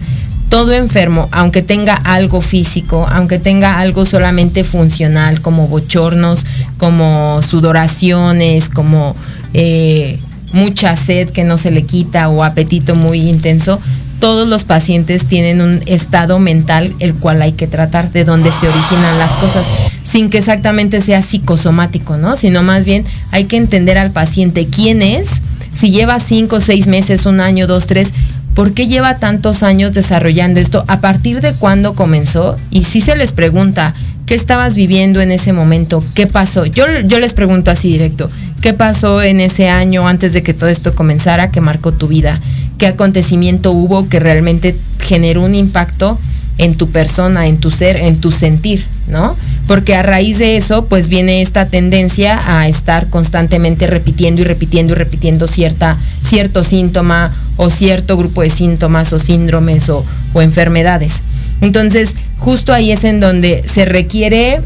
Todo 0.49 0.73
enfermo, 0.73 1.29
aunque 1.31 1.61
tenga 1.61 1.95
algo 1.95 2.41
físico, 2.41 3.07
aunque 3.13 3.39
tenga 3.39 3.79
algo 3.79 4.07
solamente 4.07 4.65
funcional, 4.65 5.43
como 5.43 5.69
bochornos, 5.69 6.47
como 6.79 7.43
sudoraciones, 7.43 8.71
como 8.71 9.15
eh, 9.53 10.19
mucha 10.53 10.97
sed 10.97 11.31
que 11.31 11.45
no 11.45 11.59
se 11.59 11.71
le 11.71 11.83
quita 11.83 12.29
o 12.29 12.45
apetito 12.45 12.95
muy 12.95 13.29
intenso, 13.29 13.81
todos 14.21 14.47
los 14.47 14.65
pacientes 14.65 15.25
tienen 15.25 15.61
un 15.61 15.83
estado 15.87 16.39
mental 16.39 16.93
el 16.99 17.15
cual 17.15 17.43
hay 17.43 17.53
que 17.53 17.67
tratar, 17.67 18.13
de 18.13 18.25
donde 18.25 18.53
se 18.53 18.69
originan 18.69 19.19
las 19.19 19.31
cosas, 19.33 19.65
sin 20.05 20.29
que 20.29 20.39
exactamente 20.39 21.01
sea 21.01 21.23
psicosomático, 21.23 22.17
¿no? 22.19 22.37
Sino 22.37 22.63
más 22.63 22.85
bien 22.85 23.05
hay 23.33 23.45
que 23.45 23.57
entender 23.57 23.97
al 23.97 24.11
paciente 24.11 24.67
quién 24.67 25.03
es, 25.03 25.29
si 25.77 25.91
lleva 25.91 26.21
cinco, 26.21 26.61
seis 26.61 26.87
meses, 26.87 27.27
un 27.27 27.41
año, 27.41 27.67
dos, 27.67 27.87
tres, 27.87 28.13
¿por 28.55 28.73
qué 28.73 28.87
lleva 28.87 29.15
tantos 29.15 29.63
años 29.63 29.95
desarrollando 29.95 30.61
esto? 30.61 30.85
¿A 30.87 31.01
partir 31.01 31.41
de 31.41 31.55
cuándo 31.55 31.95
comenzó? 31.95 32.57
Y 32.71 32.85
si 32.85 33.01
se 33.01 33.17
les 33.17 33.33
pregunta, 33.33 33.95
¿qué 34.27 34.35
estabas 34.35 34.75
viviendo 34.75 35.23
en 35.23 35.33
ese 35.33 35.55
momento? 35.55 36.05
¿Qué 36.15 36.27
pasó? 36.27 36.67
Yo, 36.67 36.85
yo 37.07 37.19
les 37.19 37.33
pregunto 37.33 37.71
así 37.71 37.93
directo, 37.93 38.29
¿Qué 38.61 38.75
pasó 38.75 39.23
en 39.23 39.41
ese 39.41 39.69
año 39.69 40.07
antes 40.07 40.35
de 40.35 40.43
que 40.43 40.53
todo 40.53 40.69
esto 40.69 40.95
comenzara 40.95 41.51
que 41.51 41.63
marcó 41.63 41.93
tu 41.93 42.09
vida? 42.09 42.41
¿Qué 42.77 42.87
acontecimiento 42.87 43.73
hubo 43.73 44.09
que 44.09 44.21
realmente 44.21 44.77
generó 45.01 45.43
un 45.43 45.55
impacto 45.55 46.19
en 46.59 46.75
tu 46.77 46.91
persona, 46.91 47.47
en 47.47 47.57
tu 47.57 47.71
ser, 47.71 47.97
en 47.97 48.21
tu 48.21 48.31
sentir, 48.31 48.85
¿no? 49.07 49.35
Porque 49.67 49.95
a 49.95 50.03
raíz 50.03 50.39
de 50.39 50.59
eso, 50.59 50.85
pues 50.85 51.09
viene 51.09 51.41
esta 51.41 51.65
tendencia 51.65 52.39
a 52.59 52.69
estar 52.69 53.09
constantemente 53.09 53.87
repitiendo 53.87 54.43
y 54.43 54.45
repitiendo 54.45 54.93
y 54.93 54.97
repitiendo 54.97 55.47
cierta, 55.47 55.97
cierto 56.29 56.63
síntoma 56.63 57.35
o 57.57 57.71
cierto 57.71 58.19
grupo 58.19 58.43
de 58.43 58.51
síntomas 58.51 59.15
o 59.15 59.21
síndromes 59.21 59.89
o, 59.89 60.05
o 60.35 60.43
enfermedades. 60.43 61.15
Entonces, 61.63 62.11
justo 62.37 62.75
ahí 62.75 62.93
es 62.93 63.05
en 63.05 63.21
donde 63.21 63.63
se 63.67 63.87
requiere 63.87 64.61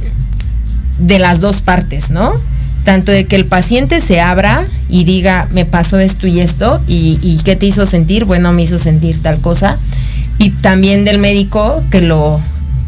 de 0.99 1.19
las 1.21 1.41
dos 1.41 1.61
partes, 1.61 2.11
¿no? 2.11 2.33
Tanto 2.85 3.11
de 3.11 3.25
que 3.25 3.37
el 3.37 3.47
paciente 3.47 4.01
se 4.01 4.21
abra 4.21 4.65
y 4.89 5.05
diga, 5.05 5.49
me 5.53 5.65
pasó 5.65 5.99
esto 5.99 6.27
y 6.27 6.41
esto, 6.41 6.81
y, 6.87 7.41
qué 7.45 7.57
te 7.57 7.67
hizo 7.67 7.87
sentir, 7.87 8.25
bueno, 8.25 8.53
me 8.53 8.63
hizo 8.63 8.79
sentir 8.79 9.21
tal 9.21 9.41
cosa, 9.41 9.77
y 10.39 10.51
también 10.51 11.05
del 11.05 11.19
médico 11.19 11.83
que 11.91 12.01
lo, 12.01 12.41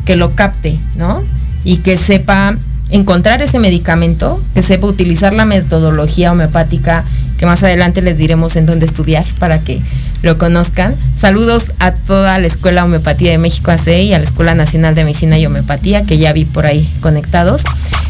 que 0.05 0.17
lo 0.17 0.35
capte, 0.35 0.79
¿no? 0.97 1.23
Y 1.65 1.79
que 1.79 1.97
sepa 1.97 2.57
encontrar 2.91 3.43
ese 3.43 3.59
medicamento, 3.59 4.41
que 4.55 4.63
sepa 4.63 4.87
utilizar 4.87 5.33
la 5.33 5.45
metodología 5.45 6.33
homeopática, 6.33 7.05
que 7.39 7.47
más 7.47 7.63
adelante 7.63 8.03
les 8.03 8.19
diremos 8.19 8.57
en 8.57 8.67
dónde 8.67 8.87
estudiar 8.87 9.25
para 9.39 9.59
que 9.59 9.81
lo 10.23 10.39
conozcan. 10.39 10.95
Saludos 11.19 11.73
a 11.79 11.93
toda 11.93 12.39
la 12.39 12.47
Escuela 12.47 12.85
Homeopatía 12.85 13.33
de 13.33 13.39
México 13.39 13.71
AC 13.71 13.89
y 13.89 14.15
a 14.15 14.19
la 14.19 14.25
Escuela 14.25 14.55
Nacional 14.55 14.95
de 14.95 15.05
Medicina 15.05 15.39
y 15.39 15.47
Homeopatía, 15.47 16.05
que 16.05 16.19
ya 16.19 16.33
vi 16.33 16.45
por 16.45 16.67
ahí 16.67 16.89
conectados. 17.01 17.63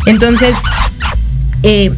Entonces, 0.06 0.54
eh, 1.68 1.90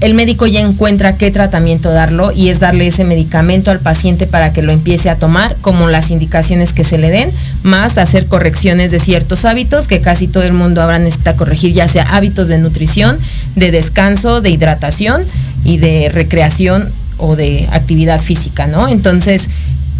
el 0.00 0.12
médico 0.12 0.46
ya 0.46 0.60
encuentra 0.60 1.16
qué 1.16 1.30
tratamiento 1.30 1.90
darlo 1.90 2.32
y 2.32 2.50
es 2.50 2.60
darle 2.60 2.88
ese 2.88 3.04
medicamento 3.04 3.70
al 3.70 3.78
paciente 3.78 4.26
para 4.26 4.52
que 4.52 4.60
lo 4.60 4.72
empiece 4.72 5.08
a 5.08 5.16
tomar, 5.16 5.56
como 5.62 5.88
las 5.88 6.10
indicaciones 6.10 6.74
que 6.74 6.84
se 6.84 6.98
le 6.98 7.10
den, 7.10 7.30
más 7.62 7.96
hacer 7.96 8.26
correcciones 8.26 8.90
de 8.90 9.00
ciertos 9.00 9.46
hábitos 9.46 9.86
que 9.86 10.02
casi 10.02 10.28
todo 10.28 10.42
el 10.42 10.52
mundo 10.52 10.82
ahora 10.82 10.98
necesita 10.98 11.34
corregir, 11.34 11.72
ya 11.72 11.88
sea 11.88 12.14
hábitos 12.14 12.48
de 12.48 12.58
nutrición, 12.58 13.16
de 13.56 13.70
descanso, 13.70 14.42
de 14.42 14.50
hidratación 14.50 15.22
y 15.64 15.78
de 15.78 16.10
recreación 16.12 16.90
o 17.16 17.34
de 17.36 17.68
actividad 17.72 18.20
física, 18.20 18.66
¿no? 18.66 18.88
Entonces, 18.88 19.46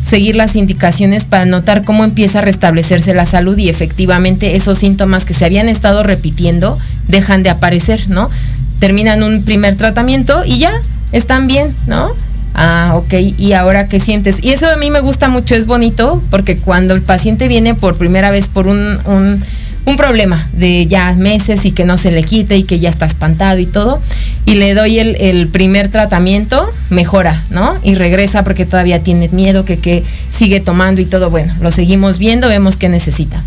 seguir 0.04 0.36
las 0.36 0.56
indicaciones 0.56 1.24
para 1.24 1.44
notar 1.44 1.84
cómo 1.84 2.04
empieza 2.04 2.40
a 2.40 2.42
restablecerse 2.42 3.14
la 3.14 3.26
salud 3.26 3.56
y 3.56 3.68
efectivamente 3.68 4.56
esos 4.56 4.78
síntomas 4.78 5.24
que 5.24 5.34
se 5.34 5.44
habían 5.44 5.68
estado 5.68 6.02
repitiendo 6.02 6.78
dejan 7.08 7.42
de 7.42 7.50
aparecer, 7.50 8.08
¿no? 8.08 8.28
Terminan 8.78 9.22
un 9.22 9.44
primer 9.44 9.76
tratamiento 9.76 10.44
y 10.44 10.58
ya 10.58 10.72
están 11.12 11.46
bien, 11.46 11.74
¿no? 11.86 12.10
Ah, 12.54 12.92
ok, 12.94 13.14
¿y 13.38 13.52
ahora 13.54 13.88
qué 13.88 14.00
sientes? 14.00 14.36
Y 14.42 14.50
eso 14.50 14.68
a 14.68 14.76
mí 14.76 14.90
me 14.90 15.00
gusta 15.00 15.28
mucho, 15.28 15.54
es 15.54 15.66
bonito, 15.66 16.22
porque 16.30 16.58
cuando 16.58 16.94
el 16.94 17.02
paciente 17.02 17.48
viene 17.48 17.74
por 17.74 17.96
primera 17.96 18.30
vez 18.30 18.48
por 18.48 18.66
un, 18.66 18.98
un 19.06 19.42
un 19.84 19.96
problema 19.96 20.46
de 20.52 20.86
ya 20.86 21.12
meses 21.14 21.64
y 21.64 21.72
que 21.72 21.84
no 21.84 21.98
se 21.98 22.10
le 22.10 22.22
quite 22.22 22.56
y 22.56 22.64
que 22.64 22.78
ya 22.78 22.88
está 22.88 23.06
espantado 23.06 23.58
y 23.58 23.66
todo. 23.66 24.00
Y 24.44 24.54
le 24.54 24.74
doy 24.74 24.98
el, 24.98 25.48
primer 25.48 25.88
tratamiento, 25.88 26.68
mejora, 26.90 27.42
¿no? 27.50 27.74
Y 27.82 27.94
regresa 27.94 28.42
porque 28.42 28.66
todavía 28.66 29.02
tiene 29.02 29.28
miedo, 29.28 29.64
que, 29.64 29.78
que 29.78 30.02
sigue 30.30 30.60
tomando 30.60 31.00
y 31.00 31.04
todo. 31.04 31.30
Bueno, 31.30 31.52
lo 31.60 31.70
seguimos 31.70 32.18
viendo, 32.18 32.48
vemos 32.48 32.76
qué 32.76 32.88
necesita. 32.88 33.40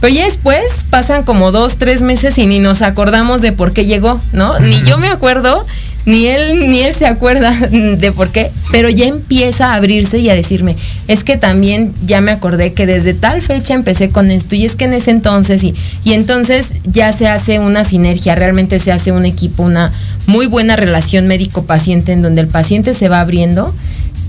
Pero 0.00 0.14
ya 0.14 0.24
después 0.24 0.84
pasan 0.90 1.22
como 1.22 1.52
dos, 1.52 1.76
tres 1.76 2.02
meses 2.02 2.36
y 2.38 2.46
ni 2.46 2.58
nos 2.58 2.82
acordamos 2.82 3.40
de 3.40 3.52
por 3.52 3.72
qué 3.72 3.86
llegó, 3.86 4.20
¿no? 4.32 4.58
Ni 4.58 4.82
yo 4.82 4.98
me 4.98 5.08
acuerdo 5.08 5.64
ni 6.04 6.26
él 6.26 6.68
ni 6.70 6.80
él 6.80 6.94
se 6.94 7.06
acuerda 7.06 7.50
de 7.70 8.12
por 8.12 8.30
qué, 8.30 8.50
pero 8.70 8.88
ya 8.88 9.06
empieza 9.06 9.68
a 9.68 9.74
abrirse 9.74 10.18
y 10.18 10.30
a 10.30 10.34
decirme, 10.34 10.76
es 11.08 11.24
que 11.24 11.36
también 11.36 11.94
ya 12.04 12.20
me 12.20 12.32
acordé 12.32 12.72
que 12.72 12.86
desde 12.86 13.14
tal 13.14 13.42
fecha 13.42 13.74
empecé 13.74 14.08
con 14.08 14.30
esto 14.30 14.54
y 14.54 14.64
es 14.64 14.76
que 14.76 14.84
en 14.84 14.94
ese 14.94 15.10
entonces 15.10 15.62
y, 15.62 15.74
y 16.04 16.12
entonces 16.12 16.72
ya 16.84 17.12
se 17.12 17.28
hace 17.28 17.58
una 17.58 17.84
sinergia, 17.84 18.34
realmente 18.34 18.80
se 18.80 18.92
hace 18.92 19.12
un 19.12 19.26
equipo, 19.26 19.62
una, 19.62 19.92
muy 20.26 20.46
buena 20.46 20.76
relación 20.76 21.26
médico-paciente 21.26 22.12
en 22.12 22.22
donde 22.22 22.40
el 22.40 22.48
paciente 22.48 22.94
se 22.94 23.08
va 23.08 23.20
abriendo, 23.20 23.74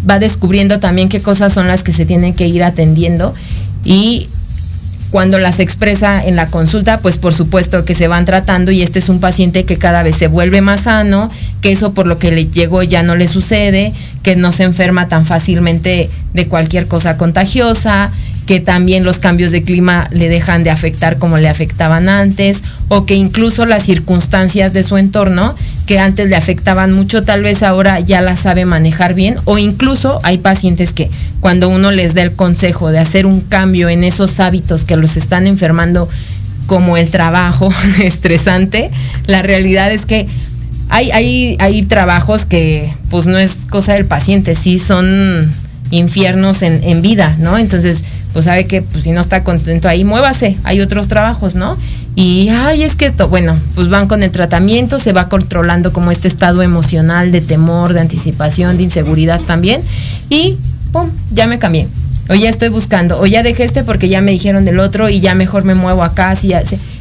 va 0.09 0.19
descubriendo 0.19 0.79
también 0.79 1.09
qué 1.09 1.21
cosas 1.21 1.53
son 1.53 1.67
las 1.67 1.83
que 1.83 1.93
se 1.93 2.05
tienen 2.05 2.33
que 2.33 2.47
ir 2.47 2.63
atendiendo 2.63 3.33
y 3.83 4.29
cuando 5.13 5.37
las 5.37 5.59
expresa 5.59 6.25
en 6.25 6.35
la 6.35 6.47
consulta, 6.47 6.97
pues 6.97 7.19
por 7.19 7.35
supuesto 7.35 7.85
que 7.85 7.93
se 7.93 8.07
van 8.07 8.25
tratando 8.25 8.71
y 8.71 8.81
este 8.81 8.97
es 8.97 9.09
un 9.09 9.19
paciente 9.19 9.63
que 9.63 9.77
cada 9.77 10.01
vez 10.01 10.15
se 10.15 10.25
vuelve 10.25 10.61
más 10.61 10.81
sano, 10.81 11.29
que 11.61 11.71
eso 11.71 11.93
por 11.93 12.07
lo 12.07 12.17
que 12.17 12.31
le 12.31 12.47
llegó 12.47 12.81
ya 12.81 13.03
no 13.03 13.15
le 13.15 13.27
sucede, 13.27 13.93
que 14.23 14.35
no 14.35 14.51
se 14.51 14.63
enferma 14.63 15.09
tan 15.09 15.23
fácilmente 15.23 16.09
de 16.33 16.47
cualquier 16.47 16.87
cosa 16.87 17.15
contagiosa, 17.15 18.09
que 18.45 18.59
también 18.59 19.03
los 19.03 19.19
cambios 19.19 19.51
de 19.51 19.63
clima 19.63 20.07
le 20.11 20.29
dejan 20.29 20.63
de 20.63 20.69
afectar 20.69 21.17
como 21.17 21.37
le 21.37 21.47
afectaban 21.47 22.09
antes, 22.09 22.61
o 22.89 23.05
que 23.05 23.15
incluso 23.15 23.65
las 23.65 23.83
circunstancias 23.83 24.73
de 24.73 24.83
su 24.83 24.97
entorno, 24.97 25.55
que 25.85 25.99
antes 25.99 26.29
le 26.29 26.35
afectaban 26.35 26.91
mucho, 26.91 27.23
tal 27.23 27.43
vez 27.43 27.63
ahora 27.63 27.99
ya 27.99 28.21
las 28.21 28.39
sabe 28.39 28.65
manejar 28.65 29.13
bien, 29.13 29.35
o 29.45 29.57
incluso 29.57 30.19
hay 30.23 30.37
pacientes 30.37 30.91
que 30.93 31.09
cuando 31.39 31.69
uno 31.69 31.91
les 31.91 32.13
da 32.13 32.21
el 32.21 32.33
consejo 32.33 32.91
de 32.91 32.99
hacer 32.99 33.25
un 33.25 33.41
cambio 33.41 33.89
en 33.89 34.03
esos 34.03 34.39
hábitos 34.39 34.83
que 34.83 34.97
los 34.97 35.17
están 35.17 35.47
enfermando, 35.47 36.09
como 36.65 36.97
el 36.97 37.09
trabajo 37.09 37.73
estresante, 38.03 38.91
la 39.25 39.41
realidad 39.41 39.91
es 39.91 40.05
que 40.05 40.27
hay, 40.89 41.11
hay, 41.11 41.57
hay 41.59 41.83
trabajos 41.83 42.45
que 42.45 42.93
pues 43.09 43.25
no 43.25 43.37
es 43.37 43.57
cosa 43.69 43.93
del 43.93 44.05
paciente, 44.05 44.55
sí 44.55 44.79
son 44.79 45.51
infiernos 45.91 46.61
en, 46.61 46.83
en 46.83 47.01
vida, 47.01 47.35
¿no? 47.39 47.57
Entonces, 47.57 48.03
pues 48.33 48.45
sabe 48.45 48.65
que 48.65 48.81
pues, 48.81 49.03
si 49.03 49.11
no 49.11 49.21
está 49.21 49.43
contento 49.43 49.87
ahí, 49.87 50.03
muévase, 50.03 50.57
hay 50.63 50.81
otros 50.81 51.07
trabajos, 51.07 51.55
¿no? 51.55 51.77
Y, 52.15 52.49
ay, 52.49 52.83
es 52.83 52.95
que 52.95 53.05
esto, 53.05 53.27
bueno, 53.27 53.55
pues 53.75 53.89
van 53.89 54.07
con 54.07 54.21
el 54.21 54.31
tratamiento, 54.31 54.99
se 54.99 55.13
va 55.13 55.29
controlando 55.29 55.93
como 55.93 56.11
este 56.11 56.27
estado 56.27 56.61
emocional 56.61 57.31
de 57.31 57.41
temor, 57.41 57.93
de 57.93 58.01
anticipación, 58.01 58.77
de 58.77 58.83
inseguridad 58.83 59.39
también, 59.41 59.81
y, 60.29 60.57
¡pum!, 60.91 61.09
ya 61.31 61.47
me 61.47 61.59
cambié. 61.59 61.87
O 62.29 62.35
ya 62.35 62.49
estoy 62.49 62.69
buscando, 62.69 63.19
o 63.19 63.25
ya 63.25 63.43
dejé 63.43 63.65
este 63.65 63.83
porque 63.83 64.07
ya 64.07 64.21
me 64.21 64.31
dijeron 64.31 64.63
del 64.63 64.79
otro 64.79 65.09
y 65.09 65.19
ya 65.19 65.35
mejor 65.35 65.65
me 65.65 65.75
muevo 65.75 66.03
acá. 66.03 66.33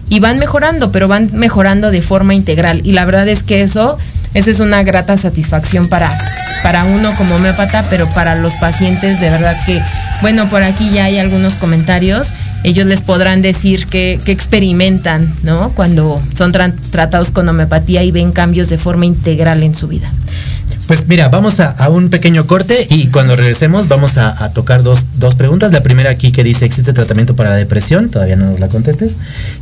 Y 0.09 0.21
van 0.21 0.39
mejorando, 0.39 0.91
pero 0.91 1.07
van 1.09 1.31
mejorando 1.33 1.91
de 1.91 2.03
forma 2.03 2.35
integral. 2.35 2.81
Y 2.85 2.93
la 2.93 3.05
verdad 3.05 3.29
es 3.29 3.43
que 3.45 3.63
eso, 3.63 3.97
eso 4.35 4.51
es 4.51 4.59
una 4.59 4.83
grata 4.83 5.17
satisfacción 5.17 5.87
para, 5.87 6.11
para 6.65 6.85
uno 6.85 7.15
como 7.15 7.37
homeópata, 7.37 7.85
pero 7.89 8.09
para 8.09 8.35
los 8.35 8.55
pacientes 8.55 9.21
de 9.21 9.31
verdad 9.31 9.55
que 9.65 9.81
bueno, 10.23 10.49
por 10.49 10.63
aquí 10.63 10.91
ya 10.91 11.05
hay 11.05 11.19
algunos 11.19 11.55
comentarios. 11.57 12.29
Ellos 12.65 12.87
les 12.87 13.03
podrán 13.03 13.43
decir 13.43 13.87
que, 13.87 14.21
experimentan, 14.27 15.31
¿no? 15.43 15.71
Cuando 15.71 16.21
son 16.37 16.53
tratados 16.53 17.33
con 17.33 17.49
homeopatía 17.49 18.05
y 18.05 18.13
ven 18.13 18.31
cambios 18.31 18.69
de 18.69 18.79
forma 18.79 19.05
integral 19.05 19.65
en 19.65 19.75
su 19.75 19.89
vida. 19.89 20.11
Pues 20.87 21.07
mira, 21.09 21.29
vamos 21.29 21.59
a, 21.61 21.89
un 21.89 22.09
pequeño 22.09 22.47
corte 22.47 22.87
y 22.89 23.09
cuando 23.09 23.35
regresemos 23.35 23.89
vamos 23.89 24.17
a, 24.17 24.49
tocar 24.51 24.83
dos, 24.83 25.07
dos, 25.15 25.35
preguntas. 25.35 25.73
La 25.73 25.83
primera 25.83 26.11
aquí 26.11 26.31
que 26.33 26.45
dice, 26.45 26.65
¿existe 26.65 26.93
tratamiento 26.93 27.35
para 27.35 27.51
la 27.51 27.57
depresión? 27.57 28.09
Todavía 28.09 28.37
no 28.37 28.47
nos 28.47 28.61
la 28.61 28.69
contestes. 28.69 29.17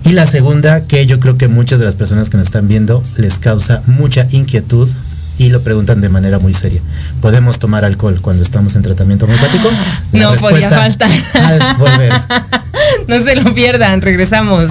Y 0.04 0.12
la 0.12 0.26
segunda 0.26 0.82
que 0.82 1.06
yo 1.06 1.20
creo 1.20 1.38
que 1.38 1.48
muchas 1.48 1.78
de 1.78 1.86
las 1.86 1.94
personas 1.94 2.28
que 2.28 2.36
nos 2.36 2.46
están 2.46 2.68
viendo 2.68 3.02
les 3.16 3.38
causa 3.38 3.82
mucha 3.86 4.26
inquietud 4.30 4.88
y 5.40 5.48
lo 5.48 5.62
preguntan 5.62 6.02
de 6.02 6.10
manera 6.10 6.38
muy 6.38 6.52
seria. 6.52 6.82
¿Podemos 7.22 7.58
tomar 7.58 7.86
alcohol 7.86 8.20
cuando 8.20 8.42
estamos 8.42 8.76
en 8.76 8.82
tratamiento 8.82 9.24
homeopático? 9.24 9.70
no 10.12 10.34
podía 10.34 10.68
faltar. 10.68 11.10
Al 11.32 11.76
volver. 11.78 12.12
no 13.08 13.24
se 13.24 13.36
lo 13.36 13.54
pierdan, 13.54 14.02
regresamos. 14.02 14.70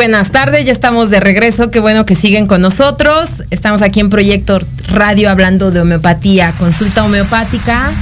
Buenas 0.00 0.32
tardes, 0.32 0.64
ya 0.64 0.72
estamos 0.72 1.10
de 1.10 1.20
regreso, 1.20 1.70
qué 1.70 1.78
bueno 1.78 2.06
que 2.06 2.16
siguen 2.16 2.46
con 2.46 2.62
nosotros. 2.62 3.44
Estamos 3.50 3.82
aquí 3.82 4.00
en 4.00 4.08
Proyecto 4.08 4.58
Radio 4.88 5.28
hablando 5.28 5.70
de 5.70 5.80
homeopatía, 5.80 6.54
consulta 6.58 7.04
homeopática, 7.04 7.92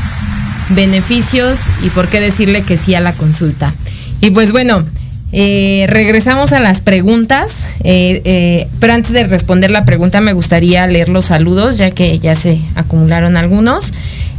beneficios 0.76 1.58
y 1.82 1.90
por 1.90 2.06
qué 2.06 2.20
decirle 2.20 2.62
que 2.62 2.78
sí 2.78 2.94
a 2.94 3.00
la 3.00 3.12
consulta. 3.12 3.74
Y 4.20 4.30
pues 4.30 4.52
bueno, 4.52 4.84
eh, 5.32 5.86
regresamos 5.88 6.52
a 6.52 6.60
las 6.60 6.82
preguntas, 6.82 7.64
eh, 7.82 8.22
eh, 8.24 8.68
pero 8.78 8.92
antes 8.92 9.10
de 9.10 9.24
responder 9.24 9.72
la 9.72 9.84
pregunta 9.84 10.20
me 10.20 10.34
gustaría 10.34 10.86
leer 10.86 11.08
los 11.08 11.24
saludos, 11.24 11.78
ya 11.78 11.90
que 11.90 12.20
ya 12.20 12.36
se 12.36 12.60
acumularon 12.76 13.36
algunos. 13.36 13.90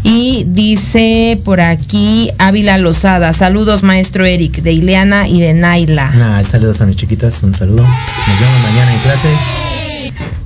Y 0.03 0.45
dice 0.47 1.39
por 1.43 1.59
aquí 1.59 2.29
Ávila 2.37 2.77
Lozada, 2.77 3.33
saludos 3.33 3.83
maestro 3.83 4.25
Eric, 4.25 4.61
de 4.61 4.71
Ileana 4.71 5.27
y 5.27 5.41
de 5.41 5.53
Naila. 5.53 6.43
saludos 6.43 6.81
a 6.81 6.85
mis 6.85 6.95
chiquitas, 6.95 7.43
un 7.43 7.53
saludo. 7.53 7.83
Nos 7.83 8.39
vemos 8.39 8.61
mañana 8.63 8.93
en 8.93 8.99
clase. 8.99 9.27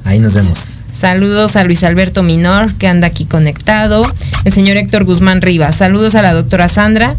Ahí 0.06 0.20
nos 0.20 0.34
vemos. 0.34 0.60
Saludos 1.00 1.56
a 1.56 1.64
Luis 1.64 1.84
Alberto 1.84 2.24
Minor, 2.24 2.74
que 2.76 2.88
anda 2.88 3.08
aquí 3.08 3.26
conectado. 3.26 4.12
El 4.46 4.54
señor 4.54 4.78
Héctor 4.78 5.04
Guzmán 5.04 5.42
Rivas. 5.42 5.76
Saludos 5.76 6.16
a 6.16 6.22
la 6.22 6.34
doctora 6.34 6.70
Sandra. 6.70 7.16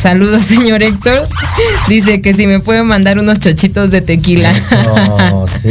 Saludos, 0.00 0.42
señor 0.48 0.82
Héctor. 0.82 1.26
Dice 1.88 2.20
que 2.20 2.34
si 2.34 2.46
me 2.46 2.60
puede 2.60 2.82
mandar 2.82 3.18
unos 3.18 3.40
chochitos 3.40 3.90
de 3.90 4.00
tequila. 4.00 4.52
sí. 5.62 5.70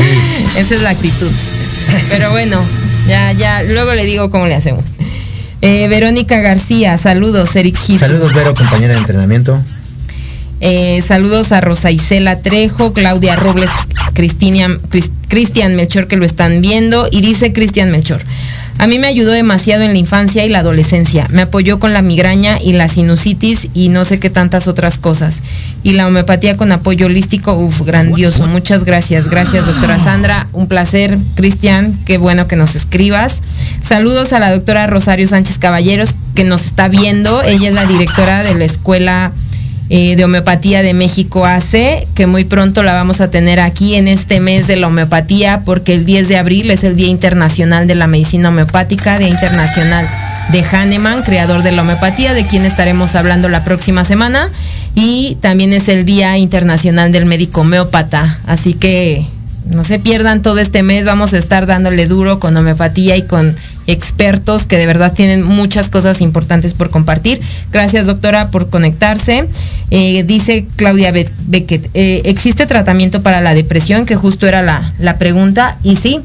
Esa 0.57 0.75
es 0.75 0.81
la 0.81 0.89
actitud. 0.89 1.31
Pero 2.09 2.31
bueno, 2.31 2.61
ya, 3.07 3.31
ya, 3.33 3.63
luego 3.63 3.93
le 3.93 4.05
digo 4.05 4.29
cómo 4.29 4.47
le 4.47 4.55
hacemos. 4.55 4.83
Eh, 5.61 5.87
Verónica 5.87 6.39
García, 6.39 6.97
saludos, 6.97 7.55
Eric 7.55 7.77
Gis. 7.77 7.99
Saludos, 7.99 8.33
Vero, 8.33 8.53
compañera 8.53 8.93
de 8.93 8.99
entrenamiento. 8.99 9.59
Eh, 10.59 11.03
saludos 11.07 11.51
a 11.51 11.61
Rosa 11.61 11.91
Isela 11.91 12.41
Trejo, 12.41 12.93
Claudia 12.93 13.35
Robles, 13.35 13.69
Cristian 14.13 15.75
Melchor 15.75 16.07
que 16.07 16.17
lo 16.17 16.25
están 16.25 16.61
viendo. 16.61 17.07
Y 17.11 17.21
dice 17.21 17.53
Cristian 17.53 17.91
Melchor, 17.91 18.23
a 18.79 18.85
mí 18.85 18.99
me 18.99 19.07
ayudó 19.07 19.31
demasiado 19.31 19.83
en 19.83 19.93
la 19.93 19.99
infancia 19.99 20.45
y 20.45 20.49
la 20.49 20.59
adolescencia. 20.59 21.27
Me 21.29 21.43
apoyó 21.43 21.79
con 21.79 21.93
la 21.93 22.03
migraña 22.03 22.57
y 22.61 22.73
la 22.73 22.87
sinusitis 22.87 23.69
y 23.73 23.89
no 23.89 24.05
sé 24.05 24.19
qué 24.19 24.29
tantas 24.29 24.67
otras 24.67 24.99
cosas. 24.99 25.41
Y 25.81 25.93
la 25.93 26.07
homeopatía 26.07 26.57
con 26.57 26.71
apoyo 26.71 27.07
holístico, 27.07 27.53
uff, 27.53 27.81
grandioso. 27.81 28.45
Muchas 28.47 28.83
gracias. 28.83 29.29
Gracias, 29.29 29.65
doctora 29.65 29.99
Sandra. 29.99 30.47
Un 30.53 30.67
placer, 30.67 31.17
Cristian. 31.35 31.97
Qué 32.05 32.17
bueno 32.17 32.47
que 32.47 32.55
nos 32.55 32.75
escribas. 32.75 33.41
Saludos 33.83 34.31
a 34.33 34.39
la 34.39 34.51
doctora 34.51 34.85
Rosario 34.85 35.27
Sánchez 35.27 35.57
Caballeros, 35.57 36.11
que 36.35 36.43
nos 36.43 36.65
está 36.65 36.87
viendo. 36.87 37.41
Ella 37.43 37.69
es 37.69 37.75
la 37.75 37.85
directora 37.85 38.43
de 38.43 38.55
la 38.55 38.65
escuela 38.65 39.31
eh, 39.89 40.15
de 40.17 40.25
Homeopatía 40.25 40.81
de 40.81 40.93
México 40.93 41.45
hace, 41.45 42.07
que 42.13 42.27
muy 42.27 42.43
pronto 42.43 42.83
la 42.83 42.93
vamos 42.93 43.21
a 43.21 43.29
tener 43.29 43.59
aquí 43.59 43.95
en 43.95 44.09
este 44.09 44.41
mes 44.41 44.67
de 44.67 44.75
la 44.75 44.87
homeopatía, 44.87 45.61
porque 45.65 45.93
el 45.93 46.05
10 46.05 46.27
de 46.27 46.37
abril 46.37 46.69
es 46.71 46.83
el 46.83 46.97
Día 46.97 47.07
Internacional 47.07 47.87
de 47.87 47.95
la 47.95 48.07
Medicina 48.07 48.49
Homeopática, 48.49 49.17
Día 49.17 49.29
Internacional 49.29 50.05
de 50.51 50.63
Hahnemann, 50.63 51.23
creador 51.23 51.63
de 51.63 51.71
la 51.71 51.83
homeopatía, 51.83 52.33
de 52.33 52.45
quien 52.45 52.65
estaremos 52.65 53.15
hablando 53.15 53.47
la 53.47 53.63
próxima 53.63 54.03
semana, 54.03 54.49
y 54.93 55.37
también 55.39 55.71
es 55.71 55.87
el 55.87 56.03
Día 56.03 56.37
Internacional 56.37 57.11
del 57.11 57.25
Médico 57.25 57.61
Homeópata, 57.61 58.39
así 58.45 58.73
que 58.73 59.25
no 59.69 59.83
se 59.83 59.99
pierdan 59.99 60.41
todo 60.41 60.59
este 60.59 60.83
mes, 60.83 61.05
vamos 61.05 61.33
a 61.33 61.37
estar 61.37 61.65
dándole 61.65 62.07
duro 62.07 62.39
con 62.39 62.55
homeopatía 62.55 63.17
y 63.17 63.23
con 63.23 63.55
expertos 63.87 64.65
que 64.65 64.77
de 64.77 64.85
verdad 64.85 65.13
tienen 65.13 65.43
muchas 65.43 65.89
cosas 65.89 66.21
importantes 66.21 66.73
por 66.73 66.89
compartir. 66.89 67.39
Gracias 67.71 68.05
doctora 68.05 68.51
por 68.51 68.69
conectarse. 68.69 69.47
Eh, 69.91 70.23
dice 70.23 70.65
Claudia 70.75 71.11
Beckett, 71.11 71.89
eh, 71.93 72.21
¿existe 72.25 72.65
tratamiento 72.65 73.23
para 73.23 73.41
la 73.41 73.53
depresión? 73.53 74.05
Que 74.05 74.15
justo 74.15 74.47
era 74.47 74.61
la, 74.61 74.93
la 74.99 75.17
pregunta. 75.17 75.77
Y 75.83 75.95
sí, 75.95 76.19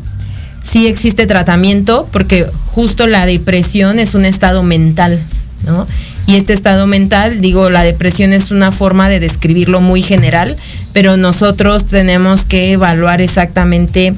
sí 0.65 0.89
existe 0.89 1.27
tratamiento 1.27 2.09
porque 2.13 2.47
justo 2.73 3.07
la 3.07 3.27
depresión 3.27 3.99
es 3.99 4.15
un 4.15 4.25
estado 4.25 4.63
mental, 4.63 5.21
¿no? 5.67 5.87
Y 6.33 6.37
este 6.37 6.55
estado 6.55 6.87
mental, 6.87 7.43
digo, 7.43 7.69
la 7.69 7.83
depresión 7.83 8.33
es 8.33 8.51
una 8.51 8.73
forma 8.73 9.11
de 9.11 9.21
describirlo 9.21 9.83
muy 9.83 10.01
general, 10.01 10.57
pero 10.95 11.19
nosotros 11.19 11.85
tenemos 11.85 12.47
que 12.47 12.73
evaluar 12.73 13.21
exactamente 13.21 14.15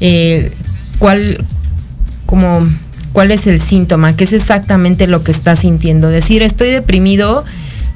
eh, 0.00 0.52
cuál, 1.00 1.44
como, 2.24 2.64
cuál 3.12 3.32
es 3.32 3.48
el 3.48 3.60
síntoma, 3.60 4.16
qué 4.16 4.22
es 4.22 4.32
exactamente 4.32 5.08
lo 5.08 5.22
que 5.24 5.32
está 5.32 5.56
sintiendo. 5.56 6.08
Decir 6.08 6.44
estoy 6.44 6.70
deprimido 6.70 7.44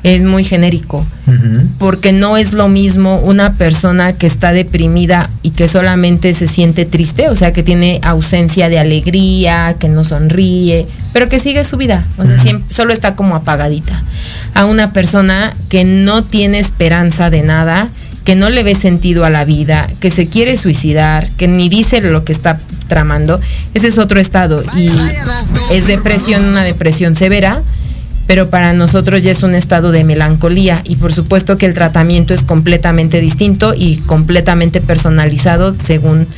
es 0.03 0.23
muy 0.23 0.45
genérico, 0.45 1.05
porque 1.79 2.13
no 2.13 2.37
es 2.37 2.55
lo 2.55 2.69
mismo 2.69 3.21
una 3.21 3.53
persona 3.53 4.13
que 4.13 4.27
está 4.27 4.53
deprimida 4.53 5.31
y 5.43 5.51
que 5.51 5.69
solamente 5.69 6.35
se 6.35 6.49
siente 6.49 6.87
triste, 6.87 7.29
o 7.29 7.37
sea, 7.37 7.53
que 7.53 7.63
tiene 7.63 8.01
ausencia 8.03 8.69
de 8.69 8.79
alegría, 8.79 9.77
que 9.79 9.89
no 9.89 10.03
sonríe, 10.03 10.87
pero 11.13 11.29
que 11.29 11.39
sigue 11.39 11.65
su 11.65 11.77
vida, 11.77 12.07
o 12.19 12.27
sea, 12.27 12.61
solo 12.69 12.93
está 12.93 13.15
como 13.15 13.37
apagadita. 13.37 14.03
A 14.55 14.65
una 14.65 14.93
persona 14.93 15.53
que 15.69 15.85
no 15.85 16.25
tiene 16.25 16.59
esperanza 16.59 17.31
de 17.31 17.43
nada, 17.43 17.89
que 18.25 18.35
no 18.35 18.51
le 18.51 18.63
ve 18.63 18.75
sentido 18.75 19.25
a 19.25 19.31
la 19.31 19.45
vida, 19.45 19.89
que 20.01 20.11
se 20.11 20.27
quiere 20.27 20.57
suicidar, 20.57 21.29
que 21.37 21.47
ni 21.47 21.69
dice 21.69 22.01
lo 22.01 22.25
que 22.25 22.33
está 22.33 22.59
tramando, 22.89 23.41
ese 23.75 23.89
es 23.89 23.99
otro 23.99 24.19
estado 24.19 24.63
y 24.77 24.91
es 25.71 25.87
depresión, 25.87 26.45
una 26.45 26.65
depresión 26.65 27.15
severa 27.15 27.63
pero 28.31 28.49
para 28.49 28.73
nosotros 28.75 29.25
ya 29.25 29.33
es 29.33 29.43
un 29.43 29.57
estado 29.57 29.91
de 29.91 30.05
melancolía 30.05 30.81
y 30.85 30.95
por 30.95 31.13
supuesto 31.13 31.59
que 31.59 31.67
el 31.67 31.75
tratamiento 31.75 32.33
es 32.33 32.45
completamente 32.45 33.21
distinto 33.21 33.75
y 33.77 33.97
completamente 34.07 34.81
personalizado 34.81 35.75
según 35.75 36.29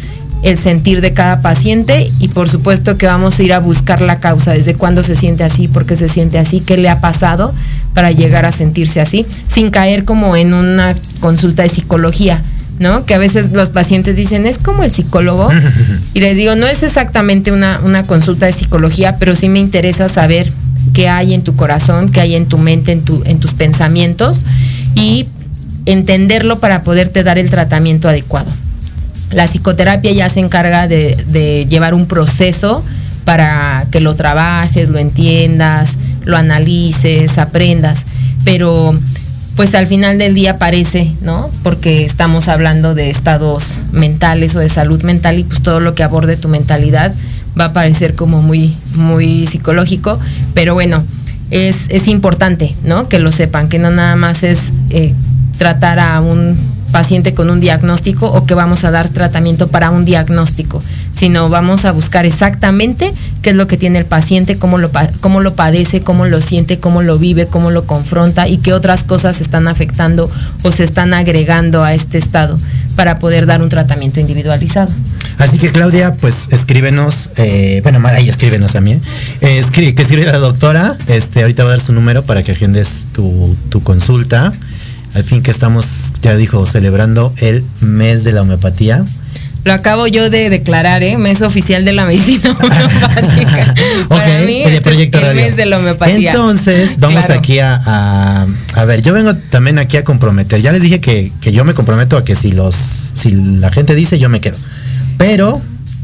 el 0.42 0.56
sentir 0.56 1.02
de 1.02 1.12
cada 1.12 1.42
paciente 1.42 2.10
y 2.18 2.28
por 2.28 2.48
supuesto 2.48 2.96
que 2.96 3.04
vamos 3.04 3.38
a 3.38 3.42
ir 3.42 3.52
a 3.52 3.58
buscar 3.58 4.00
la 4.00 4.20
causa, 4.20 4.54
desde 4.54 4.72
cuándo 4.72 5.02
se 5.02 5.16
siente 5.16 5.44
así, 5.44 5.68
por 5.68 5.84
qué 5.84 5.94
se 5.94 6.08
siente 6.08 6.38
así, 6.38 6.60
qué 6.60 6.78
le 6.78 6.88
ha 6.88 7.02
pasado 7.02 7.52
para 7.92 8.10
llegar 8.10 8.46
a 8.46 8.52
sentirse 8.52 9.02
así, 9.02 9.26
sin 9.50 9.68
caer 9.68 10.06
como 10.06 10.34
en 10.34 10.54
una 10.54 10.94
consulta 11.20 11.62
de 11.62 11.68
psicología, 11.68 12.42
¿no? 12.82 13.06
Que 13.06 13.14
a 13.14 13.18
veces 13.18 13.52
los 13.52 13.70
pacientes 13.70 14.16
dicen, 14.16 14.44
es 14.44 14.58
como 14.58 14.82
el 14.82 14.90
psicólogo. 14.90 15.48
Y 16.14 16.20
les 16.20 16.36
digo, 16.36 16.56
no 16.56 16.66
es 16.66 16.82
exactamente 16.82 17.52
una, 17.52 17.80
una 17.84 18.02
consulta 18.02 18.44
de 18.44 18.52
psicología, 18.52 19.14
pero 19.18 19.34
sí 19.34 19.48
me 19.48 19.60
interesa 19.60 20.10
saber 20.10 20.52
qué 20.92 21.08
hay 21.08 21.32
en 21.32 21.42
tu 21.42 21.56
corazón, 21.56 22.10
qué 22.10 22.20
hay 22.20 22.34
en 22.34 22.46
tu 22.46 22.58
mente, 22.58 22.92
en, 22.92 23.00
tu, 23.02 23.22
en 23.24 23.38
tus 23.40 23.54
pensamientos 23.54 24.44
y 24.94 25.26
entenderlo 25.86 26.58
para 26.58 26.82
poderte 26.82 27.24
dar 27.24 27.38
el 27.38 27.48
tratamiento 27.48 28.10
adecuado. 28.10 28.50
La 29.30 29.46
psicoterapia 29.46 30.12
ya 30.12 30.28
se 30.28 30.40
encarga 30.40 30.86
de, 30.86 31.16
de 31.28 31.66
llevar 31.66 31.94
un 31.94 32.04
proceso 32.04 32.84
para 33.24 33.86
que 33.90 34.00
lo 34.00 34.14
trabajes, 34.14 34.90
lo 34.90 34.98
entiendas, 34.98 35.96
lo 36.24 36.36
analices, 36.36 37.38
aprendas, 37.38 38.04
pero 38.44 38.98
pues 39.56 39.74
al 39.74 39.86
final 39.86 40.18
del 40.18 40.34
día 40.34 40.58
parece, 40.58 41.12
¿no? 41.20 41.50
Porque 41.62 42.04
estamos 42.04 42.48
hablando 42.48 42.94
de 42.94 43.10
estados 43.10 43.78
mentales 43.92 44.56
o 44.56 44.60
de 44.60 44.68
salud 44.68 45.02
mental 45.02 45.38
y 45.38 45.44
pues 45.44 45.62
todo 45.62 45.80
lo 45.80 45.94
que 45.94 46.02
aborde 46.02 46.36
tu 46.36 46.48
mentalidad 46.48 47.14
va 47.58 47.66
a 47.66 47.72
parecer 47.72 48.14
como 48.14 48.40
muy, 48.40 48.74
muy 48.94 49.46
psicológico, 49.46 50.18
pero 50.54 50.74
bueno, 50.74 51.04
es, 51.50 51.84
es 51.90 52.08
importante, 52.08 52.74
¿no? 52.84 53.08
Que 53.08 53.18
lo 53.18 53.30
sepan, 53.30 53.68
que 53.68 53.78
no 53.78 53.90
nada 53.90 54.16
más 54.16 54.42
es 54.42 54.72
eh, 54.90 55.14
tratar 55.58 55.98
a 55.98 56.20
un 56.20 56.56
paciente 56.92 57.34
con 57.34 57.50
un 57.50 57.60
diagnóstico 57.60 58.30
o 58.30 58.46
que 58.46 58.54
vamos 58.54 58.84
a 58.84 58.90
dar 58.90 59.08
tratamiento 59.08 59.68
para 59.68 59.90
un 59.90 60.04
diagnóstico, 60.04 60.82
sino 61.12 61.48
vamos 61.48 61.84
a 61.84 61.92
buscar 61.92 62.26
exactamente 62.26 63.12
qué 63.42 63.50
es 63.50 63.56
lo 63.56 63.66
que 63.66 63.76
tiene 63.76 63.98
el 63.98 64.06
paciente, 64.06 64.56
cómo 64.56 64.78
lo, 64.78 64.90
cómo 65.20 65.40
lo 65.40 65.54
padece, 65.54 66.00
cómo 66.00 66.24
lo 66.26 66.40
siente, 66.40 66.78
cómo 66.78 67.02
lo 67.02 67.18
vive, 67.18 67.46
cómo 67.46 67.70
lo 67.70 67.86
confronta 67.86 68.48
y 68.48 68.58
qué 68.58 68.72
otras 68.72 69.04
cosas 69.04 69.40
están 69.40 69.68
afectando 69.68 70.30
o 70.62 70.72
se 70.72 70.84
están 70.84 71.12
agregando 71.12 71.84
a 71.84 71.92
este 71.92 72.18
estado 72.18 72.58
para 72.96 73.18
poder 73.18 73.46
dar 73.46 73.62
un 73.62 73.68
tratamiento 73.68 74.20
individualizado. 74.20 74.92
Así 75.38 75.58
que 75.58 75.72
Claudia, 75.72 76.14
pues 76.14 76.46
escríbenos, 76.50 77.30
eh, 77.36 77.80
bueno, 77.82 78.00
ahí 78.06 78.28
escríbenos 78.28 78.80
mí, 78.80 78.92
eh, 79.40 79.58
escribe, 79.58 79.94
que 79.94 80.02
escribe 80.02 80.26
la 80.26 80.38
doctora, 80.38 80.96
este, 81.08 81.40
ahorita 81.40 81.64
va 81.64 81.70
a 81.70 81.72
dar 81.72 81.80
su 81.80 81.92
número 81.92 82.22
para 82.22 82.42
que 82.42 82.52
agendes 82.52 83.06
tu, 83.12 83.56
tu 83.68 83.82
consulta, 83.82 84.52
al 85.14 85.24
fin 85.24 85.42
que 85.42 85.50
estamos, 85.50 86.12
ya 86.22 86.36
dijo, 86.36 86.64
celebrando 86.64 87.34
el 87.38 87.64
mes 87.80 88.24
de 88.24 88.32
la 88.32 88.42
homeopatía. 88.42 89.04
Lo 89.64 89.72
acabo 89.72 90.08
yo 90.08 90.28
de 90.28 90.50
declarar, 90.50 91.02
¿eh? 91.02 91.16
Mes 91.18 91.40
oficial 91.40 91.84
de 91.84 91.92
la 91.92 92.04
medicina 92.04 92.50
homeopática. 92.60 93.74
Para 94.08 94.40
mí, 94.40 94.62
el, 94.62 94.82
proyecto 94.82 95.18
el 95.18 95.36
mes 95.36 95.56
de 95.56 95.66
la 95.66 95.78
homeopatía. 95.78 96.32
Entonces, 96.32 96.98
vamos 96.98 97.30
aquí 97.30 97.60
a, 97.60 98.46
a, 98.74 98.84
ver, 98.84 99.02
yo 99.02 99.12
vengo 99.12 99.34
también 99.50 99.78
aquí 99.78 99.96
a 99.96 100.04
comprometer. 100.04 100.60
Ya 100.60 100.72
les 100.72 100.82
dije 100.82 101.00
que, 101.00 101.30
que 101.40 101.52
yo 101.52 101.64
me 101.64 101.74
comprometo 101.74 102.16
a 102.16 102.24
que 102.24 102.34
si 102.34 102.50
los, 102.52 102.74
si 102.74 103.30
la 103.30 103.70
gente 103.70 103.94
dice, 103.94 104.18
yo 104.18 104.28
me 104.28 104.40
quedo. 104.40 104.56
Pero 105.16 105.62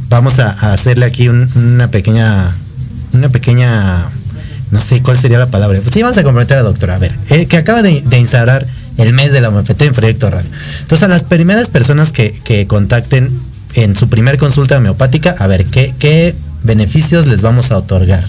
vamos 0.09 0.39
a, 0.39 0.73
hacerle 0.73 1.07
aquí 1.07 1.29
una 1.29 1.91
pequeña, 1.91 2.47
una 3.13 3.29
pequeña, 3.29 4.07
no 4.71 4.81
sé 4.81 5.03
cuál 5.03 5.19
sería 5.19 5.39
la 5.39 5.51
palabra. 5.51 5.81
Pues 5.81 5.93
sí, 5.93 6.03
vamos 6.03 6.17
a 6.19 6.23
comprometer 6.23 6.59
a 6.59 6.63
la 6.63 6.69
doctora. 6.69 6.95
A 6.95 6.99
ver, 6.99 7.13
eh, 7.31 7.47
que 7.47 7.57
acaba 7.57 7.83
de, 7.83 8.03
instaurar 8.19 8.67
el 8.99 9.13
mes 9.13 9.33
de 9.33 9.41
la 9.41 9.49
homeopatía 9.49 9.89
en 9.89 9.95
Proyecto 9.95 10.31
Radio. 10.31 10.49
Entonces, 10.81 11.03
a 11.03 11.09
las 11.09 11.25
primeras 11.25 11.69
personas 11.69 12.13
que, 12.13 12.33
que 12.45 12.67
contacten 12.67 13.31
en 13.75 13.97
su 13.97 14.09
primer 14.09 14.39
consulta 14.39 14.79
homeopática, 14.79 15.35
a 15.39 15.47
ver, 15.47 15.65
¿qué, 15.65 15.95
qué 15.99 16.35
beneficios 16.63 17.27
les 17.27 17.43
vamos 17.43 17.71
a 17.71 17.77
otorgar? 17.77 18.25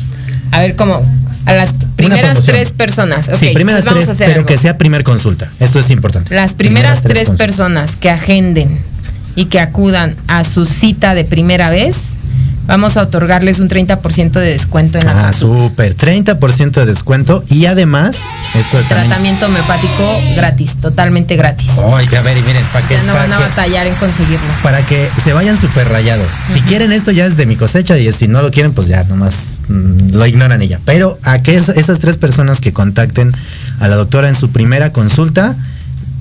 A 0.51 0.59
ver, 0.61 0.75
¿cómo? 0.75 0.99
A 1.45 1.53
las 1.53 1.73
primeras 1.95 2.45
tres 2.45 2.71
personas. 2.71 3.29
sí, 3.39 3.49
primeras 3.53 3.83
tres, 3.83 4.09
pero 4.17 4.45
que 4.45 4.57
sea 4.57 4.77
primer 4.77 5.03
consulta. 5.03 5.51
Esto 5.59 5.79
es 5.79 5.89
importante. 5.89 6.33
Las 6.35 6.53
primeras, 6.53 7.01
tres 7.01 7.31
personas 7.31 7.95
que 7.95 8.09
agenden 8.09 8.69
y 9.35 9.45
que 9.45 9.59
acudan 9.59 10.15
a 10.27 10.43
su 10.43 10.65
cita 10.65 11.15
de 11.15 11.23
primera 11.25 11.69
vez, 11.69 11.95
vamos 12.69 12.95
a 12.97 13.01
otorgarles 13.01 13.59
un 13.59 13.67
30% 13.67 14.31
de 14.31 14.51
descuento 14.51 14.99
en 14.99 15.05
la 15.05 15.27
Ah, 15.27 15.33
súper, 15.33 15.97
30% 15.97 16.71
de 16.71 16.85
descuento 16.85 17.43
y 17.49 17.65
además 17.65 18.17
esto 18.55 18.77
tratamiento 18.87 19.47
homeopático 19.47 20.21
gratis, 20.35 20.77
totalmente 20.77 21.35
gratis. 21.35 21.69
Ay, 21.93 22.07
a 22.15 22.21
ver, 22.21 22.37
y 22.37 22.41
miren, 22.43 22.63
para 22.71 22.87
que 22.87 22.97
no 22.99 23.13
van 23.13 23.33
a 23.33 23.39
batallar 23.39 23.87
en 23.87 23.95
conseguirlo. 23.95 24.47
Para 24.63 24.81
que 24.81 25.09
se 25.23 25.33
vayan 25.33 25.59
súper 25.59 25.89
rayados. 25.89 26.31
Si 26.53 26.61
quieren 26.61 26.91
esto 26.91 27.11
ya 27.11 27.25
es 27.25 27.35
de 27.35 27.45
mi 27.45 27.55
cosecha 27.55 27.97
y 27.97 28.11
si 28.13 28.27
no 28.27 28.41
lo 28.41 28.51
quieren, 28.51 28.73
pues 28.73 28.87
ya 28.87 29.03
nomás 29.05 29.61
mm, 29.67 30.13
lo 30.13 30.25
ignoran 30.27 30.61
ella. 30.61 30.79
Pero 30.85 31.17
a 31.23 31.41
que 31.41 31.55
esas 31.55 31.99
tres 31.99 32.17
personas 32.17 32.59
que 32.59 32.71
contacten 32.71 33.31
a 33.79 33.87
la 33.87 33.95
doctora 33.95 34.29
en 34.29 34.35
su 34.35 34.51
primera 34.51 34.93
consulta, 34.93 35.55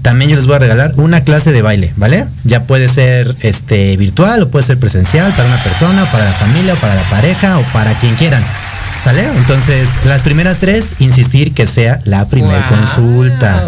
también 0.03 0.31
yo 0.31 0.37
les 0.37 0.47
voy 0.47 0.57
a 0.57 0.59
regalar 0.59 0.95
una 0.97 1.23
clase 1.23 1.53
de 1.53 1.63
baile, 1.63 1.93
¿vale? 1.97 2.27
Ya 2.45 2.65
puede 2.65 2.89
ser 2.89 3.35
este 3.41 3.97
virtual 3.97 4.43
o 4.43 4.49
puede 4.49 4.65
ser 4.65 4.79
presencial 4.79 5.33
para 5.33 5.49
una 5.49 5.63
persona, 5.63 6.05
para 6.07 6.25
la 6.25 6.33
familia, 6.33 6.75
o 6.75 6.77
para 6.77 6.95
la 6.95 7.03
pareja 7.03 7.59
o 7.59 7.63
para 7.73 7.93
quien 7.95 8.15
quieran. 8.15 8.43
¿Sale? 9.05 9.23
Entonces, 9.37 9.89
las 10.07 10.23
primeras 10.23 10.59
tres, 10.59 10.95
insistir 10.99 11.55
que 11.55 11.69
sea 11.69 12.01
la 12.05 12.25
primera 12.27 12.69
consulta. 12.69 13.65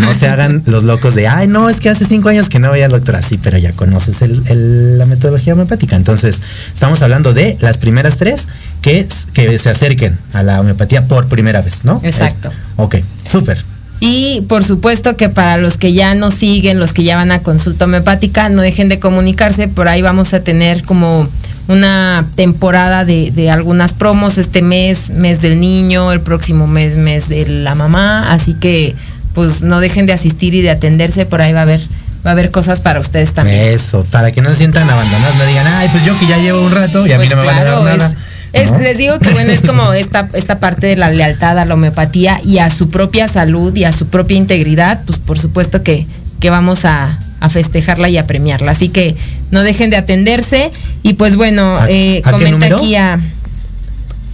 No 0.00 0.12
se 0.12 0.28
hagan 0.28 0.62
los 0.66 0.82
locos 0.82 1.14
de, 1.14 1.28
ay, 1.28 1.46
no, 1.46 1.68
es 1.68 1.78
que 1.78 1.88
hace 1.88 2.04
cinco 2.04 2.28
años 2.30 2.48
que 2.48 2.58
no 2.58 2.70
veía 2.72 2.86
al 2.86 2.90
doctor 2.90 3.14
así, 3.14 3.38
pero 3.38 3.58
ya 3.58 3.72
conoces 3.72 4.22
la 4.26 5.06
metodología 5.06 5.52
homeopática. 5.52 5.94
Entonces, 5.94 6.40
estamos 6.74 7.00
hablando 7.00 7.32
de 7.32 7.56
las 7.60 7.78
primeras 7.78 8.16
tres 8.16 8.48
que, 8.82 9.06
que 9.32 9.58
se 9.60 9.70
acerquen 9.70 10.18
a 10.32 10.42
la 10.42 10.60
homeopatía 10.60 11.06
por 11.06 11.28
primera 11.28 11.62
vez, 11.62 11.84
¿no? 11.84 12.00
Exacto. 12.02 12.50
ok, 12.76 12.96
súper. 13.24 13.71
Y 14.04 14.40
por 14.48 14.64
supuesto 14.64 15.16
que 15.16 15.28
para 15.28 15.58
los 15.58 15.76
que 15.76 15.92
ya 15.92 16.16
nos 16.16 16.34
siguen, 16.34 16.80
los 16.80 16.92
que 16.92 17.04
ya 17.04 17.14
van 17.14 17.30
a 17.30 17.44
consulta 17.44 17.84
homeopática, 17.84 18.48
no 18.48 18.60
dejen 18.60 18.88
de 18.88 18.98
comunicarse. 18.98 19.68
Por 19.68 19.86
ahí 19.86 20.02
vamos 20.02 20.34
a 20.34 20.42
tener 20.42 20.82
como 20.82 21.28
una 21.68 22.26
temporada 22.34 23.04
de, 23.04 23.48
algunas 23.48 23.94
promos 23.94 24.38
este 24.38 24.60
mes, 24.60 25.10
mes 25.10 25.40
del 25.40 25.60
niño, 25.60 26.10
el 26.10 26.20
próximo 26.20 26.66
mes, 26.66 26.96
mes 26.96 27.28
de 27.28 27.48
la 27.48 27.76
mamá. 27.76 28.32
Así 28.32 28.54
que 28.54 28.96
pues 29.34 29.62
no 29.62 29.78
dejen 29.78 30.06
de 30.06 30.14
asistir 30.14 30.52
y 30.54 30.62
de 30.62 30.70
atenderse. 30.70 31.24
Por 31.24 31.40
ahí 31.40 31.52
va 31.52 31.60
a 31.60 31.62
haber 31.62 31.80
va 32.26 32.30
a 32.30 32.32
haber 32.32 32.50
cosas 32.50 32.80
para 32.80 32.98
ustedes 32.98 33.32
también. 33.34 33.60
Eso, 33.60 34.04
para 34.10 34.32
que 34.32 34.42
no 34.42 34.50
se 34.50 34.56
sientan 34.56 34.90
abandonados, 34.90 35.36
no 35.36 35.46
digan, 35.46 35.66
ay, 35.68 35.88
pues 35.92 36.04
yo 36.04 36.18
que 36.18 36.26
ya 36.26 36.38
llevo 36.38 36.60
un 36.60 36.72
rato 36.72 37.06
y 37.06 37.12
a 37.12 37.18
mí 37.18 37.26
pues 37.26 37.30
no 37.30 37.36
me 37.36 37.46
van 37.46 37.58
a 37.58 37.64
dar 37.64 37.82
nada. 37.84 38.16
Les 38.52 38.98
digo 38.98 39.18
que 39.18 39.30
bueno, 39.32 39.50
es 39.50 39.62
como 39.62 39.92
esta, 39.92 40.28
esta 40.34 40.60
parte 40.60 40.86
de 40.86 40.96
la 40.96 41.10
lealtad 41.10 41.58
a 41.58 41.64
la 41.64 41.74
homeopatía 41.74 42.38
y 42.44 42.58
a 42.58 42.68
su 42.68 42.90
propia 42.90 43.26
salud 43.28 43.74
y 43.74 43.84
a 43.84 43.92
su 43.92 44.08
propia 44.08 44.36
integridad, 44.36 45.02
pues 45.06 45.18
por 45.18 45.38
supuesto 45.38 45.82
que, 45.82 46.06
que 46.38 46.50
vamos 46.50 46.84
a, 46.84 47.18
festejarla 47.50 48.08
y 48.08 48.18
a 48.18 48.26
premiarla. 48.26 48.72
Así 48.72 48.88
que 48.88 49.16
no 49.50 49.62
dejen 49.62 49.90
de 49.90 49.96
atenderse. 49.96 50.70
Y 51.02 51.14
pues 51.14 51.36
bueno, 51.36 51.78
eh, 51.88 52.22
comenta 52.22 52.66
aquí 52.66 52.94
a. 52.94 53.18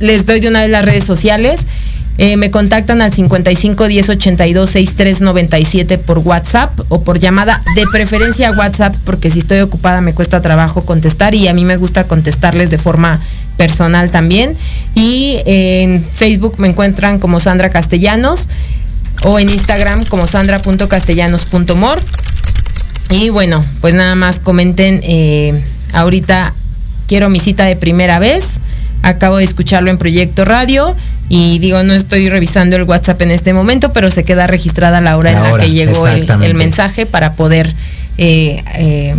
Les 0.00 0.26
doy 0.26 0.40
de 0.40 0.48
una 0.48 0.60
vez 0.60 0.70
las 0.70 0.84
redes 0.84 1.04
sociales. 1.04 1.60
Eh, 2.18 2.36
me 2.36 2.50
contactan 2.50 3.00
al 3.00 3.12
55 3.12 3.86
10 3.86 4.08
82 4.08 4.70
63 4.70 5.20
97 5.20 5.98
por 5.98 6.18
WhatsApp 6.18 6.78
o 6.88 7.04
por 7.04 7.20
llamada, 7.20 7.62
de 7.76 7.84
preferencia 7.92 8.50
WhatsApp, 8.50 8.94
porque 9.04 9.30
si 9.30 9.38
estoy 9.38 9.60
ocupada 9.60 10.00
me 10.00 10.12
cuesta 10.12 10.42
trabajo 10.42 10.84
contestar 10.84 11.36
y 11.36 11.46
a 11.46 11.54
mí 11.54 11.64
me 11.64 11.76
gusta 11.76 12.08
contestarles 12.08 12.70
de 12.70 12.78
forma 12.78 13.20
personal 13.58 14.10
también. 14.10 14.56
Y 14.94 15.40
en 15.44 16.02
Facebook 16.02 16.54
me 16.56 16.68
encuentran 16.68 17.18
como 17.18 17.40
Sandra 17.40 17.68
Castellanos 17.68 18.48
o 19.24 19.38
en 19.38 19.50
Instagram 19.50 20.04
como 20.04 20.26
sandra.castellanos.mor. 20.26 22.00
Y 23.10 23.28
bueno, 23.28 23.62
pues 23.82 23.92
nada 23.92 24.14
más 24.14 24.38
comenten 24.38 25.00
eh, 25.02 25.62
ahorita 25.92 26.54
quiero 27.06 27.28
mi 27.28 27.40
cita 27.40 27.64
de 27.64 27.76
primera 27.76 28.18
vez. 28.18 28.54
Acabo 29.02 29.36
de 29.36 29.44
escucharlo 29.44 29.90
en 29.90 29.98
Proyecto 29.98 30.44
Radio 30.44 30.94
y 31.28 31.58
digo, 31.58 31.82
no 31.82 31.92
estoy 31.92 32.28
revisando 32.28 32.76
el 32.76 32.84
WhatsApp 32.84 33.20
en 33.22 33.30
este 33.30 33.52
momento, 33.52 33.92
pero 33.92 34.10
se 34.10 34.24
queda 34.24 34.46
registrada 34.46 35.00
la 35.00 35.16
hora 35.16 35.32
en 35.32 35.42
la 35.42 35.58
que 35.58 35.70
llegó 35.70 36.06
el, 36.08 36.54
mensaje 36.54 37.06
para 37.06 37.32
poder 37.32 37.72
eh, 38.18 38.62
eh, 38.76 39.14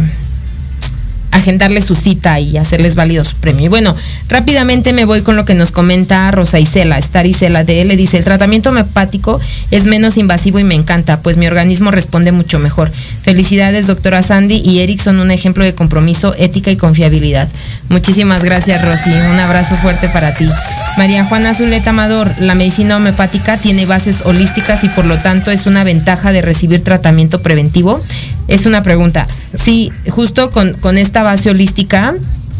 agendarle 1.32 1.82
su 1.82 1.95
cita 1.95 2.39
y 2.39 2.57
hacerles 2.57 2.95
válido 2.95 3.23
su 3.23 3.36
premio. 3.36 3.65
Y 3.65 3.69
bueno, 3.69 3.95
rápidamente 4.27 4.93
me 4.93 5.05
voy 5.05 5.21
con 5.21 5.36
lo 5.36 5.45
que 5.45 5.53
nos 5.53 5.71
comenta 5.71 6.30
Rosa 6.32 6.59
Isela, 6.59 6.97
Star 6.97 7.25
Isela 7.25 7.63
de 7.63 7.82
él. 7.82 7.88
Le 7.89 7.97
dice, 7.97 8.17
el 8.17 8.23
tratamiento 8.23 8.69
homeopático 8.69 9.39
es 9.71 9.86
menos 9.86 10.17
invasivo 10.17 10.59
y 10.59 10.63
me 10.63 10.75
encanta, 10.75 11.21
pues 11.21 11.38
mi 11.38 11.47
organismo 11.47 11.91
responde 11.91 12.32
mucho 12.32 12.59
mejor. 12.59 12.91
Felicidades, 13.21 13.88
doctora 13.88 14.23
Sandy 14.23 14.61
y 14.63 14.80
Eric 14.80 15.01
son 15.01 15.19
un 15.19 15.32
ejemplo 15.32 15.63
de 15.63 15.75
compromiso, 15.75 16.34
ética 16.38 16.71
y 16.71 16.77
confiabilidad. 16.77 17.49
Muchísimas 17.89 18.43
gracias, 18.43 18.84
Rosy. 18.86 19.11
Un 19.11 19.39
abrazo 19.39 19.75
fuerte 19.77 20.09
para 20.09 20.34
ti. 20.34 20.49
María 20.98 21.24
Juana 21.24 21.54
Zuleta 21.54 21.92
Amador, 21.92 22.32
la 22.40 22.56
medicina 22.56 22.98
homeopática 22.98 23.58
tiene 23.58 23.86
bases 23.86 24.22
holísticas 24.26 24.84
y 24.84 24.90
por 24.90 25.06
lo 25.06 25.18
tanto 25.18 25.52
es 25.52 25.66
una 25.66 25.84
ventaja 25.84 26.32
de 26.32 26.42
recibir 26.42 26.84
tratamiento 26.84 27.42
preventivo. 27.42 28.00
Es 28.48 28.66
una 28.66 28.84
pregunta. 28.84 29.28
Sí, 29.58 29.92
justo 30.10 30.50
con, 30.50 30.74
con 30.74 30.98
esta 30.98 31.24
base 31.24 31.50
holística 31.50 32.16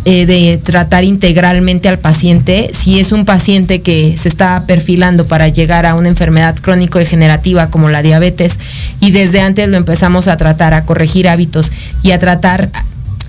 eh, 0.06 0.26
de 0.26 0.58
tratar 0.58 1.04
integralmente 1.04 1.90
al 1.90 2.00
paciente, 2.00 2.72
si 2.74 3.02
es 3.02 3.12
un 3.12 3.26
paciente 3.26 3.82
que 3.82 4.18
se 4.18 4.30
está 4.30 4.64
perfilando 4.66 5.28
para 5.28 5.50
llegar 5.50 5.86
a 5.86 5.96
una 5.96 6.08
enfermedad 6.08 6.56
crónico-degenerativa 6.56 7.70
como 7.70 7.90
la 7.90 8.02
diabetes 8.02 8.58
y 9.02 9.12
desde 9.12 9.42
antes 9.42 9.68
lo 9.68 9.76
empezamos 9.76 10.30
a 10.30 10.38
tratar, 10.38 10.74
a 10.74 10.86
corregir 10.86 11.28
hábitos 11.28 11.70
y 12.02 12.12
a 12.12 12.20
tratar 12.20 12.70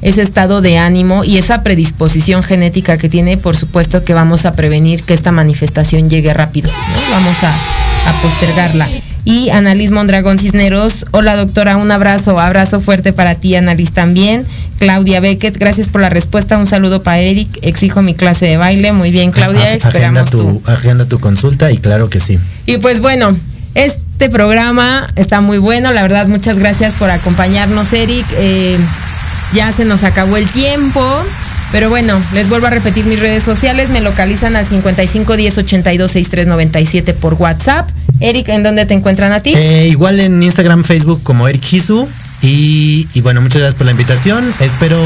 ese 0.02 0.22
estado 0.22 0.60
de 0.60 0.78
ánimo 0.78 1.24
y 1.24 1.38
esa 1.38 1.62
predisposición 1.62 2.42
genética 2.42 2.98
que 2.98 3.08
tiene, 3.08 3.36
por 3.36 3.56
supuesto 3.56 4.02
que 4.04 4.14
vamos 4.14 4.46
a 4.46 4.54
prevenir 4.54 5.02
que 5.02 5.14
esta 5.14 5.32
manifestación 5.32 6.08
llegue 6.08 6.32
rápido. 6.32 6.70
Vamos 7.10 7.42
a, 7.42 7.50
a 7.50 8.22
postergarla 8.22 8.88
y 9.24 9.50
Annalise 9.50 9.92
Mondragón 9.92 10.38
Cisneros. 10.38 11.06
Hola 11.10 11.36
doctora, 11.36 11.76
un 11.76 11.90
abrazo, 11.90 12.38
abrazo 12.38 12.80
fuerte 12.80 13.12
para 13.12 13.34
ti, 13.34 13.54
Annalise 13.54 13.92
también. 13.92 14.46
Claudia 14.78 15.20
Beckett, 15.20 15.58
gracias 15.58 15.88
por 15.88 16.00
la 16.00 16.08
respuesta. 16.08 16.56
Un 16.58 16.66
saludo 16.66 17.02
para 17.02 17.18
Eric. 17.18 17.58
Exijo 17.62 18.02
mi 18.02 18.14
clase 18.14 18.46
de 18.46 18.56
baile. 18.56 18.92
Muy 18.92 19.10
bien, 19.10 19.30
Claudia. 19.30 19.74
Esperamos 19.74 20.22
agenda 20.22 20.24
tu, 20.24 20.62
agenda 20.64 21.04
tu 21.06 21.20
consulta 21.20 21.70
y 21.70 21.78
claro 21.78 22.08
que 22.08 22.20
sí. 22.20 22.38
Y 22.66 22.78
pues 22.78 23.00
bueno, 23.00 23.36
este 23.74 24.30
programa 24.30 25.06
está 25.16 25.40
muy 25.40 25.58
bueno. 25.58 25.92
La 25.92 26.02
verdad, 26.02 26.26
muchas 26.26 26.58
gracias 26.58 26.94
por 26.94 27.10
acompañarnos, 27.10 27.92
Eric. 27.92 28.26
Eh, 28.38 28.78
ya 29.52 29.72
se 29.72 29.84
nos 29.84 30.04
acabó 30.04 30.36
el 30.36 30.46
tiempo. 30.48 31.02
Pero 31.72 31.88
bueno, 31.88 32.20
les 32.34 32.48
vuelvo 32.48 32.66
a 32.66 32.70
repetir 32.70 33.04
mis 33.06 33.20
redes 33.20 33.44
sociales. 33.44 33.90
Me 33.90 34.00
localizan 34.00 34.56
al 34.56 34.66
55 34.66 35.36
10 35.36 35.58
82 35.58 36.10
63 36.10 36.46
97 36.48 37.14
por 37.14 37.34
WhatsApp. 37.34 37.88
Eric, 38.18 38.48
¿en 38.48 38.62
dónde 38.62 38.86
te 38.86 38.94
encuentran 38.94 39.32
a 39.32 39.40
ti? 39.40 39.54
Eh, 39.54 39.88
igual 39.88 40.18
en 40.18 40.42
Instagram, 40.42 40.82
Facebook 40.82 41.22
como 41.22 41.46
Eric 41.46 41.62
Hisu. 41.72 42.08
Y, 42.42 43.20
bueno, 43.20 43.40
muchas 43.40 43.60
gracias 43.60 43.76
por 43.76 43.84
la 43.84 43.92
invitación. 43.92 44.44
Espero 44.60 44.98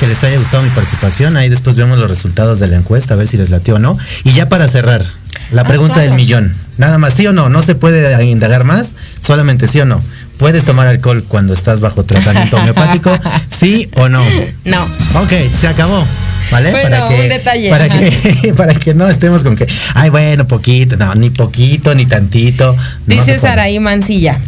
que 0.00 0.06
les 0.06 0.22
haya 0.24 0.38
gustado 0.38 0.62
mi 0.62 0.70
participación. 0.70 1.36
Ahí 1.36 1.48
después 1.48 1.76
vemos 1.76 1.98
los 1.98 2.08
resultados 2.08 2.58
de 2.58 2.68
la 2.68 2.76
encuesta, 2.76 3.14
a 3.14 3.16
ver 3.16 3.28
si 3.28 3.36
les 3.36 3.50
latió 3.50 3.74
o 3.74 3.78
no. 3.78 3.98
Y 4.22 4.32
ya 4.32 4.48
para 4.48 4.68
cerrar, 4.68 5.04
la 5.52 5.62
ah, 5.62 5.66
pregunta 5.66 6.00
del 6.00 6.14
millón. 6.14 6.54
Nada 6.78 6.98
más, 6.98 7.14
sí 7.14 7.26
o 7.26 7.32
no, 7.32 7.48
no 7.48 7.62
se 7.62 7.74
puede 7.74 8.24
indagar 8.24 8.64
más, 8.64 8.94
solamente 9.20 9.68
sí 9.68 9.80
o 9.80 9.84
no. 9.84 10.00
¿Puedes 10.38 10.64
tomar 10.64 10.86
alcohol 10.86 11.24
cuando 11.26 11.54
estás 11.54 11.80
bajo 11.80 12.04
tratamiento 12.04 12.56
homeopático? 12.56 13.16
¿Sí 13.50 13.88
o 13.96 14.08
no? 14.08 14.22
No. 14.64 14.82
Ok, 15.22 15.32
se 15.60 15.68
acabó. 15.68 16.04
¿Vale? 16.50 16.70
para 16.70 17.08
que, 17.08 17.14
un 17.14 17.28
detalle. 17.28 17.70
Para 17.70 17.88
que, 17.88 18.54
para 18.56 18.74
que 18.74 18.94
no 18.94 19.08
estemos 19.08 19.42
con 19.42 19.56
que, 19.56 19.66
ay, 19.94 20.10
bueno, 20.10 20.46
poquito, 20.46 20.96
no, 20.96 21.14
ni 21.14 21.30
poquito, 21.30 21.94
ni 21.94 22.06
tantito. 22.06 22.76
Dice 23.06 23.38
Saraí 23.38 23.80
Mancilla 23.80 24.38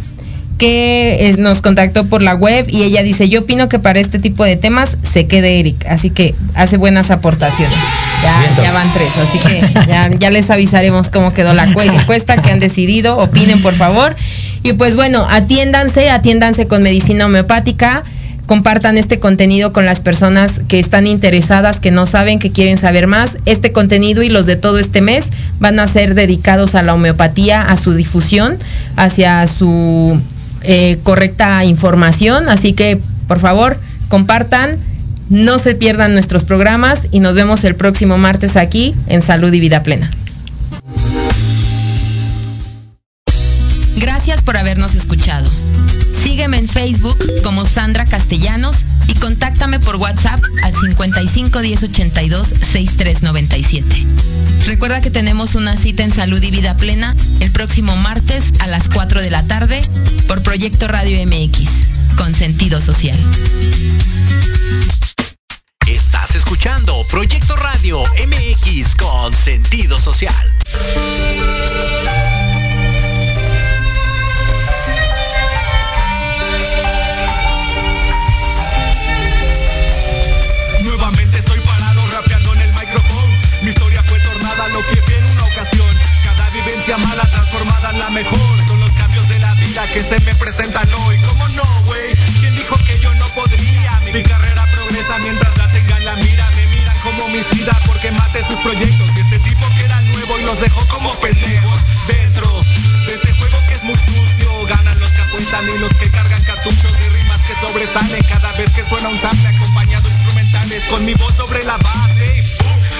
que 0.59 1.34
nos 1.39 1.61
contactó 1.61 2.07
por 2.07 2.22
la 2.22 2.34
web 2.34 2.66
y 2.68 2.82
ella 2.82 3.03
dice, 3.03 3.28
yo 3.28 3.41
opino 3.41 3.68
que 3.68 3.78
para 3.78 4.01
este 4.01 4.18
tipo 4.18 4.45
de 4.45 4.57
temas 4.57 4.97
se 5.12 5.26
quede 5.26 5.61
Eric, 5.61 5.84
así 5.87 6.11
que 6.11 6.34
hace 6.55 6.76
buenas 6.76 7.11
aportaciones. 7.11 7.76
Ya, 8.22 8.62
ya 8.62 8.72
van 8.72 8.91
tres, 8.95 9.11
así 9.18 9.39
que 9.39 9.87
ya, 9.87 10.11
ya 10.18 10.30
les 10.30 10.49
avisaremos 10.51 11.11
cómo 11.11 11.34
quedó 11.34 11.53
la 11.53 11.64
encuesta 11.64 12.41
que 12.41 12.51
han 12.51 12.61
decidido, 12.61 13.18
opinen 13.18 13.61
por 13.61 13.74
favor. 13.74 14.16
Y 14.66 14.72
pues 14.72 14.96
bueno, 14.96 15.24
atiéndanse, 15.30 16.10
atiéndanse 16.10 16.66
con 16.66 16.82
medicina 16.82 17.26
homeopática 17.26 18.02
compartan 18.46 18.98
este 18.98 19.20
contenido 19.20 19.72
con 19.72 19.86
las 19.86 20.00
personas 20.00 20.60
que 20.66 20.80
están 20.80 21.06
interesadas, 21.06 21.78
que 21.78 21.92
no 21.92 22.04
saben, 22.04 22.40
que 22.40 22.50
quieren 22.50 22.76
saber 22.76 23.06
más. 23.06 23.36
Este 23.46 23.70
contenido 23.70 24.24
y 24.24 24.28
los 24.28 24.44
de 24.44 24.56
todo 24.56 24.80
este 24.80 25.02
mes 25.02 25.26
van 25.60 25.78
a 25.78 25.86
ser 25.86 26.16
dedicados 26.16 26.74
a 26.74 26.82
la 26.82 26.94
homeopatía, 26.94 27.62
a 27.62 27.76
su 27.76 27.94
difusión, 27.94 28.58
hacia 28.96 29.46
su 29.46 30.20
eh, 30.62 30.98
correcta 31.04 31.64
información. 31.64 32.48
Así 32.48 32.72
que, 32.72 32.98
por 33.28 33.38
favor, 33.38 33.78
compartan, 34.08 34.78
no 35.30 35.60
se 35.60 35.76
pierdan 35.76 36.12
nuestros 36.12 36.42
programas 36.42 37.06
y 37.12 37.20
nos 37.20 37.36
vemos 37.36 37.62
el 37.62 37.76
próximo 37.76 38.18
martes 38.18 38.56
aquí 38.56 38.96
en 39.06 39.22
Salud 39.22 39.52
y 39.52 39.60
Vida 39.60 39.84
Plena. 39.84 40.10
Facebook 46.87 47.18
como 47.43 47.64
Sandra 47.64 48.05
Castellanos 48.05 48.84
y 49.09 49.14
contáctame 49.14 49.80
por 49.80 49.97
WhatsApp 49.97 50.41
al 50.62 50.72
55 50.72 51.61
10 51.61 51.82
82 51.82 52.47
6397. 52.47 54.07
Recuerda 54.66 55.01
que 55.01 55.11
tenemos 55.11 55.57
una 55.57 55.76
cita 55.76 56.05
en 56.05 56.12
Salud 56.12 56.41
y 56.41 56.53
Vida 56.53 56.76
Plena 56.76 57.16
el 57.41 57.51
próximo 57.51 57.97
martes 57.97 58.45
a 58.61 58.68
las 58.68 58.89
4 58.89 59.20
de 59.20 59.30
la 59.30 59.43
tarde 59.43 59.82
por 60.28 60.45
Proyecto 60.45 60.87
Radio 60.87 61.18
MX, 61.26 61.68
con 62.16 62.32
sentido 62.34 62.80
social. 62.80 63.18
Estás 65.89 66.37
escuchando 66.37 66.95
Proyecto 67.11 67.57
Radio 67.57 68.01
MX 68.28 68.95
con 68.95 69.34
sentido 69.34 69.99
social. 69.99 70.37
Mala 86.99 87.24
transformada 87.30 87.90
en 87.90 87.99
la 87.99 88.11
mejor. 88.11 88.66
Son 88.66 88.80
los 88.80 88.92
cambios 88.92 89.28
de 89.28 89.38
la 89.38 89.53
vida 89.55 89.86
que 89.92 90.01
se 90.01 90.20
me 90.20 90.34
presentan 90.34 90.88
hoy. 91.05 91.18
¿Cómo 91.28 91.49
no, 91.49 91.64
güey? 91.84 92.14
¿Quién 92.40 92.55
dijo 92.55 92.76
que 92.84 92.99
yo 93.01 93.14
no 93.14 93.26
podría? 93.28 94.01
Mi, 94.12 94.22
carrera 94.22 94.66
progresa 94.72 95.18
mientras 95.18 95.57
la 95.59 95.68
tengan 95.68 96.05
la 96.05 96.16
mira. 96.16 96.51
Me 96.57 96.66
miran 96.68 96.99
como 97.01 97.24
homicida 97.24 97.78
porque 97.86 98.11
mate 98.12 98.44
sus 98.44 98.59
proyectos. 98.61 99.09
Y 99.16 99.20
este 99.20 99.38
tipo 99.40 99.66
que 99.74 99.84
era 99.84 100.01
nuevo 100.03 100.38
y 100.38 100.42
los 100.44 100.61
dejó 100.61 100.86
como 100.88 101.12
pendejos. 101.20 101.80
Dentro 102.07 102.64
de 103.07 103.14
este 103.14 103.32
juego 103.32 103.59
que 103.66 103.74
es 103.74 103.82
muy 103.84 103.97
sucio. 103.97 104.66
Ganan 104.66 104.99
los 104.99 105.11
que 105.11 105.22
apuestan 105.22 105.64
y 105.68 105.78
los 105.78 105.92
que 105.94 106.11
cargan 106.11 106.42
cartuchos 106.44 106.92
de 106.99 107.09
rimas 107.11 107.40
que 107.40 107.55
sobresalen 107.66 108.22
cada 108.24 108.53
vez 108.53 108.70
que 108.70 108.84
suena 108.84 109.09
un 109.09 109.18
sample 109.18 109.49
acompañado 109.49 110.09
instrumentales 110.09 110.84
con 110.84 111.05
mi 111.05 111.14
voz 111.14 111.34
sobre 111.34 111.62
la 111.64 111.76
base. 111.76 112.44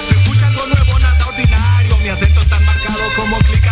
Se 0.07 0.13
escucha 0.13 0.47
algo 0.47 0.65
nuevo, 0.67 0.99
nada 0.99 1.25
ordinario. 1.25 1.97
Mi 1.99 2.09
acento 2.09 2.41
está 2.41 2.59
como 3.15 3.37
clic 3.39 3.63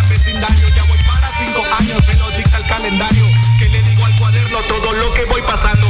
ya 0.74 0.84
voy 0.84 0.98
para 1.06 1.30
cinco 1.38 1.62
años, 1.78 2.06
me 2.06 2.14
lo 2.16 2.30
dicta 2.32 2.58
el 2.58 2.64
calendario. 2.64 3.26
Que 3.58 3.68
le 3.68 3.82
digo 3.82 4.04
al 4.04 4.16
cuaderno 4.16 4.58
todo 4.68 4.92
lo 4.92 5.12
que 5.12 5.24
voy 5.26 5.42
pasando. 5.42 5.86